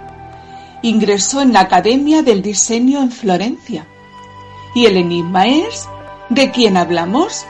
Ingresó 0.83 1.41
en 1.41 1.51
la 1.51 1.61
Academia 1.61 2.21
del 2.21 2.43
Diseño 2.43 3.01
en 3.01 3.11
Florencia. 3.11 3.87
Y 4.75 4.85
el 4.85 4.97
enigma 4.97 5.47
es, 5.47 5.89
¿de 6.29 6.51
quién 6.51 6.77
hablamos? 6.77 7.45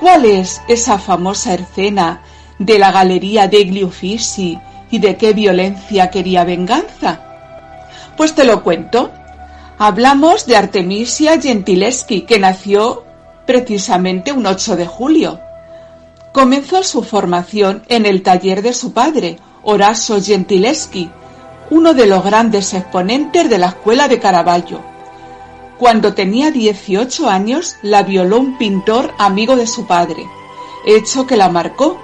¿Cuál 0.00 0.24
es 0.24 0.60
esa 0.68 0.98
famosa 0.98 1.54
escena 1.54 2.20
de 2.58 2.78
la 2.78 2.92
Galería 2.92 3.48
degli 3.48 3.82
Uffizi 3.82 4.58
y 4.90 4.98
de 4.98 5.16
qué 5.16 5.32
violencia 5.32 6.10
quería 6.10 6.44
venganza? 6.44 7.20
Pues 8.16 8.34
te 8.34 8.44
lo 8.44 8.62
cuento. 8.62 9.10
Hablamos 9.78 10.46
de 10.46 10.56
Artemisia 10.56 11.40
Gentileschi, 11.40 12.22
que 12.22 12.38
nació 12.38 13.04
precisamente 13.46 14.32
un 14.32 14.46
8 14.46 14.76
de 14.76 14.86
julio. 14.86 15.40
Comenzó 16.32 16.82
su 16.82 17.02
formación 17.02 17.82
en 17.88 18.06
el 18.06 18.22
taller 18.22 18.62
de 18.62 18.72
su 18.72 18.92
padre, 18.92 19.38
Horacio 19.62 20.22
Gentileschi, 20.22 21.10
uno 21.70 21.94
de 21.94 22.06
los 22.06 22.24
grandes 22.24 22.72
exponentes 22.74 23.50
de 23.50 23.58
la 23.58 23.68
escuela 23.68 24.08
de 24.08 24.20
Caravaggio. 24.20 24.95
Cuando 25.78 26.14
tenía 26.14 26.50
18 26.50 27.28
años 27.28 27.76
la 27.82 28.02
violó 28.02 28.40
un 28.40 28.56
pintor 28.58 29.12
amigo 29.18 29.56
de 29.56 29.66
su 29.66 29.86
padre, 29.86 30.26
hecho 30.86 31.26
que 31.26 31.36
la 31.36 31.48
marcó. 31.48 32.00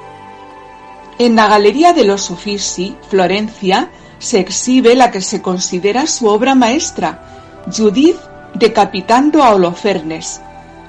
En 1.18 1.36
la 1.36 1.48
Galería 1.48 1.92
de 1.92 2.04
los 2.04 2.30
Uffizi, 2.30 2.96
Florencia, 3.08 3.90
se 4.18 4.40
exhibe 4.40 4.94
la 4.94 5.10
que 5.10 5.20
se 5.20 5.40
considera 5.40 6.06
su 6.06 6.26
obra 6.26 6.54
maestra, 6.54 7.64
Judith 7.74 8.18
decapitando 8.54 9.42
a 9.42 9.54
Holofernes, 9.54 10.40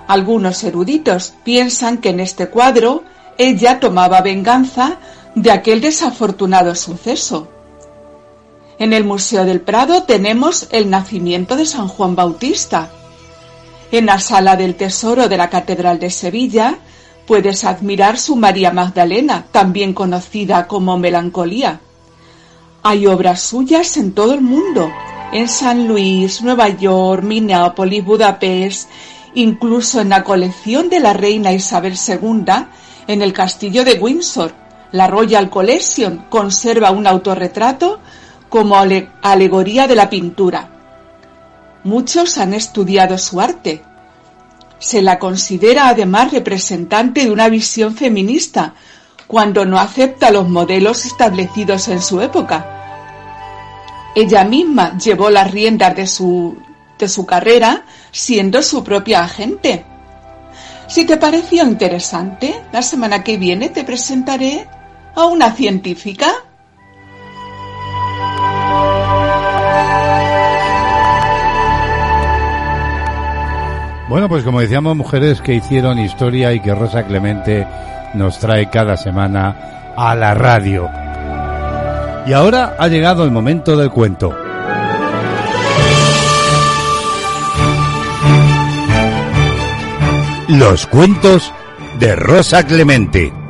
algunos 0.08 0.64
eruditos 0.64 1.34
piensan 1.44 1.98
que 1.98 2.10
en 2.10 2.20
este 2.20 2.50
cuadro 2.50 3.04
ella 3.38 3.80
tomaba 3.80 4.22
venganza 4.22 4.98
de 5.36 5.52
aquel 5.52 5.82
desafortunado 5.82 6.76
suceso. 6.76 7.48
En 8.84 8.92
el 8.92 9.06
Museo 9.06 9.46
del 9.46 9.62
Prado 9.62 10.04
tenemos 10.04 10.68
el 10.72 10.90
nacimiento 10.90 11.56
de 11.56 11.66
San 11.66 11.88
Juan 11.88 12.18
Bautista. 12.18 12.92
En 13.94 14.08
la 14.08 14.20
sala 14.20 14.58
del 14.58 14.76
Tesoro 14.76 15.30
de 15.30 15.38
la 15.38 15.50
Catedral 15.50 16.00
de 16.00 16.10
Sevilla 16.10 16.80
puedes 17.26 17.64
admirar 17.64 18.20
su 18.20 18.36
María 18.36 18.74
Magdalena, 18.74 19.46
también 19.54 19.94
conocida 19.94 20.68
como 20.68 20.98
Melancolía. 20.98 21.80
Hay 22.84 23.08
obras 23.08 23.40
suyas 23.40 23.96
en 23.96 24.12
todo 24.12 24.34
el 24.34 24.42
mundo, 24.42 24.92
en 25.32 25.48
San 25.48 25.88
Luis, 25.88 26.42
Nueva 26.42 26.68
York, 26.68 27.24
Minneapolis, 27.24 28.04
Budapest, 28.04 28.90
incluso 29.34 30.02
en 30.02 30.10
la 30.10 30.26
colección 30.26 30.90
de 30.90 31.00
la 31.00 31.14
reina 31.14 31.54
Isabel 31.54 31.98
II 32.06 32.44
en 33.08 33.22
el 33.22 33.32
castillo 33.32 33.86
de 33.86 33.94
Windsor. 33.94 34.54
La 34.92 35.08
Royal 35.08 35.50
Collection 35.50 36.26
conserva 36.30 36.92
un 36.92 37.08
autorretrato 37.08 38.02
como 38.54 38.76
alegoría 38.78 39.88
de 39.88 39.96
la 39.96 40.12
pintura. 40.12 40.70
Muchos 41.84 42.38
han 42.38 42.54
estudiado 42.54 43.18
su 43.18 43.42
arte. 43.42 43.82
Se 44.78 45.02
la 45.02 45.18
considera 45.18 45.88
además 45.88 46.32
representante 46.32 47.26
de 47.26 47.32
una 47.32 47.50
visión 47.50 47.96
feminista, 47.96 48.76
cuando 49.26 49.66
no 49.66 49.80
acepta 49.80 50.30
los 50.30 50.48
modelos 50.48 51.04
establecidos 51.08 51.88
en 51.88 52.00
su 52.00 52.22
época. 52.22 54.12
Ella 54.14 54.44
misma 54.44 55.00
llevó 55.00 55.32
las 55.32 55.50
riendas 55.50 55.96
de 55.96 56.06
su, 56.06 56.56
de 57.00 57.10
su 57.10 57.26
carrera 57.26 57.86
siendo 58.12 58.62
su 58.62 58.84
propia 58.84 59.24
agente. 59.24 59.84
Si 60.88 61.06
te 61.06 61.18
pareció 61.18 61.64
interesante, 61.64 62.62
la 62.72 62.84
semana 62.84 63.24
que 63.24 63.38
viene 63.38 63.70
te 63.70 63.84
presentaré 63.84 64.68
a 65.16 65.26
una 65.26 65.54
científica. 65.54 66.32
Bueno, 74.14 74.30
pues 74.30 74.44
como 74.44 74.62
decíamos, 74.62 74.96
mujeres 74.96 75.42
que 75.42 75.56
hicieron 75.56 75.98
historia 75.98 76.54
y 76.54 76.60
que 76.60 76.76
Rosa 76.76 77.04
Clemente 77.04 77.66
nos 78.14 78.38
trae 78.38 78.70
cada 78.70 78.96
semana 78.96 79.56
a 79.98 80.16
la 80.16 80.36
radio. 80.36 80.88
Y 82.28 82.34
ahora 82.34 82.76
ha 82.78 82.88
llegado 82.88 83.24
el 83.24 83.32
momento 83.32 83.76
del 83.76 83.90
cuento. 83.90 84.32
Los 90.48 90.86
cuentos 90.86 91.52
de 92.00 92.16
Rosa 92.16 92.66
Clemente. 92.68 93.43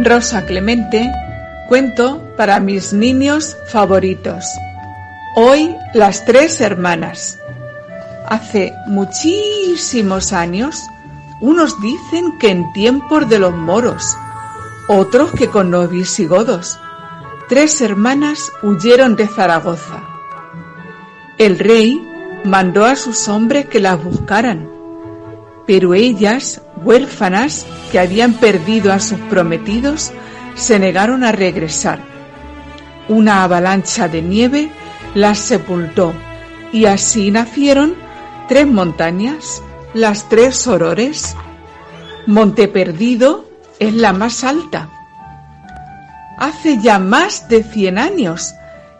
Rosa 0.00 0.46
Clemente, 0.46 1.10
cuento 1.66 2.22
para 2.36 2.60
mis 2.60 2.92
niños 2.92 3.56
favoritos. 3.66 4.44
Hoy 5.34 5.74
las 5.92 6.24
tres 6.24 6.60
hermanas. 6.60 7.40
Hace 8.28 8.72
muchísimos 8.86 10.32
años, 10.32 10.84
unos 11.40 11.80
dicen 11.80 12.38
que 12.38 12.50
en 12.50 12.72
tiempos 12.72 13.28
de 13.28 13.40
los 13.40 13.52
moros, 13.52 14.16
otros 14.88 15.32
que 15.32 15.48
con 15.48 15.72
los 15.72 15.90
visigodos, 15.90 16.78
tres 17.48 17.80
hermanas 17.80 18.52
huyeron 18.62 19.16
de 19.16 19.26
Zaragoza. 19.26 20.04
El 21.38 21.58
rey 21.58 22.00
mandó 22.44 22.84
a 22.84 22.94
sus 22.94 23.28
hombres 23.28 23.66
que 23.66 23.80
las 23.80 24.02
buscaran, 24.02 24.68
pero 25.66 25.92
ellas, 25.94 26.62
huérfanas 26.84 27.66
que 27.90 27.98
habían 27.98 28.34
perdido 28.34 28.92
a 28.92 29.00
sus 29.00 29.18
prometidos, 29.30 30.12
se 30.54 30.78
negaron 30.78 31.24
a 31.24 31.32
regresar. 31.32 32.00
Una 33.08 33.44
avalancha 33.44 34.08
de 34.08 34.22
nieve 34.22 34.70
las 35.14 35.38
sepultó 35.38 36.12
y 36.72 36.86
así 36.86 37.30
nacieron 37.30 37.94
tres 38.48 38.66
montañas, 38.66 39.62
las 39.94 40.28
tres 40.28 40.56
Sorores. 40.56 41.36
Monte 42.26 42.68
Perdido 42.68 43.48
es 43.78 43.94
la 43.94 44.12
más 44.12 44.44
alta. 44.44 44.88
Hace 46.38 46.78
ya 46.80 46.98
más 46.98 47.48
de 47.48 47.62
100 47.62 47.98
años 47.98 48.54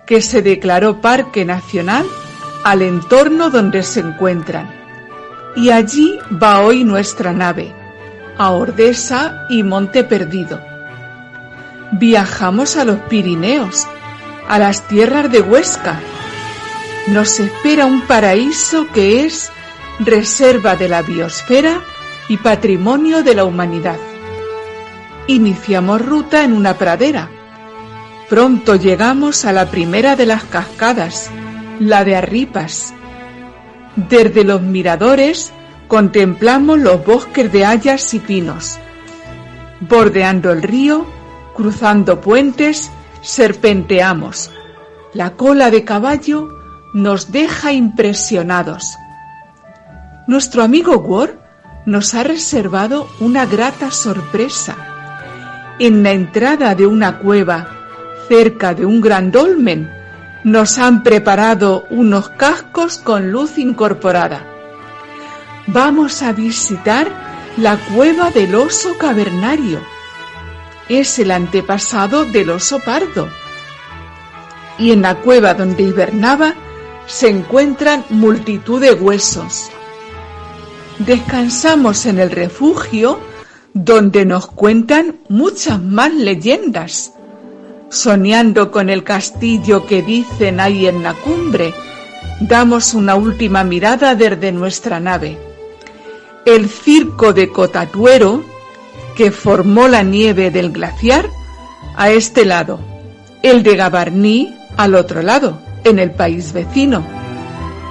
que 0.07 0.23
se 0.23 0.43
declaró 0.43 1.01
Parque 1.01 1.45
Nacional 1.45 2.07
al 2.65 2.83
entorno 2.83 3.51
donde 3.51 3.83
se 3.83 4.01
encuentran. 4.01 4.78
Y 5.59 5.71
allí 5.71 6.21
va 6.41 6.61
hoy 6.61 6.85
nuestra 6.85 7.33
nave, 7.33 7.75
a 8.39 8.51
Ordesa 8.53 9.47
y 9.51 9.65
Monte 9.65 10.05
Perdido. 10.05 10.61
Viajamos 11.91 12.77
a 12.77 12.85
los 12.85 13.01
Pirineos, 13.01 13.85
a 14.49 14.61
las 14.61 14.87
tierras 14.87 15.33
de 15.33 15.41
Huesca. 15.41 15.99
Nos 17.09 17.41
espera 17.41 17.87
un 17.87 18.03
paraíso 18.03 18.87
que 18.95 19.25
es 19.25 19.51
reserva 19.99 20.77
de 20.77 20.89
la 20.89 21.03
biosfera 21.03 21.81
y 22.29 22.37
patrimonio 22.37 23.25
de 23.25 23.35
la 23.35 23.45
humanidad. 23.45 23.99
Iniciamos 25.27 26.07
ruta 26.07 26.45
en 26.45 26.53
una 26.53 26.75
pradera. 26.75 27.31
Pronto 28.29 28.77
llegamos 28.77 29.45
a 29.45 29.53
la 29.53 29.67
primera 29.67 30.15
de 30.15 30.27
las 30.27 30.45
cascadas, 30.45 31.33
la 31.81 32.05
de 32.05 32.15
Arripas. 32.15 32.95
Desde 34.07 34.45
los 34.45 34.63
miradores 34.63 35.53
contemplamos 35.89 36.79
los 36.79 37.05
bosques 37.05 37.51
de 37.51 37.65
hayas 37.65 38.15
y 38.15 38.21
pinos. 38.21 38.79
Bordeando 39.81 40.53
el 40.53 40.63
río, 40.63 41.05
cruzando 41.57 42.21
puentes, 42.21 42.93
serpenteamos. 43.23 44.53
La 45.15 45.31
cola 45.31 45.73
de 45.73 45.83
caballo 45.83 46.49
nos 46.95 47.33
deja 47.33 47.73
impresionados. 47.73 48.97
Nuestro 50.29 50.63
amigo 50.63 50.99
Ward 50.99 51.33
nos 51.85 52.15
ha 52.15 52.23
reservado 52.23 53.09
una 53.19 53.47
grata 53.47 53.91
sorpresa. 53.91 54.77
En 55.81 56.05
la 56.05 56.13
entrada 56.13 56.77
de 56.77 56.87
una 56.87 57.19
cueva, 57.19 57.67
cerca 58.29 58.75
de 58.75 58.87
un 58.87 59.01
gran 59.01 59.33
dolmen, 59.33 59.98
nos 60.45 60.79
han 60.79 61.03
preparado 61.03 61.87
unos 61.91 62.29
cascos 62.31 62.99
con 62.99 63.31
luz 63.31 63.59
incorporada. 63.59 64.47
Vamos 65.67 66.23
a 66.23 66.33
visitar 66.33 67.09
la 67.57 67.77
cueva 67.95 68.31
del 68.31 68.55
oso 68.55 68.97
cavernario. 68.99 69.81
Es 70.89 71.19
el 71.19 71.31
antepasado 71.31 72.25
del 72.25 72.51
oso 72.51 72.79
pardo. 72.81 73.29
Y 74.79 74.93
en 74.93 75.03
la 75.03 75.17
cueva 75.17 75.55
donde 75.55 75.83
hibernaba 75.83 76.55
se 77.07 77.29
encuentran 77.29 78.05
multitud 78.11 78.81
de 78.81 78.93
huesos. 78.93 79.71
Descansamos 80.99 82.07
en 82.07 82.19
el 82.19 82.31
refugio 82.31 83.21
donde 83.75 84.25
nos 84.25 84.47
cuentan 84.47 85.19
muchas 85.29 85.83
más 85.83 86.13
leyendas 86.15 87.13
soñando 87.91 88.71
con 88.71 88.91
el 88.91 89.05
castillo 89.05 89.87
que 89.87 90.03
dicen 90.03 90.61
hay 90.61 90.87
en 90.87 91.03
la 91.03 91.15
cumbre, 91.15 91.73
damos 92.41 92.95
una 92.95 93.15
última 93.15 93.65
mirada 93.65 94.15
desde 94.15 94.53
nuestra 94.53 95.01
nave. 95.01 95.39
El 96.45 96.69
circo 96.69 97.33
de 97.33 97.51
Cotatuero, 97.51 98.43
que 99.17 99.31
formó 99.31 99.89
la 99.89 100.03
nieve 100.03 100.51
del 100.51 100.71
glaciar, 100.71 101.29
a 101.97 102.11
este 102.11 102.45
lado, 102.45 102.79
el 103.43 103.63
de 103.63 103.77
Gabarní 103.77 104.55
al 104.77 104.95
otro 104.95 105.23
lado, 105.23 105.61
en 105.85 105.99
el 105.99 106.13
país 106.13 106.53
vecino. 106.53 107.05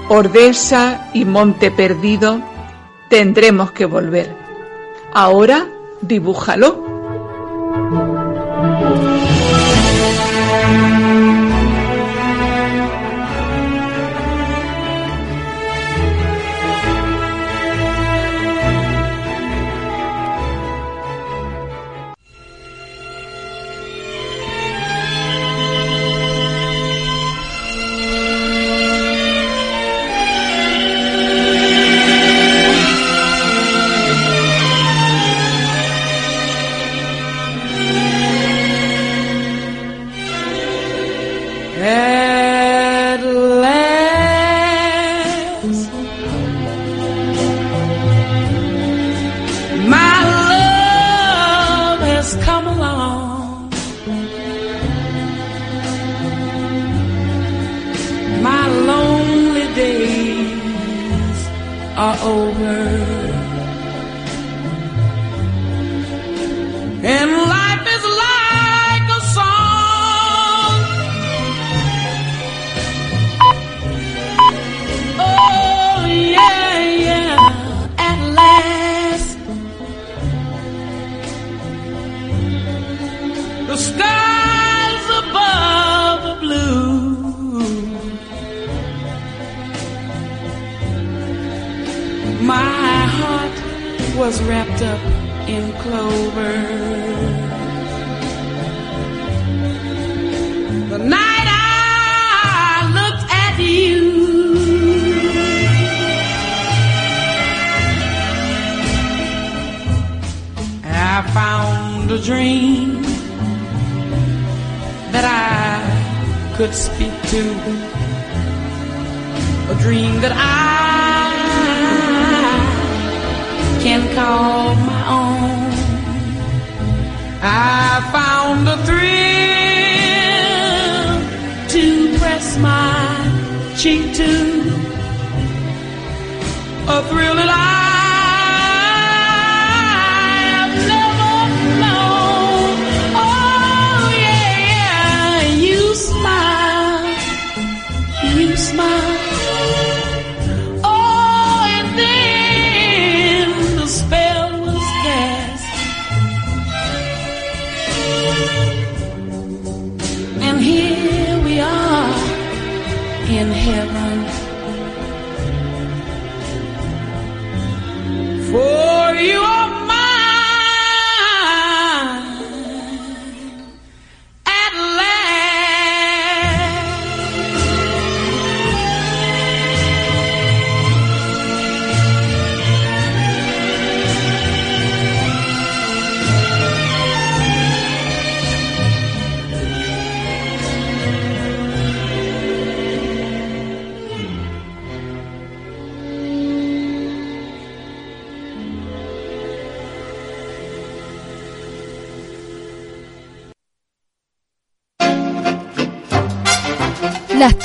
Ordesa 0.09 1.09
y 1.13 1.25
Monte 1.25 1.71
Perdido 1.71 2.39
tendremos 3.09 3.71
que 3.71 3.85
volver. 3.85 4.33
Ahora 5.13 5.67
dibújalo. 6.01 6.85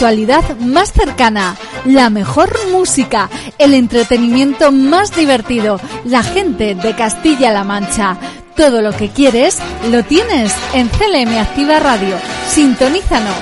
Actualidad 0.02 0.58
más 0.58 0.92
cercana, 0.92 1.54
la 1.84 2.10
mejor 2.10 2.50
música, 2.72 3.30
el 3.56 3.72
entretenimiento 3.72 4.72
más 4.72 5.14
divertido, 5.14 5.78
la 6.04 6.24
gente 6.24 6.74
de 6.74 6.96
Castilla-La 6.96 7.62
Mancha. 7.62 8.16
Todo 8.56 8.82
lo 8.82 8.90
que 8.90 9.10
quieres 9.10 9.60
lo 9.92 10.02
tienes 10.02 10.56
en 10.74 10.88
CLM 10.88 11.38
Activa 11.38 11.78
Radio. 11.78 12.16
Sintonízanos. 12.48 13.36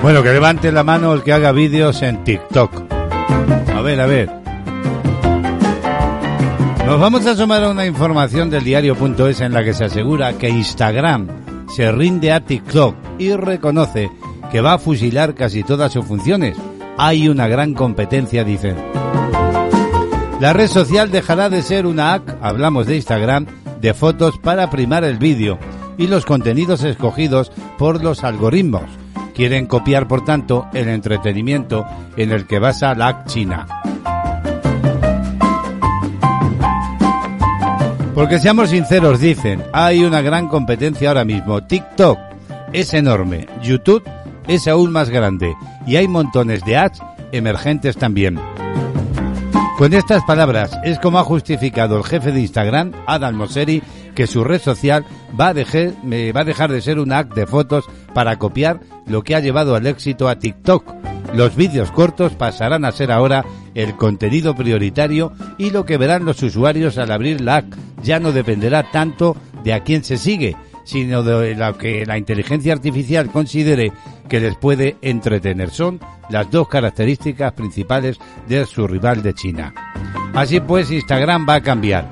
Bueno, 0.00 0.22
que 0.22 0.32
levante 0.32 0.72
la 0.72 0.84
mano 0.84 1.12
el 1.12 1.22
que 1.22 1.34
haga 1.34 1.52
vídeos 1.52 2.00
en 2.00 2.24
TikTok. 2.24 2.90
A 3.74 3.82
ver, 3.82 4.00
a 4.00 4.06
ver. 4.06 4.39
Nos 6.90 6.98
vamos 6.98 7.24
a 7.24 7.36
sumar 7.36 7.62
a 7.62 7.70
una 7.70 7.86
información 7.86 8.50
del 8.50 8.64
diario.es 8.64 9.40
en 9.42 9.52
la 9.52 9.62
que 9.62 9.74
se 9.74 9.84
asegura 9.84 10.32
que 10.32 10.48
Instagram 10.48 11.28
se 11.68 11.92
rinde 11.92 12.32
a 12.32 12.40
TikTok 12.40 12.96
y 13.16 13.32
reconoce 13.32 14.10
que 14.50 14.60
va 14.60 14.72
a 14.72 14.78
fusilar 14.80 15.36
casi 15.36 15.62
todas 15.62 15.92
sus 15.92 16.04
funciones. 16.04 16.56
Hay 16.98 17.28
una 17.28 17.46
gran 17.46 17.74
competencia, 17.74 18.42
dicen. 18.42 18.74
La 20.40 20.52
red 20.52 20.66
social 20.66 21.12
dejará 21.12 21.48
de 21.48 21.62
ser 21.62 21.86
una 21.86 22.12
app, 22.12 22.28
hablamos 22.42 22.88
de 22.88 22.96
Instagram, 22.96 23.46
de 23.80 23.94
fotos 23.94 24.38
para 24.38 24.68
primar 24.68 25.04
el 25.04 25.18
vídeo 25.18 25.60
y 25.96 26.08
los 26.08 26.26
contenidos 26.26 26.82
escogidos 26.82 27.52
por 27.78 28.02
los 28.02 28.24
algoritmos. 28.24 28.90
Quieren 29.32 29.66
copiar, 29.66 30.08
por 30.08 30.24
tanto, 30.24 30.66
el 30.74 30.88
entretenimiento 30.88 31.86
en 32.16 32.32
el 32.32 32.48
que 32.48 32.58
basa 32.58 32.96
la 32.96 33.06
app 33.06 33.28
china. 33.28 33.68
Porque 38.20 38.38
seamos 38.38 38.68
sinceros, 38.68 39.18
dicen, 39.18 39.64
hay 39.72 40.04
una 40.04 40.20
gran 40.20 40.46
competencia 40.46 41.08
ahora 41.08 41.24
mismo. 41.24 41.62
TikTok 41.62 42.18
es 42.70 42.92
enorme, 42.92 43.46
YouTube 43.62 44.06
es 44.46 44.68
aún 44.68 44.92
más 44.92 45.08
grande 45.08 45.54
y 45.86 45.96
hay 45.96 46.06
montones 46.06 46.62
de 46.66 46.76
ads 46.76 47.00
emergentes 47.32 47.96
también. 47.96 48.38
Con 49.78 49.94
estas 49.94 50.22
palabras 50.24 50.78
es 50.84 50.98
como 50.98 51.18
ha 51.18 51.24
justificado 51.24 51.96
el 51.96 52.04
jefe 52.04 52.30
de 52.30 52.42
Instagram, 52.42 52.92
Adam 53.06 53.36
Mosseri, 53.36 53.82
que 54.14 54.26
su 54.26 54.44
red 54.44 54.60
social 54.60 55.06
va 55.40 55.48
a, 55.48 55.54
dejar, 55.54 55.94
va 56.04 56.40
a 56.42 56.44
dejar 56.44 56.70
de 56.70 56.82
ser 56.82 56.98
un 56.98 57.12
act 57.12 57.32
de 57.32 57.46
fotos 57.46 57.86
para 58.12 58.36
copiar 58.36 58.80
lo 59.06 59.24
que 59.24 59.34
ha 59.34 59.40
llevado 59.40 59.74
al 59.76 59.86
éxito 59.86 60.28
a 60.28 60.38
TikTok. 60.38 60.92
Los 61.32 61.56
vídeos 61.56 61.90
cortos 61.90 62.34
pasarán 62.34 62.84
a 62.84 62.92
ser 62.92 63.12
ahora 63.12 63.46
el 63.74 63.96
contenido 63.96 64.54
prioritario 64.54 65.32
y 65.58 65.70
lo 65.70 65.84
que 65.84 65.98
verán 65.98 66.24
los 66.24 66.42
usuarios 66.42 66.98
al 66.98 67.10
abrir 67.10 67.40
la 67.40 67.56
app 67.56 67.72
ya 68.02 68.18
no 68.20 68.32
dependerá 68.32 68.90
tanto 68.90 69.36
de 69.64 69.72
a 69.72 69.80
quién 69.80 70.04
se 70.04 70.16
sigue, 70.16 70.56
sino 70.84 71.22
de 71.22 71.54
lo 71.54 71.76
que 71.76 72.06
la 72.06 72.18
inteligencia 72.18 72.72
artificial 72.72 73.30
considere 73.30 73.92
que 74.28 74.40
les 74.40 74.56
puede 74.56 74.96
entretener. 75.02 75.70
Son 75.70 76.00
las 76.30 76.50
dos 76.50 76.68
características 76.68 77.52
principales 77.52 78.18
de 78.48 78.64
su 78.64 78.86
rival 78.86 79.22
de 79.22 79.34
China. 79.34 79.74
Así 80.34 80.60
pues, 80.60 80.90
Instagram 80.90 81.46
va 81.48 81.54
a 81.56 81.62
cambiar. 81.62 82.08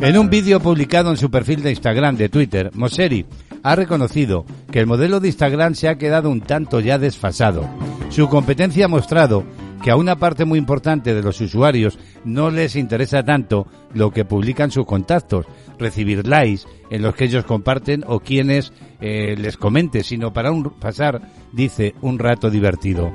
En 0.00 0.16
un 0.16 0.30
vídeo 0.30 0.60
publicado 0.60 1.10
en 1.10 1.16
su 1.16 1.30
perfil 1.30 1.62
de 1.62 1.70
Instagram 1.70 2.16
de 2.16 2.28
Twitter, 2.28 2.70
Mosseri 2.74 3.26
ha 3.62 3.76
reconocido 3.76 4.46
que 4.70 4.80
el 4.80 4.86
modelo 4.86 5.20
de 5.20 5.28
Instagram 5.28 5.74
se 5.74 5.88
ha 5.88 5.98
quedado 5.98 6.30
un 6.30 6.40
tanto 6.40 6.80
ya 6.80 6.98
desfasado. 6.98 7.68
Su 8.08 8.28
competencia 8.28 8.86
ha 8.86 8.88
mostrado 8.88 9.44
que 9.82 9.90
a 9.90 9.96
una 9.96 10.16
parte 10.16 10.44
muy 10.44 10.58
importante 10.58 11.14
de 11.14 11.22
los 11.22 11.40
usuarios 11.40 11.98
no 12.24 12.50
les 12.50 12.76
interesa 12.76 13.22
tanto 13.22 13.66
lo 13.94 14.10
que 14.10 14.24
publican 14.24 14.70
sus 14.70 14.86
contactos, 14.86 15.46
recibir 15.78 16.26
likes 16.26 16.62
en 16.90 17.02
los 17.02 17.14
que 17.14 17.24
ellos 17.24 17.44
comparten 17.44 18.04
o 18.06 18.20
quienes 18.20 18.72
eh, 19.00 19.34
les 19.38 19.56
comente, 19.56 20.02
sino 20.02 20.32
para 20.32 20.52
un, 20.52 20.64
pasar, 20.70 21.22
dice, 21.52 21.94
un 22.02 22.18
rato 22.18 22.50
divertido. 22.50 23.10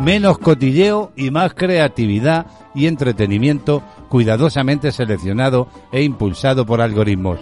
Menos 0.00 0.38
cotilleo 0.38 1.12
y 1.16 1.30
más 1.30 1.54
creatividad 1.54 2.46
y 2.74 2.86
entretenimiento 2.86 3.82
cuidadosamente 4.08 4.92
seleccionado 4.92 5.68
e 5.92 6.02
impulsado 6.02 6.64
por 6.64 6.80
algoritmos. 6.80 7.40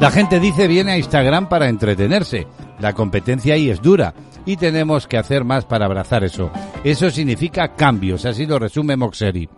La 0.00 0.10
gente 0.10 0.38
dice 0.38 0.68
viene 0.68 0.92
a 0.92 0.98
Instagram 0.98 1.48
para 1.48 1.68
entretenerse. 1.68 2.46
La 2.78 2.92
competencia 2.92 3.54
ahí 3.54 3.70
es 3.70 3.80
dura 3.80 4.14
y 4.46 4.56
tenemos 4.56 5.06
que 5.06 5.18
hacer 5.18 5.44
más 5.44 5.64
para 5.64 5.86
abrazar 5.86 6.24
eso. 6.24 6.50
Eso 6.82 7.10
significa 7.10 7.74
cambios, 7.74 8.24
así 8.26 8.46
lo 8.46 8.58
resume 8.58 8.96
Moxeri. 8.96 9.48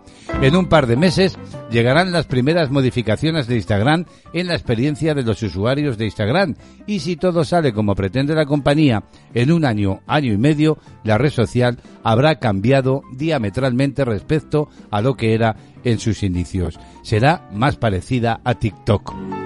En 0.42 0.56
un 0.56 0.66
par 0.66 0.86
de 0.86 0.96
meses 0.96 1.38
llegarán 1.70 2.12
las 2.12 2.26
primeras 2.26 2.70
modificaciones 2.70 3.46
de 3.46 3.56
Instagram 3.56 4.04
en 4.32 4.48
la 4.48 4.54
experiencia 4.54 5.14
de 5.14 5.22
los 5.22 5.42
usuarios 5.42 5.96
de 5.96 6.04
Instagram 6.06 6.54
y 6.86 7.00
si 7.00 7.16
todo 7.16 7.44
sale 7.44 7.72
como 7.72 7.94
pretende 7.94 8.34
la 8.34 8.44
compañía, 8.44 9.04
en 9.34 9.52
un 9.52 9.64
año, 9.64 10.00
año 10.06 10.32
y 10.32 10.38
medio, 10.38 10.78
la 11.04 11.18
red 11.18 11.30
social 11.30 11.78
habrá 12.02 12.38
cambiado 12.38 13.02
diametralmente 13.16 14.04
respecto 14.04 14.68
a 14.90 15.00
lo 15.00 15.14
que 15.14 15.34
era 15.34 15.56
en 15.84 15.98
sus 15.98 16.22
inicios. 16.22 16.78
Será 17.02 17.48
más 17.52 17.76
parecida 17.76 18.40
a 18.44 18.54
TikTok. 18.54 19.45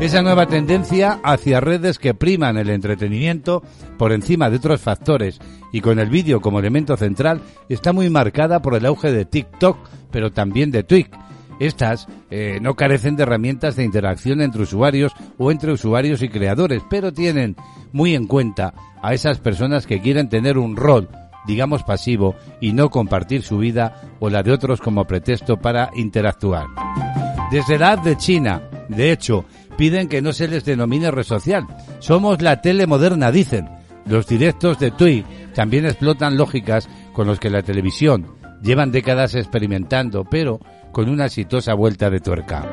Esa 0.00 0.22
nueva 0.22 0.46
tendencia 0.46 1.20
hacia 1.22 1.60
redes 1.60 1.98
que 1.98 2.14
priman 2.14 2.56
el 2.56 2.70
entretenimiento 2.70 3.62
por 3.98 4.12
encima 4.12 4.48
de 4.48 4.56
otros 4.56 4.80
factores 4.80 5.38
y 5.72 5.82
con 5.82 5.98
el 5.98 6.08
vídeo 6.08 6.40
como 6.40 6.58
elemento 6.58 6.96
central 6.96 7.42
está 7.68 7.92
muy 7.92 8.08
marcada 8.08 8.62
por 8.62 8.74
el 8.74 8.86
auge 8.86 9.12
de 9.12 9.26
TikTok, 9.26 9.76
pero 10.10 10.32
también 10.32 10.70
de 10.70 10.84
Twitch. 10.84 11.10
Estas 11.58 12.08
eh, 12.30 12.58
no 12.62 12.76
carecen 12.76 13.14
de 13.14 13.24
herramientas 13.24 13.76
de 13.76 13.84
interacción 13.84 14.40
entre 14.40 14.62
usuarios 14.62 15.12
o 15.36 15.50
entre 15.50 15.72
usuarios 15.72 16.22
y 16.22 16.30
creadores, 16.30 16.82
pero 16.88 17.12
tienen 17.12 17.54
muy 17.92 18.14
en 18.14 18.26
cuenta 18.26 18.72
a 19.02 19.12
esas 19.12 19.38
personas 19.38 19.86
que 19.86 20.00
quieren 20.00 20.30
tener 20.30 20.56
un 20.56 20.76
rol, 20.76 21.10
digamos 21.46 21.82
pasivo, 21.82 22.36
y 22.58 22.72
no 22.72 22.88
compartir 22.88 23.42
su 23.42 23.58
vida 23.58 24.00
o 24.18 24.30
la 24.30 24.42
de 24.42 24.52
otros 24.52 24.80
como 24.80 25.06
pretexto 25.06 25.58
para 25.58 25.90
interactuar. 25.94 26.68
Desde 27.50 27.78
la 27.78 27.92
app 27.92 28.04
de 28.04 28.16
China, 28.16 28.62
de 28.88 29.12
hecho, 29.12 29.44
piden 29.80 30.08
que 30.08 30.20
no 30.20 30.34
se 30.34 30.46
les 30.46 30.66
denomine 30.66 31.10
red 31.10 31.22
social. 31.22 31.66
Somos 32.00 32.42
la 32.42 32.60
tele 32.60 32.86
moderna, 32.86 33.32
dicen. 33.32 33.70
Los 34.04 34.26
directos 34.26 34.78
de 34.78 34.90
Twitch 34.90 35.24
también 35.54 35.86
explotan 35.86 36.36
lógicas 36.36 36.86
con 37.14 37.26
los 37.26 37.40
que 37.40 37.48
la 37.48 37.62
televisión 37.62 38.26
llevan 38.62 38.92
décadas 38.92 39.34
experimentando, 39.34 40.24
pero 40.24 40.60
con 40.92 41.08
una 41.08 41.24
exitosa 41.24 41.72
vuelta 41.72 42.10
de 42.10 42.20
tuerca. 42.20 42.68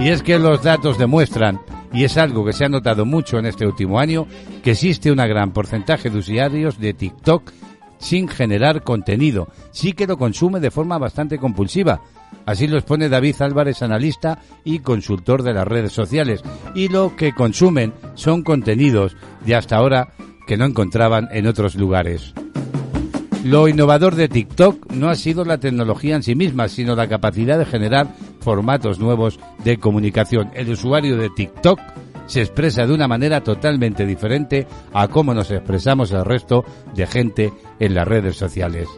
Y 0.00 0.08
es 0.08 0.24
que 0.24 0.36
los 0.40 0.64
datos 0.64 0.98
demuestran, 0.98 1.60
y 1.92 2.02
es 2.02 2.16
algo 2.16 2.44
que 2.44 2.54
se 2.54 2.64
ha 2.64 2.68
notado 2.68 3.04
mucho 3.04 3.38
en 3.38 3.46
este 3.46 3.64
último 3.64 4.00
año, 4.00 4.26
que 4.64 4.72
existe 4.72 5.12
un 5.12 5.18
gran 5.18 5.52
porcentaje 5.52 6.10
de 6.10 6.18
usuarios 6.18 6.80
de 6.80 6.92
TikTok 6.92 7.52
sin 7.98 8.26
generar 8.26 8.82
contenido. 8.82 9.46
Sí 9.70 9.92
que 9.92 10.08
lo 10.08 10.18
consume 10.18 10.58
de 10.58 10.72
forma 10.72 10.98
bastante 10.98 11.38
compulsiva, 11.38 12.00
Así 12.46 12.66
lo 12.66 12.76
expone 12.76 13.08
David 13.08 13.36
Álvarez, 13.40 13.82
analista 13.82 14.40
y 14.64 14.80
consultor 14.80 15.42
de 15.42 15.54
las 15.54 15.66
redes 15.66 15.92
sociales. 15.92 16.42
Y 16.74 16.88
lo 16.88 17.16
que 17.16 17.32
consumen 17.32 17.92
son 18.14 18.42
contenidos 18.42 19.16
de 19.44 19.54
hasta 19.54 19.76
ahora 19.76 20.12
que 20.46 20.56
no 20.56 20.64
encontraban 20.64 21.28
en 21.32 21.46
otros 21.46 21.74
lugares. 21.74 22.34
Lo 23.44 23.68
innovador 23.68 24.14
de 24.14 24.28
TikTok 24.28 24.92
no 24.92 25.10
ha 25.10 25.16
sido 25.16 25.44
la 25.44 25.58
tecnología 25.58 26.16
en 26.16 26.22
sí 26.22 26.34
misma, 26.34 26.68
sino 26.68 26.96
la 26.96 27.08
capacidad 27.08 27.58
de 27.58 27.66
generar 27.66 28.08
formatos 28.40 28.98
nuevos 28.98 29.38
de 29.64 29.76
comunicación. 29.76 30.50
El 30.54 30.70
usuario 30.70 31.18
de 31.18 31.28
TikTok 31.28 31.78
se 32.26 32.40
expresa 32.40 32.86
de 32.86 32.94
una 32.94 33.06
manera 33.06 33.42
totalmente 33.42 34.06
diferente 34.06 34.66
a 34.92 35.08
cómo 35.08 35.34
nos 35.34 35.50
expresamos 35.50 36.10
el 36.12 36.24
resto 36.24 36.64
de 36.94 37.06
gente 37.06 37.52
en 37.78 37.94
las 37.94 38.08
redes 38.08 38.36
sociales. 38.36 38.88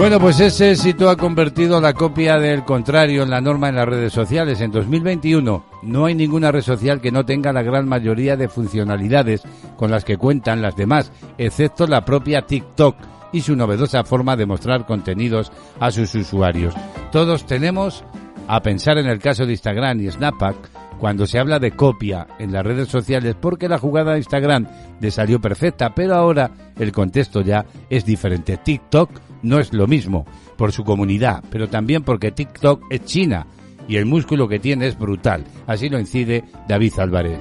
Bueno, 0.00 0.18
pues 0.18 0.40
ese 0.40 0.76
sitio 0.76 1.10
ha 1.10 1.16
convertido 1.18 1.78
la 1.78 1.92
copia 1.92 2.38
del 2.38 2.64
contrario 2.64 3.22
en 3.22 3.28
la 3.28 3.42
norma 3.42 3.68
en 3.68 3.74
las 3.74 3.86
redes 3.86 4.14
sociales. 4.14 4.62
En 4.62 4.70
2021 4.70 5.62
no 5.82 6.06
hay 6.06 6.14
ninguna 6.14 6.50
red 6.50 6.62
social 6.62 7.02
que 7.02 7.12
no 7.12 7.26
tenga 7.26 7.52
la 7.52 7.62
gran 7.62 7.86
mayoría 7.86 8.34
de 8.34 8.48
funcionalidades 8.48 9.42
con 9.76 9.90
las 9.90 10.06
que 10.06 10.16
cuentan 10.16 10.62
las 10.62 10.74
demás, 10.74 11.12
excepto 11.36 11.86
la 11.86 12.02
propia 12.06 12.46
TikTok 12.46 12.96
y 13.32 13.42
su 13.42 13.54
novedosa 13.54 14.02
forma 14.02 14.36
de 14.36 14.46
mostrar 14.46 14.86
contenidos 14.86 15.52
a 15.78 15.90
sus 15.90 16.14
usuarios. 16.14 16.72
Todos 17.12 17.44
tenemos 17.44 18.02
a 18.48 18.62
pensar 18.62 18.96
en 18.96 19.06
el 19.06 19.18
caso 19.18 19.44
de 19.44 19.52
Instagram 19.52 20.00
y 20.00 20.10
Snapchat 20.10 20.56
cuando 21.00 21.26
se 21.26 21.38
habla 21.38 21.58
de 21.58 21.72
copia 21.72 22.26
en 22.38 22.52
las 22.52 22.62
redes 22.62 22.88
sociales 22.88 23.34
porque 23.40 23.68
la 23.68 23.78
jugada 23.78 24.12
de 24.12 24.18
Instagram 24.18 24.66
le 25.00 25.10
salió 25.10 25.40
perfecta, 25.40 25.94
pero 25.94 26.14
ahora 26.14 26.50
el 26.78 26.92
contexto 26.92 27.40
ya 27.40 27.64
es 27.88 28.04
diferente. 28.04 28.58
TikTok 28.58 29.10
no 29.42 29.58
es 29.58 29.72
lo 29.72 29.86
mismo 29.86 30.26
por 30.58 30.72
su 30.72 30.84
comunidad, 30.84 31.42
pero 31.50 31.68
también 31.68 32.02
porque 32.02 32.32
TikTok 32.32 32.84
es 32.90 33.04
China 33.06 33.46
y 33.88 33.96
el 33.96 34.04
músculo 34.04 34.46
que 34.46 34.58
tiene 34.58 34.86
es 34.86 34.98
brutal. 34.98 35.44
Así 35.66 35.88
lo 35.88 35.98
incide 35.98 36.44
David 36.68 36.92
Álvarez. 36.98 37.38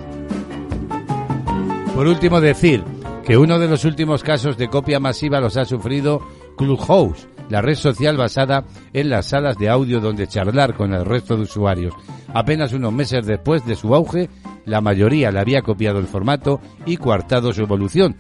Por 1.94 2.08
último 2.08 2.40
decir 2.40 2.82
que 3.26 3.38
uno 3.38 3.60
de 3.60 3.68
los 3.68 3.84
últimos 3.84 4.24
casos 4.24 4.58
de 4.58 4.70
copia 4.70 5.02
masiva 5.02 5.42
los 5.42 5.58
ha 5.58 5.66
sufrido 5.66 6.22
Clubhouse, 6.56 7.28
la 7.50 7.62
red 7.62 7.76
social 7.76 8.16
basada 8.16 8.64
en 8.94 9.10
las 9.10 9.28
salas 9.28 9.58
de 9.58 9.70
audio 9.70 10.00
donde 10.00 10.28
charlar 10.28 10.76
con 10.76 10.94
el 10.94 11.06
resto 11.06 11.36
de 11.36 11.44
usuarios. 11.44 11.94
Apenas 12.34 12.74
unos 12.74 12.94
meses 12.94 13.26
después 13.26 13.66
de 13.66 13.76
su 13.76 13.94
auge, 13.94 14.30
la 14.66 14.82
mayoría 14.82 15.32
le 15.32 15.40
había 15.40 15.62
copiado 15.62 16.00
el 16.00 16.06
formato 16.06 16.62
y 16.86 16.98
coartado 16.98 17.52
su 17.52 17.62
evolución. 17.62 18.16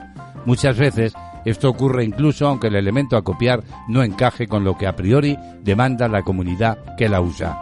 Muchas 0.45 0.77
veces 0.77 1.13
esto 1.45 1.69
ocurre 1.69 2.03
incluso 2.03 2.47
aunque 2.47 2.67
el 2.67 2.75
elemento 2.75 3.15
a 3.15 3.23
copiar 3.23 3.63
no 3.87 4.03
encaje 4.03 4.47
con 4.47 4.63
lo 4.63 4.77
que 4.77 4.87
a 4.87 4.95
priori 4.95 5.37
demanda 5.61 6.07
la 6.07 6.23
comunidad 6.23 6.95
que 6.97 7.09
la 7.09 7.21
usa. 7.21 7.59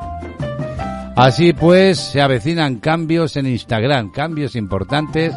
Así 1.15 1.53
pues, 1.53 1.97
se 1.97 2.21
avecinan 2.21 2.77
cambios 2.77 3.37
en 3.37 3.47
Instagram, 3.47 4.11
cambios 4.11 4.55
importantes 4.55 5.33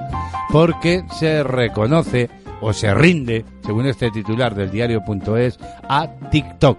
porque 0.53 1.05
se 1.19 1.43
reconoce 1.43 2.29
o 2.61 2.73
se 2.73 2.93
rinde, 2.95 3.45
según 3.65 3.87
este 3.87 4.11
titular 4.11 4.55
del 4.55 4.71
diario.es, 4.71 5.59
a 5.89 6.09
TikTok. 6.31 6.79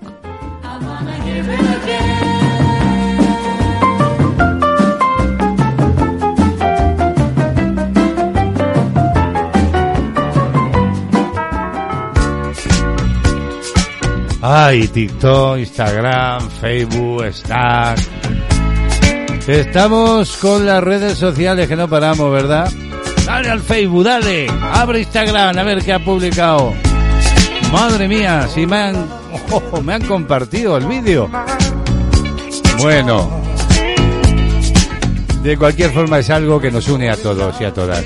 Ay, 14.44 14.88
TikTok, 14.88 15.60
Instagram, 15.60 16.50
Facebook, 16.50 17.26
Stack. 17.32 18.00
Estamos 19.48 20.36
con 20.38 20.66
las 20.66 20.84
redes 20.84 21.18
sociales 21.18 21.68
que 21.68 21.76
no 21.76 21.88
paramos, 21.88 22.32
¿verdad? 22.32 22.72
Dale 23.26 23.50
al 23.50 23.62
Facebook, 23.62 24.04
dale. 24.04 24.48
Abre 24.74 25.00
Instagram 25.00 25.58
a 25.58 25.64
ver 25.64 25.84
qué 25.84 25.94
ha 25.94 26.00
publicado. 26.04 26.74
Madre 27.72 28.08
mía, 28.08 28.48
si 28.54 28.66
me 28.66 28.78
han, 28.78 29.08
oh, 29.52 29.82
me 29.82 29.94
han 29.94 30.06
compartido 30.06 30.78
el 30.78 30.86
vídeo. 30.86 31.30
Bueno, 32.80 33.42
de 35.44 35.58
cualquier 35.58 35.92
forma 35.92 36.20
es 36.20 36.30
algo 36.30 36.60
que 36.60 36.72
nos 36.72 36.88
une 36.88 37.10
a 37.10 37.16
todos 37.16 37.60
y 37.62 37.66
a 37.66 37.74
todas. 37.74 38.04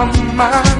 Woman, 0.00 0.79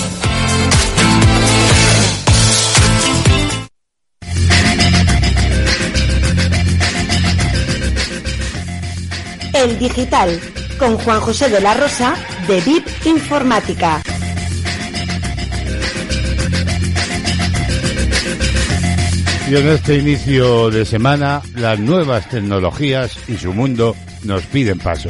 El 9.63 9.77
Digital, 9.77 10.39
con 10.79 10.97
Juan 10.97 11.19
José 11.19 11.47
de 11.47 11.61
la 11.61 11.75
Rosa, 11.75 12.15
de 12.47 12.61
VIP 12.61 12.87
Informática. 13.05 14.01
Y 19.47 19.55
en 19.55 19.67
este 19.67 19.97
inicio 19.97 20.71
de 20.71 20.83
semana, 20.83 21.43
las 21.53 21.77
nuevas 21.77 22.27
tecnologías 22.27 23.15
y 23.27 23.37
su 23.37 23.53
mundo 23.53 23.95
nos 24.23 24.41
piden 24.47 24.79
paso. 24.79 25.09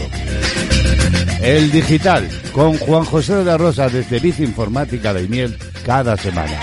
El 1.41 1.71
digital, 1.71 2.27
con 2.51 2.77
Juan 2.77 3.05
José 3.05 3.35
de 3.35 3.45
la 3.45 3.57
Rosa 3.57 3.87
desde 3.87 4.19
Bici 4.19 4.43
Informática 4.43 5.13
de 5.13 5.29
Miel, 5.29 5.57
cada 5.85 6.17
semana. 6.17 6.59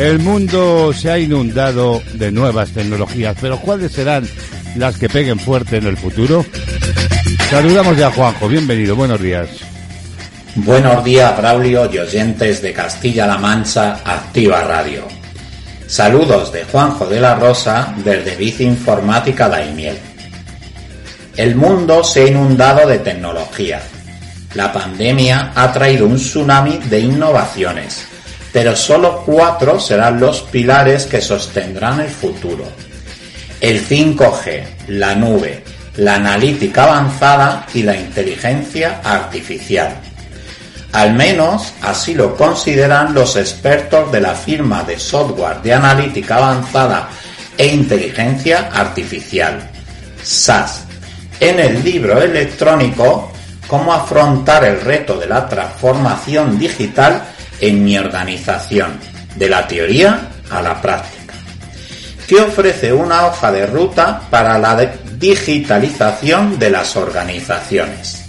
El 0.00 0.18
mundo 0.18 0.92
se 0.92 1.12
ha 1.12 1.18
inundado 1.20 2.02
de 2.14 2.32
nuevas 2.32 2.70
tecnologías, 2.70 3.36
pero 3.40 3.60
¿cuáles 3.60 3.92
serán 3.92 4.26
las 4.76 4.96
que 4.96 5.08
peguen 5.08 5.38
fuerte 5.38 5.76
en 5.76 5.86
el 5.86 5.96
futuro? 5.96 6.44
Saludamos 7.50 7.96
ya 7.96 8.08
a 8.08 8.12
Juanjo, 8.12 8.48
bienvenido, 8.48 8.96
buenos 8.96 9.20
días. 9.20 9.48
Buenos 10.54 11.02
días, 11.04 11.36
Braulio 11.36 11.90
y 11.92 11.98
oyentes 11.98 12.60
de 12.60 12.72
Castilla-La 12.72 13.38
Mancha 13.38 14.00
Activa 14.04 14.62
Radio. 14.62 15.04
Saludos 15.86 16.52
de 16.52 16.64
Juanjo 16.64 17.06
de 17.06 17.20
la 17.20 17.34
Rosa 17.34 17.94
desde 18.04 18.36
Bici 18.36 18.64
Informática 18.64 19.48
Daimiel. 19.48 19.98
El 21.36 21.56
mundo 21.56 22.04
se 22.04 22.22
ha 22.22 22.26
inundado 22.28 22.86
de 22.86 22.98
tecnología. 22.98 23.80
La 24.54 24.72
pandemia 24.72 25.52
ha 25.54 25.72
traído 25.72 26.06
un 26.06 26.16
tsunami 26.16 26.78
de 26.90 27.00
innovaciones, 27.00 28.04
pero 28.52 28.76
solo 28.76 29.22
cuatro 29.24 29.80
serán 29.80 30.20
los 30.20 30.42
pilares 30.42 31.06
que 31.06 31.22
sostendrán 31.22 32.00
el 32.00 32.08
futuro. 32.08 32.64
El 33.62 33.86
5G, 33.86 34.88
la 34.88 35.14
nube, 35.14 35.62
la 35.96 36.16
analítica 36.16 36.82
avanzada 36.82 37.64
y 37.72 37.84
la 37.84 37.96
inteligencia 37.96 39.00
artificial. 39.04 40.00
Al 40.90 41.14
menos 41.14 41.72
así 41.80 42.12
lo 42.12 42.36
consideran 42.36 43.14
los 43.14 43.36
expertos 43.36 44.10
de 44.10 44.20
la 44.20 44.34
firma 44.34 44.82
de 44.82 44.98
software 44.98 45.62
de 45.62 45.74
analítica 45.74 46.38
avanzada 46.38 47.08
e 47.56 47.68
inteligencia 47.68 48.68
artificial, 48.74 49.70
SAS, 50.20 50.82
en 51.38 51.60
el 51.60 51.84
libro 51.84 52.20
electrónico 52.20 53.30
Cómo 53.68 53.92
afrontar 53.92 54.64
el 54.64 54.80
reto 54.80 55.16
de 55.16 55.28
la 55.28 55.48
transformación 55.48 56.58
digital 56.58 57.22
en 57.60 57.84
mi 57.84 57.96
organización, 57.96 58.98
de 59.36 59.48
la 59.48 59.68
teoría 59.68 60.28
a 60.50 60.60
la 60.60 60.82
práctica, 60.82 61.21
que 62.32 62.40
ofrece 62.40 62.90
una 62.90 63.26
hoja 63.26 63.52
de 63.52 63.66
ruta 63.66 64.22
para 64.30 64.58
la 64.58 64.74
digitalización 65.18 66.58
de 66.58 66.70
las 66.70 66.96
organizaciones. 66.96 68.24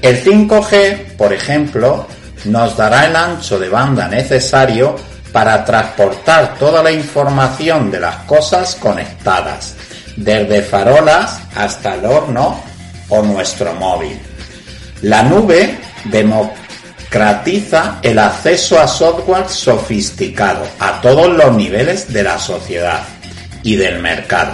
El 0.00 0.24
5G, 0.24 1.14
por 1.18 1.30
ejemplo, 1.34 2.06
nos 2.46 2.74
dará 2.78 3.04
el 3.04 3.14
ancho 3.14 3.58
de 3.58 3.68
banda 3.68 4.08
necesario 4.08 4.96
para 5.30 5.62
transportar 5.62 6.56
toda 6.58 6.82
la 6.82 6.90
información 6.90 7.90
de 7.90 8.00
las 8.00 8.16
cosas 8.24 8.74
conectadas, 8.76 9.74
desde 10.16 10.62
farolas 10.62 11.38
hasta 11.54 11.96
el 11.96 12.06
horno 12.06 12.62
o 13.10 13.20
nuestro 13.20 13.74
móvil. 13.74 14.18
La 15.02 15.22
nube 15.22 15.78
democratiza 17.10 17.98
el 18.02 18.20
acceso 18.20 18.78
a 18.78 18.86
software 18.86 19.48
sofisticado 19.48 20.64
a 20.78 21.00
todos 21.00 21.28
los 21.36 21.52
niveles 21.56 22.12
de 22.12 22.22
la 22.22 22.38
sociedad 22.38 23.02
y 23.64 23.74
del 23.74 24.00
mercado 24.00 24.52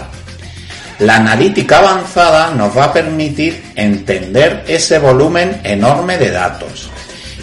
la 1.00 1.16
analítica 1.16 1.80
avanzada 1.80 2.52
nos 2.52 2.74
va 2.74 2.84
a 2.84 2.92
permitir 2.94 3.62
entender 3.74 4.64
ese 4.66 4.98
volumen 4.98 5.60
enorme 5.64 6.16
de 6.16 6.30
datos 6.30 6.88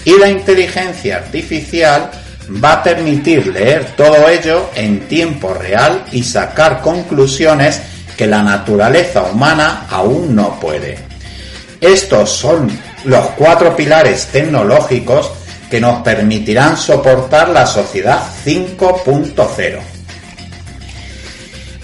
y 0.03 0.17
la 0.17 0.29
inteligencia 0.29 1.17
artificial 1.17 2.09
va 2.63 2.73
a 2.73 2.83
permitir 2.83 3.45
leer 3.47 3.85
todo 3.95 4.27
ello 4.27 4.71
en 4.73 5.01
tiempo 5.01 5.53
real 5.53 6.03
y 6.11 6.23
sacar 6.23 6.81
conclusiones 6.81 7.81
que 8.17 8.25
la 8.25 8.41
naturaleza 8.41 9.23
humana 9.23 9.85
aún 9.89 10.35
no 10.35 10.59
puede. 10.59 10.97
Estos 11.79 12.31
son 12.31 12.69
los 13.05 13.25
cuatro 13.37 13.75
pilares 13.75 14.27
tecnológicos 14.27 15.31
que 15.69 15.81
nos 15.81 16.01
permitirán 16.03 16.77
soportar 16.77 17.49
la 17.49 17.65
sociedad 17.65 18.21
5.0. 18.45 19.79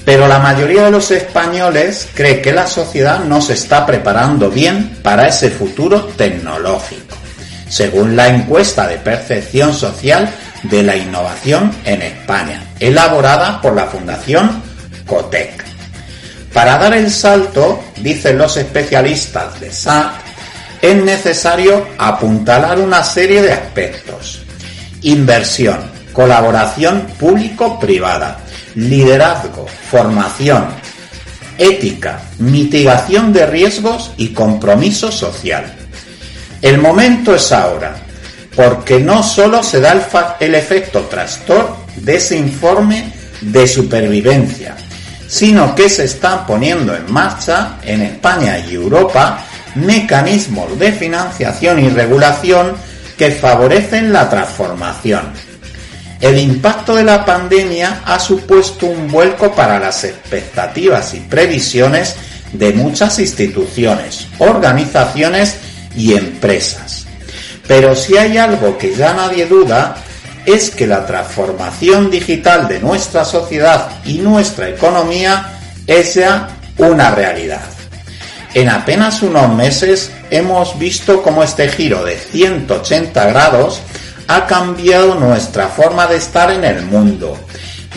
Pero 0.05 0.27
la 0.27 0.39
mayoría 0.39 0.85
de 0.85 0.91
los 0.91 1.11
españoles 1.11 2.07
cree 2.13 2.41
que 2.41 2.51
la 2.51 2.67
sociedad 2.67 3.19
no 3.19 3.41
se 3.41 3.53
está 3.53 3.85
preparando 3.85 4.49
bien 4.49 4.97
para 5.03 5.27
ese 5.27 5.49
futuro 5.49 6.05
tecnológico, 6.17 7.15
según 7.67 8.15
la 8.15 8.27
encuesta 8.27 8.87
de 8.87 8.97
percepción 8.97 9.73
social 9.73 10.29
de 10.63 10.83
la 10.83 10.95
innovación 10.95 11.71
en 11.85 12.01
España, 12.01 12.63
elaborada 12.79 13.61
por 13.61 13.75
la 13.75 13.85
Fundación 13.85 14.61
Cotec. 15.05 15.63
Para 16.53 16.77
dar 16.77 16.93
el 16.93 17.11
salto, 17.11 17.83
dicen 17.97 18.37
los 18.37 18.57
especialistas 18.57 19.59
de 19.59 19.71
SAT, 19.71 20.28
es 20.81 20.95
necesario 20.95 21.85
apuntalar 21.97 22.79
una 22.79 23.03
serie 23.03 23.41
de 23.41 23.51
aspectos. 23.51 24.41
Inversión, 25.01 25.79
colaboración 26.13 27.07
público-privada, 27.19 28.39
liderazgo, 28.75 29.65
formación, 29.89 30.67
ética, 31.57 32.21
mitigación 32.39 33.33
de 33.33 33.45
riesgos 33.45 34.11
y 34.17 34.29
compromiso 34.29 35.11
social. 35.11 35.65
El 36.61 36.77
momento 36.77 37.35
es 37.35 37.51
ahora, 37.51 37.95
porque 38.55 38.99
no 38.99 39.23
solo 39.23 39.63
se 39.63 39.79
da 39.79 39.93
el, 40.39 40.55
efecto 40.55 41.01
trastor 41.03 41.75
de 41.97 42.15
ese 42.15 42.37
informe 42.37 43.13
de 43.41 43.67
supervivencia, 43.67 44.75
sino 45.27 45.75
que 45.75 45.89
se 45.89 46.05
están 46.05 46.45
poniendo 46.45 46.95
en 46.95 47.11
marcha 47.11 47.77
en 47.83 48.01
España 48.01 48.59
y 48.59 48.73
Europa 48.73 49.45
mecanismos 49.75 50.77
de 50.79 50.91
financiación 50.91 51.79
y 51.79 51.89
regulación 51.89 52.73
que 53.17 53.31
favorecen 53.31 54.13
la 54.13 54.29
transformación 54.29 55.33
el 56.21 56.37
impacto 56.37 56.95
de 56.95 57.03
la 57.03 57.23
pandemia 57.23 58.01
ha 58.05 58.19
supuesto 58.19 58.87
un 58.87 59.07
vuelco 59.07 59.53
para 59.53 59.79
las 59.79 60.03
expectativas 60.03 61.13
y 61.13 61.21
previsiones 61.21 62.15
de 62.51 62.73
muchas 62.73 63.19
instituciones, 63.19 64.27
organizaciones 64.39 65.55
y 65.95 66.15
empresas. 66.15 67.05
Pero 67.67 67.95
si 67.95 68.17
hay 68.17 68.37
algo 68.37 68.77
que 68.77 68.93
ya 68.93 69.13
nadie 69.13 69.45
duda, 69.45 69.95
es 70.45 70.71
que 70.71 70.87
la 70.87 71.05
transformación 71.05 72.09
digital 72.09 72.67
de 72.67 72.79
nuestra 72.81 73.23
sociedad 73.23 73.89
y 74.03 74.17
nuestra 74.17 74.67
economía 74.67 75.57
es 75.87 76.15
ya 76.15 76.49
una 76.77 77.11
realidad. 77.11 77.78
En 78.53 78.67
apenas 78.69 79.21
unos 79.21 79.53
meses 79.53 80.11
hemos 80.31 80.77
visto 80.79 81.21
cómo 81.21 81.43
este 81.43 81.69
giro 81.69 82.03
de 82.03 82.17
180 82.17 83.25
grados 83.27 83.81
ha 84.27 84.47
cambiado 84.47 85.15
nuestra 85.15 85.67
forma 85.67 86.07
de 86.07 86.17
estar 86.17 86.51
en 86.51 86.63
el 86.63 86.83
mundo, 86.83 87.37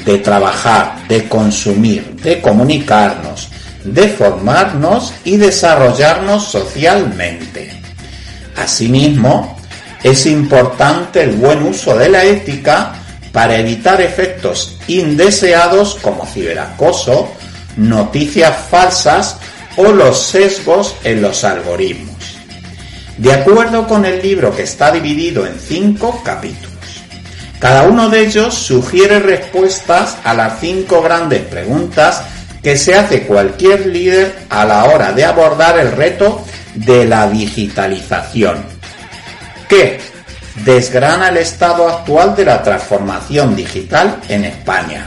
de 0.05 0.19
trabajar, 0.19 1.07
de 1.09 1.29
consumir, 1.29 2.17
de 2.17 2.41
comunicarnos, 2.41 3.49
de 3.85 4.09
formarnos 4.09 5.15
y 5.25 5.37
desarrollarnos 5.39 6.45
socialmente. 6.45 7.73
Asimismo, 8.57 9.57
es 10.03 10.27
importante 10.27 11.23
el 11.23 11.33
buen 11.33 11.63
uso 11.63 11.97
de 11.97 12.11
la 12.11 12.25
ética 12.25 12.93
para 13.33 13.57
evitar 13.57 14.01
efectos 14.03 14.77
indeseados 14.87 15.97
como 16.03 16.27
ciberacoso, 16.27 17.33
noticias 17.77 18.55
falsas 18.71 19.37
o 19.77 19.93
los 19.93 20.27
sesgos 20.27 20.95
en 21.05 21.23
los 21.23 21.45
algoritmos 21.45 22.23
de 23.19 23.33
acuerdo 23.33 23.87
con 23.87 24.05
el 24.05 24.23
libro 24.23 24.55
que 24.55 24.63
está 24.63 24.91
dividido 24.91 25.47
en 25.47 25.59
cinco 25.59 26.21
capítulos. 26.25 26.71
Cada 27.59 27.85
uno 27.85 28.09
de 28.09 28.21
ellos 28.21 28.55
sugiere 28.55 29.21
respuestas 29.21 30.17
a 30.25 30.35
las 30.35 30.59
cinco 30.59 31.03
grandes 31.03 31.43
preguntas 31.43 32.23
que 32.63 32.77
se 32.77 32.95
hace 32.95 33.23
cualquier 33.25 33.87
líder 33.87 34.35
a 34.51 34.65
la 34.65 34.85
hora 34.85 35.13
de 35.13 35.25
abordar 35.25 35.79
el 35.79 35.93
reto 35.93 36.45
de 36.75 37.05
la 37.05 37.29
digitalización. 37.29 38.65
¿Qué? 39.69 40.01
Desgrana 40.65 41.29
el 41.29 41.37
estado 41.37 41.89
actual 41.89 42.35
de 42.35 42.45
la 42.45 42.63
transformación 42.63 43.55
digital 43.55 44.21
en 44.29 44.45
España. 44.45 45.07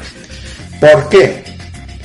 ¿Por 0.80 1.10
qué? 1.10 1.44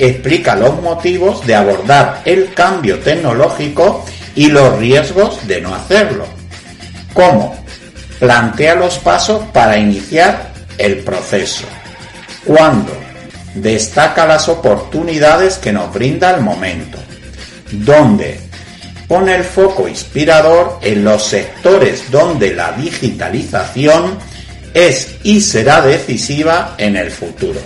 Explica 0.01 0.57
los 0.57 0.81
motivos 0.81 1.47
de 1.47 1.55
abordar 1.55 2.23
el 2.25 2.55
cambio 2.55 2.99
tecnológico 3.01 4.03
y 4.35 4.49
los 4.49 4.79
riesgos 4.79 5.47
de 5.47 5.61
no 5.61 5.75
hacerlo. 5.75 6.25
¿Cómo? 7.13 7.63
Plantea 8.19 8.77
los 8.77 8.99
pasos 8.99 9.43
para 9.53 9.77
iniciar 9.77 10.53
el 10.79 11.01
proceso. 11.01 11.67
¿Cuándo? 12.47 12.97
Destaca 13.55 14.27
las 14.27 14.49
oportunidades 14.49 15.59
que 15.59 15.71
nos 15.71 15.93
brinda 15.93 16.35
el 16.35 16.41
momento. 16.41 16.97
¿Dónde? 17.71 18.41
Pone 19.07 19.35
el 19.35 19.45
foco 19.45 19.87
inspirador 19.87 20.79
en 20.81 21.05
los 21.05 21.27
sectores 21.27 22.11
donde 22.11 22.55
la 22.55 22.73
digitalización 22.73 24.19
es 24.73 25.17
y 25.25 25.43
será 25.43 25.83
decisiva 25.83 26.75
en 26.79 26.97
el 26.97 27.11
futuro. 27.11 27.61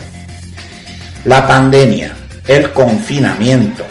La 1.27 1.47
pandemia, 1.47 2.15
el 2.47 2.73
confinamiento 2.73 3.85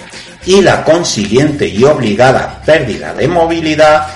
y 0.45 0.61
la 0.61 0.84
consiguiente 0.84 1.67
y 1.67 1.84
obligada 1.84 2.61
pérdida 2.65 3.13
de 3.13 3.27
movilidad 3.27 4.07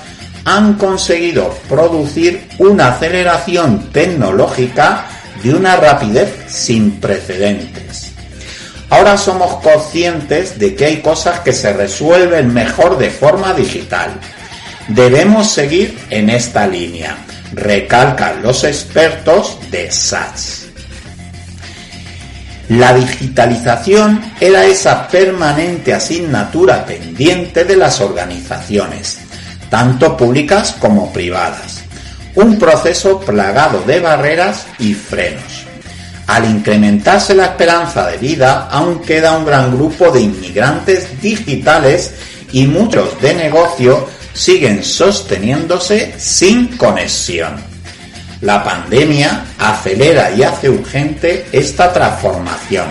han 0.45 0.75
conseguido 0.75 1.53
producir 1.67 2.47
una 2.57 2.89
aceleración 2.89 3.89
tecnológica 3.91 5.05
de 5.43 5.53
una 5.53 5.75
rapidez 5.75 6.33
sin 6.47 6.99
precedentes. 6.99 8.13
Ahora 8.89 9.17
somos 9.17 9.55
conscientes 9.61 10.57
de 10.57 10.73
que 10.73 10.85
hay 10.85 11.01
cosas 11.01 11.41
que 11.41 11.51
se 11.51 11.73
resuelven 11.73 12.53
mejor 12.53 12.97
de 12.97 13.09
forma 13.09 13.53
digital. 13.53 14.11
Debemos 14.87 15.49
seguir 15.49 15.97
en 16.09 16.29
esta 16.29 16.65
línea, 16.65 17.17
recalcan 17.51 18.41
los 18.41 18.63
expertos 18.63 19.57
de 19.69 19.91
SATS. 19.91 20.66
La 22.69 22.93
digitalización 22.93 24.21
era 24.41 24.65
esa 24.65 25.07
permanente 25.07 25.93
asignatura 25.93 26.85
pendiente 26.85 27.63
de 27.63 27.77
las 27.77 28.01
organizaciones, 28.01 29.19
tanto 29.69 30.17
públicas 30.17 30.75
como 30.77 31.13
privadas. 31.13 31.83
Un 32.35 32.59
proceso 32.59 33.21
plagado 33.21 33.81
de 33.87 34.01
barreras 34.01 34.67
y 34.79 34.93
frenos. 34.93 35.65
Al 36.27 36.43
incrementarse 36.43 37.33
la 37.33 37.45
esperanza 37.45 38.05
de 38.07 38.17
vida, 38.17 38.67
aún 38.69 38.99
queda 38.99 39.37
un 39.37 39.45
gran 39.45 39.71
grupo 39.71 40.11
de 40.11 40.21
inmigrantes 40.21 41.21
digitales 41.21 42.15
y 42.51 42.67
muchos 42.67 43.19
de 43.21 43.33
negocio 43.33 44.05
siguen 44.33 44.83
sosteniéndose 44.83 46.13
sin 46.17 46.75
conexión. 46.77 47.76
La 48.41 48.63
pandemia 48.63 49.45
acelera 49.57 50.31
y 50.31 50.43
hace 50.43 50.69
urgente 50.69 51.47
esta 51.51 51.91
transformación. 51.91 52.87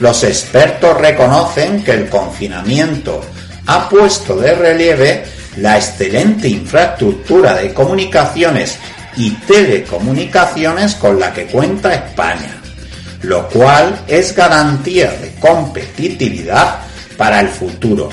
Los 0.00 0.22
expertos 0.24 0.96
reconocen 0.98 1.82
que 1.82 1.92
el 1.92 2.08
confinamiento 2.08 3.22
ha 3.66 3.88
puesto 3.88 4.36
de 4.36 4.54
relieve 4.54 5.24
la 5.56 5.76
excelente 5.76 6.48
infraestructura 6.48 7.54
de 7.54 7.72
comunicaciones 7.72 8.78
y 9.16 9.30
telecomunicaciones 9.30 10.94
con 10.94 11.18
la 11.18 11.32
que 11.32 11.46
cuenta 11.46 11.94
España, 11.94 12.60
lo 13.22 13.48
cual 13.48 14.00
es 14.06 14.34
garantía 14.34 15.10
de 15.12 15.34
competitividad 15.40 16.80
para 17.16 17.40
el 17.40 17.48
futuro 17.48 18.08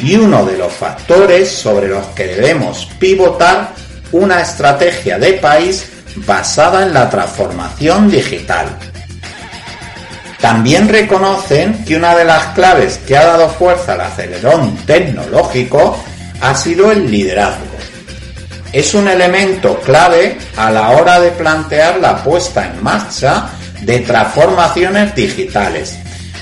y 0.00 0.16
uno 0.16 0.44
de 0.44 0.58
los 0.58 0.72
factores 0.72 1.50
sobre 1.50 1.88
los 1.88 2.06
que 2.08 2.26
debemos 2.26 2.88
pivotar 2.98 3.81
una 4.12 4.40
estrategia 4.40 5.18
de 5.18 5.34
país 5.34 5.86
basada 6.16 6.82
en 6.82 6.94
la 6.94 7.08
transformación 7.08 8.10
digital. 8.10 8.66
También 10.40 10.88
reconocen 10.88 11.84
que 11.84 11.96
una 11.96 12.14
de 12.16 12.24
las 12.24 12.46
claves 12.46 12.98
que 13.06 13.16
ha 13.16 13.24
dado 13.24 13.48
fuerza 13.48 13.92
al 13.92 14.00
acelerón 14.02 14.76
tecnológico 14.78 15.96
ha 16.40 16.54
sido 16.54 16.90
el 16.90 17.10
liderazgo. 17.10 17.64
Es 18.72 18.94
un 18.94 19.06
elemento 19.06 19.78
clave 19.80 20.38
a 20.56 20.70
la 20.70 20.90
hora 20.90 21.20
de 21.20 21.30
plantear 21.30 22.00
la 22.00 22.22
puesta 22.22 22.66
en 22.66 22.82
marcha 22.82 23.50
de 23.82 24.00
transformaciones 24.00 25.14
digitales, 25.14 25.98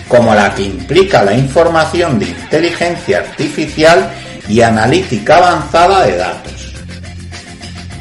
como 0.09 0.35
la 0.35 0.55
que 0.55 0.63
implica 0.63 1.23
la 1.23 1.35
información 1.35 2.19
de 2.19 2.27
inteligencia 2.27 3.19
artificial 3.19 4.11
y 4.49 4.61
analítica 4.61 5.37
avanzada 5.37 6.07
de 6.07 6.17
datos. 6.17 6.60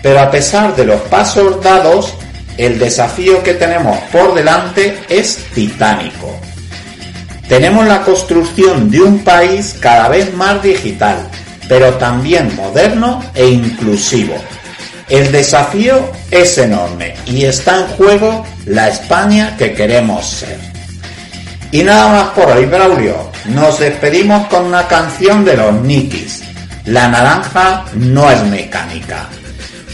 Pero 0.01 0.19
a 0.19 0.31
pesar 0.31 0.75
de 0.75 0.85
los 0.85 1.01
pasos 1.01 1.61
dados, 1.61 2.13
el 2.57 2.77
desafío 2.79 3.41
que 3.43 3.53
tenemos 3.53 3.97
por 4.11 4.33
delante 4.33 4.97
es 5.09 5.37
titánico. 5.53 6.39
Tenemos 7.47 7.87
la 7.87 8.01
construcción 8.03 8.91
de 8.91 9.01
un 9.01 9.19
país 9.23 9.75
cada 9.79 10.07
vez 10.09 10.33
más 10.33 10.61
digital, 10.61 11.27
pero 11.67 11.93
también 11.95 12.55
moderno 12.55 13.23
e 13.33 13.47
inclusivo. 13.47 14.35
El 15.09 15.31
desafío 15.31 16.11
es 16.29 16.57
enorme 16.59 17.15
y 17.25 17.45
está 17.45 17.79
en 17.79 17.87
juego 17.87 18.45
la 18.65 18.89
España 18.89 19.55
que 19.57 19.73
queremos 19.73 20.25
ser. 20.25 20.59
Y 21.71 21.83
nada 21.83 22.07
más 22.11 22.27
por 22.29 22.55
hoy, 22.55 22.65
Braulio. 22.65 23.29
Nos 23.45 23.79
despedimos 23.79 24.47
con 24.47 24.65
una 24.65 24.87
canción 24.87 25.45
de 25.45 25.55
los 25.55 25.73
Nikis. 25.81 26.43
La 26.85 27.07
naranja 27.07 27.85
no 27.93 28.29
es 28.29 28.43
mecánica. 28.43 29.27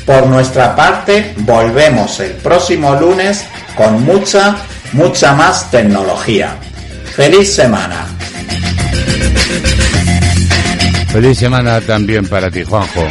Por 0.06 0.28
nuestra 0.28 0.76
parte, 0.76 1.34
volvemos 1.38 2.20
el 2.20 2.32
próximo 2.34 2.94
lunes 2.96 3.44
con 3.76 4.04
mucha, 4.04 4.56
mucha 4.94 5.34
más 5.34 5.72
tecnología. 5.72 6.56
¡Feliz 7.16 7.54
semana! 7.56 8.06
Feliz 11.12 11.38
semana 11.40 11.82
también 11.82 12.28
para 12.28 12.52
ti, 12.52 12.64
Juanjo. 12.64 13.08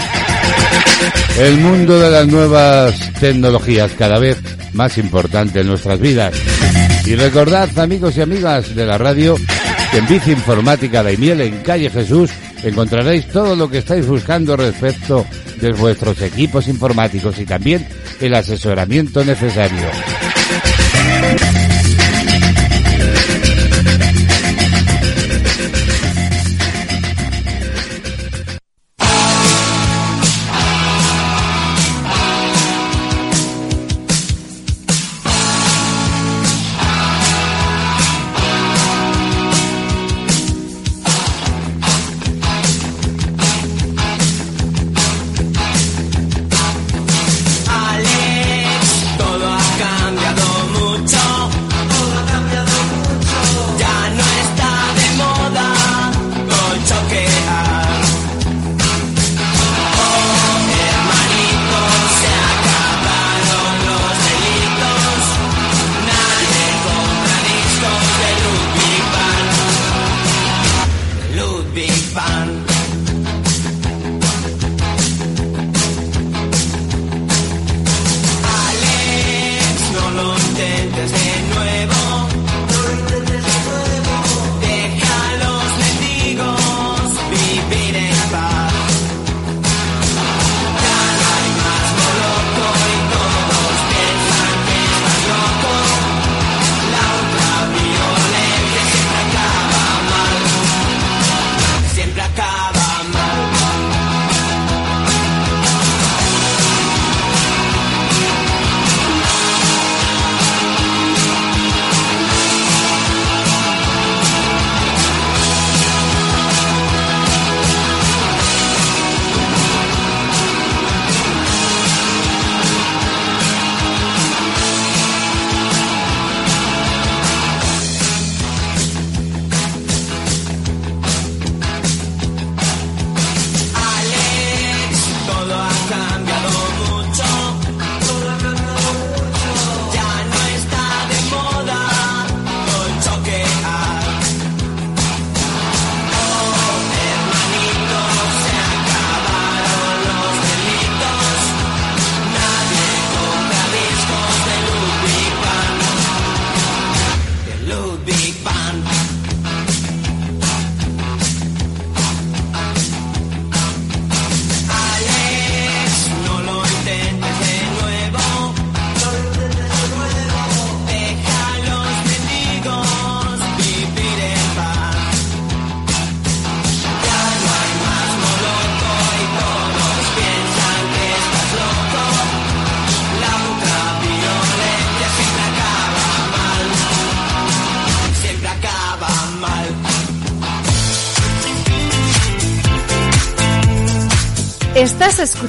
El 1.39 1.59
mundo 1.59 1.99
de 1.99 2.11
las 2.11 2.27
nuevas 2.29 2.95
tecnologías 3.19 3.91
cada 3.99 4.19
vez 4.19 4.39
más 4.73 4.97
importante 4.99 5.61
en 5.61 5.69
nuestras 5.69 5.99
vidas. 5.99 6.35
Y 7.07 7.17
recordad, 7.17 7.77
amigos 7.79 8.17
y 8.17 8.21
amigas 8.21 8.75
de 8.75 8.87
la 8.87 8.99
radio, 8.99 9.37
que 9.91 9.99
en 9.99 10.07
Bici 10.07 10.31
Informática 10.31 11.03
de 11.03 11.17
Miel 11.17 11.41
en 11.41 11.59
Calle 11.63 11.91
Jesús 11.91 12.31
encontraréis 12.65 13.29
todo 13.29 13.55
lo 13.55 13.69
que 13.69 13.79
estáis 13.79 14.07
buscando 14.07 14.57
respecto 14.57 15.25
de 15.61 15.73
vuestros 15.73 16.21
equipos 16.23 16.69
informáticos 16.69 17.39
y 17.39 17.47
también 17.47 17.87
el 18.21 18.35
asesoramiento 18.35 19.25
necesario. 19.25 19.87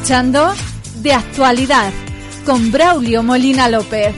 De 0.08 1.14
Actualidad 1.14 1.92
con 2.46 2.72
Braulio 2.72 3.24
Molina 3.24 3.68
López. 3.68 4.14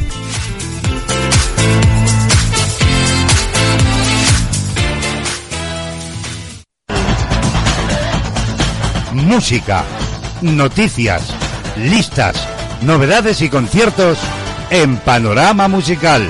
Música, 9.14 9.86
noticias, 10.42 11.34
listas, 11.78 12.36
novedades 12.82 13.42
y 13.42 13.48
conciertos 13.48 14.18
en 14.70 14.98
Panorama 14.98 15.70
Musical. 15.70 16.30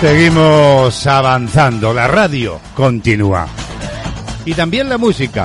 Seguimos 0.00 1.06
avanzando, 1.06 1.92
la 1.92 2.08
radio 2.08 2.58
continúa. 2.74 3.46
Y 4.46 4.54
también 4.54 4.88
la 4.88 4.96
música. 4.96 5.44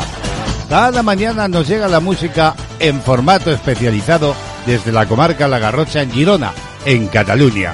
Cada 0.72 1.04
mañana 1.04 1.50
nos 1.50 1.68
llega 1.68 1.90
la 1.90 2.00
música 2.00 2.56
en 2.80 3.02
formato 3.02 3.52
especializado 3.52 4.34
desde 4.66 4.94
la 4.94 5.06
comarca 5.06 5.46
La 5.50 5.60
Garrocha 5.60 6.02
en 6.02 6.10
Girona, 6.14 6.54
en 6.86 7.10
Cataluña. 7.10 7.74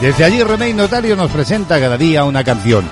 Desde 0.00 0.24
allí 0.24 0.42
Remey 0.42 0.72
Notario 0.72 1.14
nos 1.14 1.30
presenta 1.30 1.78
cada 1.78 1.98
día 1.98 2.24
una 2.24 2.42
canción. 2.42 2.88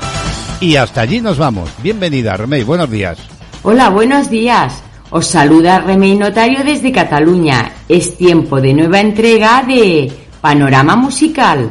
Y 0.61 0.77
hasta 0.77 1.01
allí 1.01 1.23
nos 1.23 1.39
vamos. 1.39 1.71
Bienvenida, 1.83 2.37
Remey, 2.37 2.65
buenos 2.65 2.91
días. 2.91 3.17
Hola, 3.63 3.89
buenos 3.89 4.29
días. 4.29 4.83
Os 5.09 5.27
saluda 5.27 5.79
Remey 5.79 6.17
Notario 6.17 6.63
desde 6.63 6.93
Cataluña. 6.93 7.73
Es 7.89 8.19
tiempo 8.19 8.61
de 8.61 8.75
nueva 8.75 9.01
entrega 9.01 9.65
de 9.67 10.13
Panorama 10.43 10.97
Musical. 10.97 11.71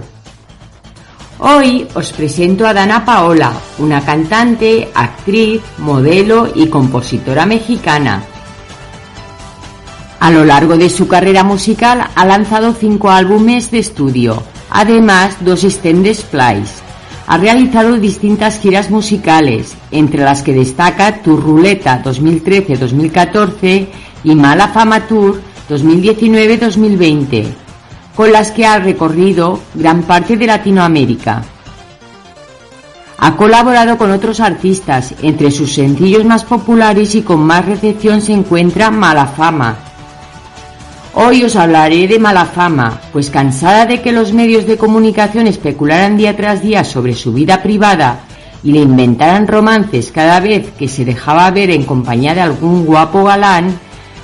Hoy 1.39 1.87
os 1.95 2.13
presento 2.13 2.65
a 2.67 2.73
Dana 2.73 3.03
Paola, 3.03 3.51
una 3.79 4.05
cantante, 4.05 4.89
actriz, 4.93 5.61
modelo 5.79 6.47
y 6.53 6.67
compositora 6.67 7.45
mexicana. 7.45 8.23
A 10.19 10.31
lo 10.31 10.45
largo 10.45 10.77
de 10.77 10.89
su 10.89 11.07
carrera 11.07 11.43
musical 11.43 12.07
ha 12.13 12.25
lanzado 12.25 12.73
cinco 12.73 13.09
álbumes 13.09 13.71
de 13.71 13.79
estudio, 13.79 14.43
además 14.69 15.37
dos 15.41 15.63
extended 15.63 16.17
plays. 16.29 16.69
Ha 17.25 17.37
realizado 17.37 17.97
distintas 17.97 18.59
giras 18.59 18.91
musicales, 18.91 19.73
entre 19.91 20.23
las 20.23 20.43
que 20.43 20.53
destaca 20.53 21.23
Tour 21.23 21.41
Ruleta 21.43 22.03
2013-2014 22.03 23.87
y 24.23 24.35
Mala 24.35 24.67
Fama 24.67 25.07
Tour 25.07 25.41
2019-2020 25.69 27.62
con 28.15 28.31
las 28.31 28.51
que 28.51 28.65
ha 28.65 28.79
recorrido 28.79 29.59
gran 29.73 30.03
parte 30.03 30.37
de 30.37 30.47
Latinoamérica. 30.47 31.43
Ha 33.17 33.35
colaborado 33.37 33.97
con 33.97 34.11
otros 34.11 34.39
artistas, 34.39 35.13
entre 35.21 35.49
sus 35.49 35.73
sencillos 35.73 36.25
más 36.25 36.43
populares 36.43 37.15
y 37.15 37.21
con 37.21 37.41
más 37.41 37.65
recepción 37.65 38.21
se 38.21 38.33
encuentra 38.33 38.91
Mala 38.91 39.27
Fama. 39.27 39.77
Hoy 41.15 41.43
os 41.43 41.55
hablaré 41.55 42.07
de 42.07 42.19
Mala 42.19 42.45
Fama, 42.45 42.99
pues 43.13 43.29
cansada 43.29 43.85
de 43.85 44.01
que 44.01 44.11
los 44.11 44.33
medios 44.33 44.65
de 44.65 44.77
comunicación 44.77 45.47
especularan 45.47 46.17
día 46.17 46.35
tras 46.35 46.61
día 46.61 46.83
sobre 46.83 47.13
su 47.13 47.31
vida 47.33 47.61
privada 47.61 48.21
y 48.63 48.71
le 48.71 48.79
inventaran 48.79 49.47
romances 49.47 50.11
cada 50.11 50.39
vez 50.39 50.71
que 50.77 50.87
se 50.87 51.05
dejaba 51.05 51.51
ver 51.51 51.69
en 51.69 51.83
compañía 51.83 52.33
de 52.33 52.41
algún 52.41 52.85
guapo 52.85 53.23
galán, 53.23 53.79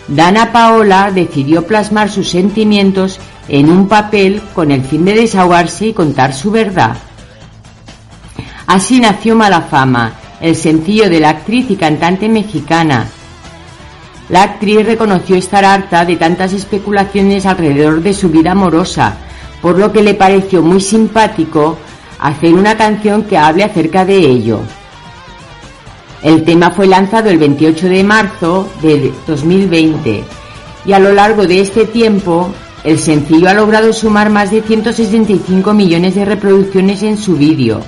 Dana 0.08 0.52
Paola 0.52 1.12
decidió 1.12 1.68
plasmar 1.68 2.10
sus 2.10 2.30
sentimientos 2.30 3.20
en 3.50 3.70
un 3.70 3.88
papel 3.88 4.42
con 4.54 4.72
el 4.72 4.84
fin 4.84 5.04
de 5.06 5.16
desahogarse 5.16 5.88
y 5.88 5.94
contar 5.94 6.34
su 6.34 6.52
verdad. 6.52 6.96
Así 8.68 9.00
nació 9.00 9.36
Mala 9.36 9.62
Fama, 9.62 10.14
el 10.40 10.56
sencillo 10.56 11.10
de 11.10 11.20
la 11.20 11.30
actriz 11.30 11.70
y 11.72 11.76
cantante 11.76 12.30
mexicana. 12.30 13.08
La 14.30 14.44
actriz 14.44 14.86
reconoció 14.86 15.36
estar 15.36 15.66
harta 15.66 16.06
de 16.06 16.16
tantas 16.16 16.54
especulaciones 16.54 17.48
alrededor 17.48 18.02
de 18.02 18.14
su 18.14 18.30
vida 18.30 18.52
amorosa, 18.52 19.18
por 19.62 19.80
lo 19.80 19.92
que 19.92 20.04
le 20.04 20.14
pareció 20.14 20.62
muy 20.62 20.80
simpático 20.80 21.78
hacer 22.20 22.54
una 22.54 22.78
canción 22.78 23.24
que 23.24 23.38
hable 23.38 23.64
acerca 23.64 24.06
de 24.06 24.18
ello. 24.18 24.62
El 26.22 26.44
tema 26.44 26.70
fue 26.70 26.86
lanzado 26.86 27.30
el 27.30 27.40
28 27.40 27.88
de 27.88 28.04
marzo 28.04 28.70
de 28.82 29.12
2020 29.26 30.24
y 30.86 30.94
a 30.94 31.00
lo 31.00 31.14
largo 31.14 31.48
de 31.48 31.62
este 31.62 31.86
tiempo 31.86 32.54
el 32.84 33.00
sencillo 33.00 33.50
ha 33.50 33.54
logrado 33.54 33.92
sumar 33.92 34.30
más 34.30 34.52
de 34.52 34.62
165 34.62 35.74
millones 35.74 36.16
de 36.16 36.26
reproducciones 36.26 37.04
en 37.04 37.18
su 37.18 37.36
vídeo. 37.36 37.82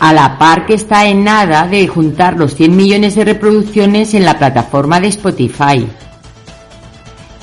A 0.00 0.12
la 0.12 0.36
par 0.36 0.66
que 0.66 0.74
está 0.74 1.06
en 1.06 1.22
nada 1.22 1.68
de 1.68 1.86
juntar 1.86 2.36
los 2.36 2.56
100 2.56 2.74
millones 2.74 3.14
de 3.14 3.24
reproducciones 3.24 4.14
en 4.14 4.24
la 4.24 4.36
plataforma 4.36 4.98
de 4.98 5.08
Spotify. 5.08 5.86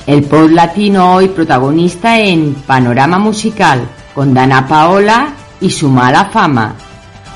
El 0.06 0.24
pop 0.24 0.50
latino 0.50 1.14
hoy 1.14 1.28
protagonista 1.28 2.18
en 2.18 2.54
Panorama 2.54 3.18
Musical 3.18 3.88
con 4.14 4.34
Dana 4.34 4.66
Paola 4.66 5.32
y 5.60 5.70
su 5.70 5.88
mala 5.88 6.26
fama. 6.26 6.74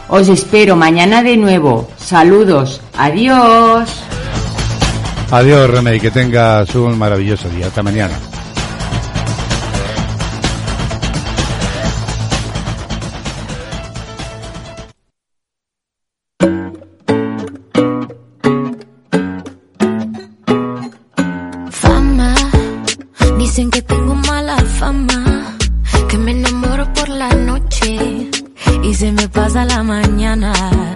Os 0.08 0.28
espero 0.28 0.76
mañana 0.76 1.22
de 1.22 1.36
nuevo. 1.36 1.88
Saludos. 1.96 2.82
Adiós. 2.96 3.88
Adiós, 5.30 5.70
Remey. 5.70 5.98
Que 6.00 6.10
tengas 6.10 6.74
un 6.74 6.98
maravilloso 6.98 7.48
día. 7.48 7.68
Hasta 7.68 7.82
mañana. 7.82 8.14
Dicen 23.54 23.70
que 23.70 23.82
tengo 23.82 24.16
mala 24.16 24.56
fama, 24.80 25.56
que 26.08 26.18
me 26.18 26.32
enamoro 26.32 26.92
por 26.92 27.08
la 27.08 27.28
noche 27.28 28.28
y 28.82 28.94
se 28.94 29.12
me 29.12 29.28
pasa 29.28 29.64
la 29.64 29.80
mañana. 29.84 30.93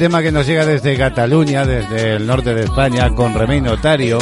Tema 0.00 0.22
que 0.22 0.32
nos 0.32 0.46
llega 0.46 0.64
desde 0.64 0.96
Cataluña, 0.96 1.66
desde 1.66 2.16
el 2.16 2.26
norte 2.26 2.54
de 2.54 2.64
España, 2.64 3.10
con 3.14 3.34
Remey 3.34 3.60
Notario, 3.60 4.18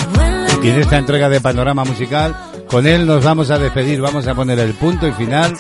y 0.61 0.71
en 0.71 0.81
esta 0.81 0.99
entrega 0.99 1.29
de 1.29 1.41
Panorama 1.41 1.85
Musical, 1.85 2.37
con 2.67 2.85
él 2.85 3.07
nos 3.07 3.23
vamos 3.23 3.53
a 3.53 3.59
despedir, 3.59 4.01
vamos 4.01 4.27
a 4.27 4.35
poner 4.35 4.59
el 4.59 4.75
punto 4.75 5.07
y 5.07 5.13
final 5.13 5.57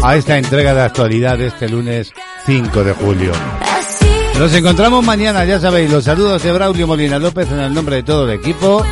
a 0.00 0.14
esta 0.14 0.38
entrega 0.38 0.74
de 0.74 0.82
actualidad 0.82 1.38
de 1.38 1.48
este 1.48 1.68
lunes 1.68 2.12
5 2.46 2.84
de 2.84 2.92
julio. 2.92 3.32
Nos 4.38 4.54
encontramos 4.54 5.04
mañana, 5.04 5.44
ya 5.44 5.58
sabéis, 5.58 5.90
los 5.90 6.04
saludos 6.04 6.40
de 6.40 6.52
Braulio 6.52 6.86
Molina 6.86 7.18
López 7.18 7.50
en 7.50 7.58
el 7.58 7.74
nombre 7.74 7.96
de 7.96 8.02
todo 8.04 8.30
el 8.30 8.38
equipo. 8.38 8.86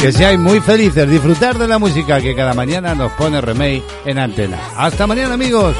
Que 0.00 0.12
seáis 0.12 0.38
muy 0.38 0.60
felices, 0.60 1.10
disfrutar 1.10 1.58
de 1.58 1.66
la 1.66 1.80
música 1.80 2.20
que 2.20 2.36
cada 2.36 2.54
mañana 2.54 2.94
nos 2.94 3.10
pone 3.14 3.40
Remey 3.40 3.82
en 4.04 4.20
antena. 4.20 4.60
Hasta 4.76 5.08
mañana 5.08 5.34
amigos. 5.34 5.74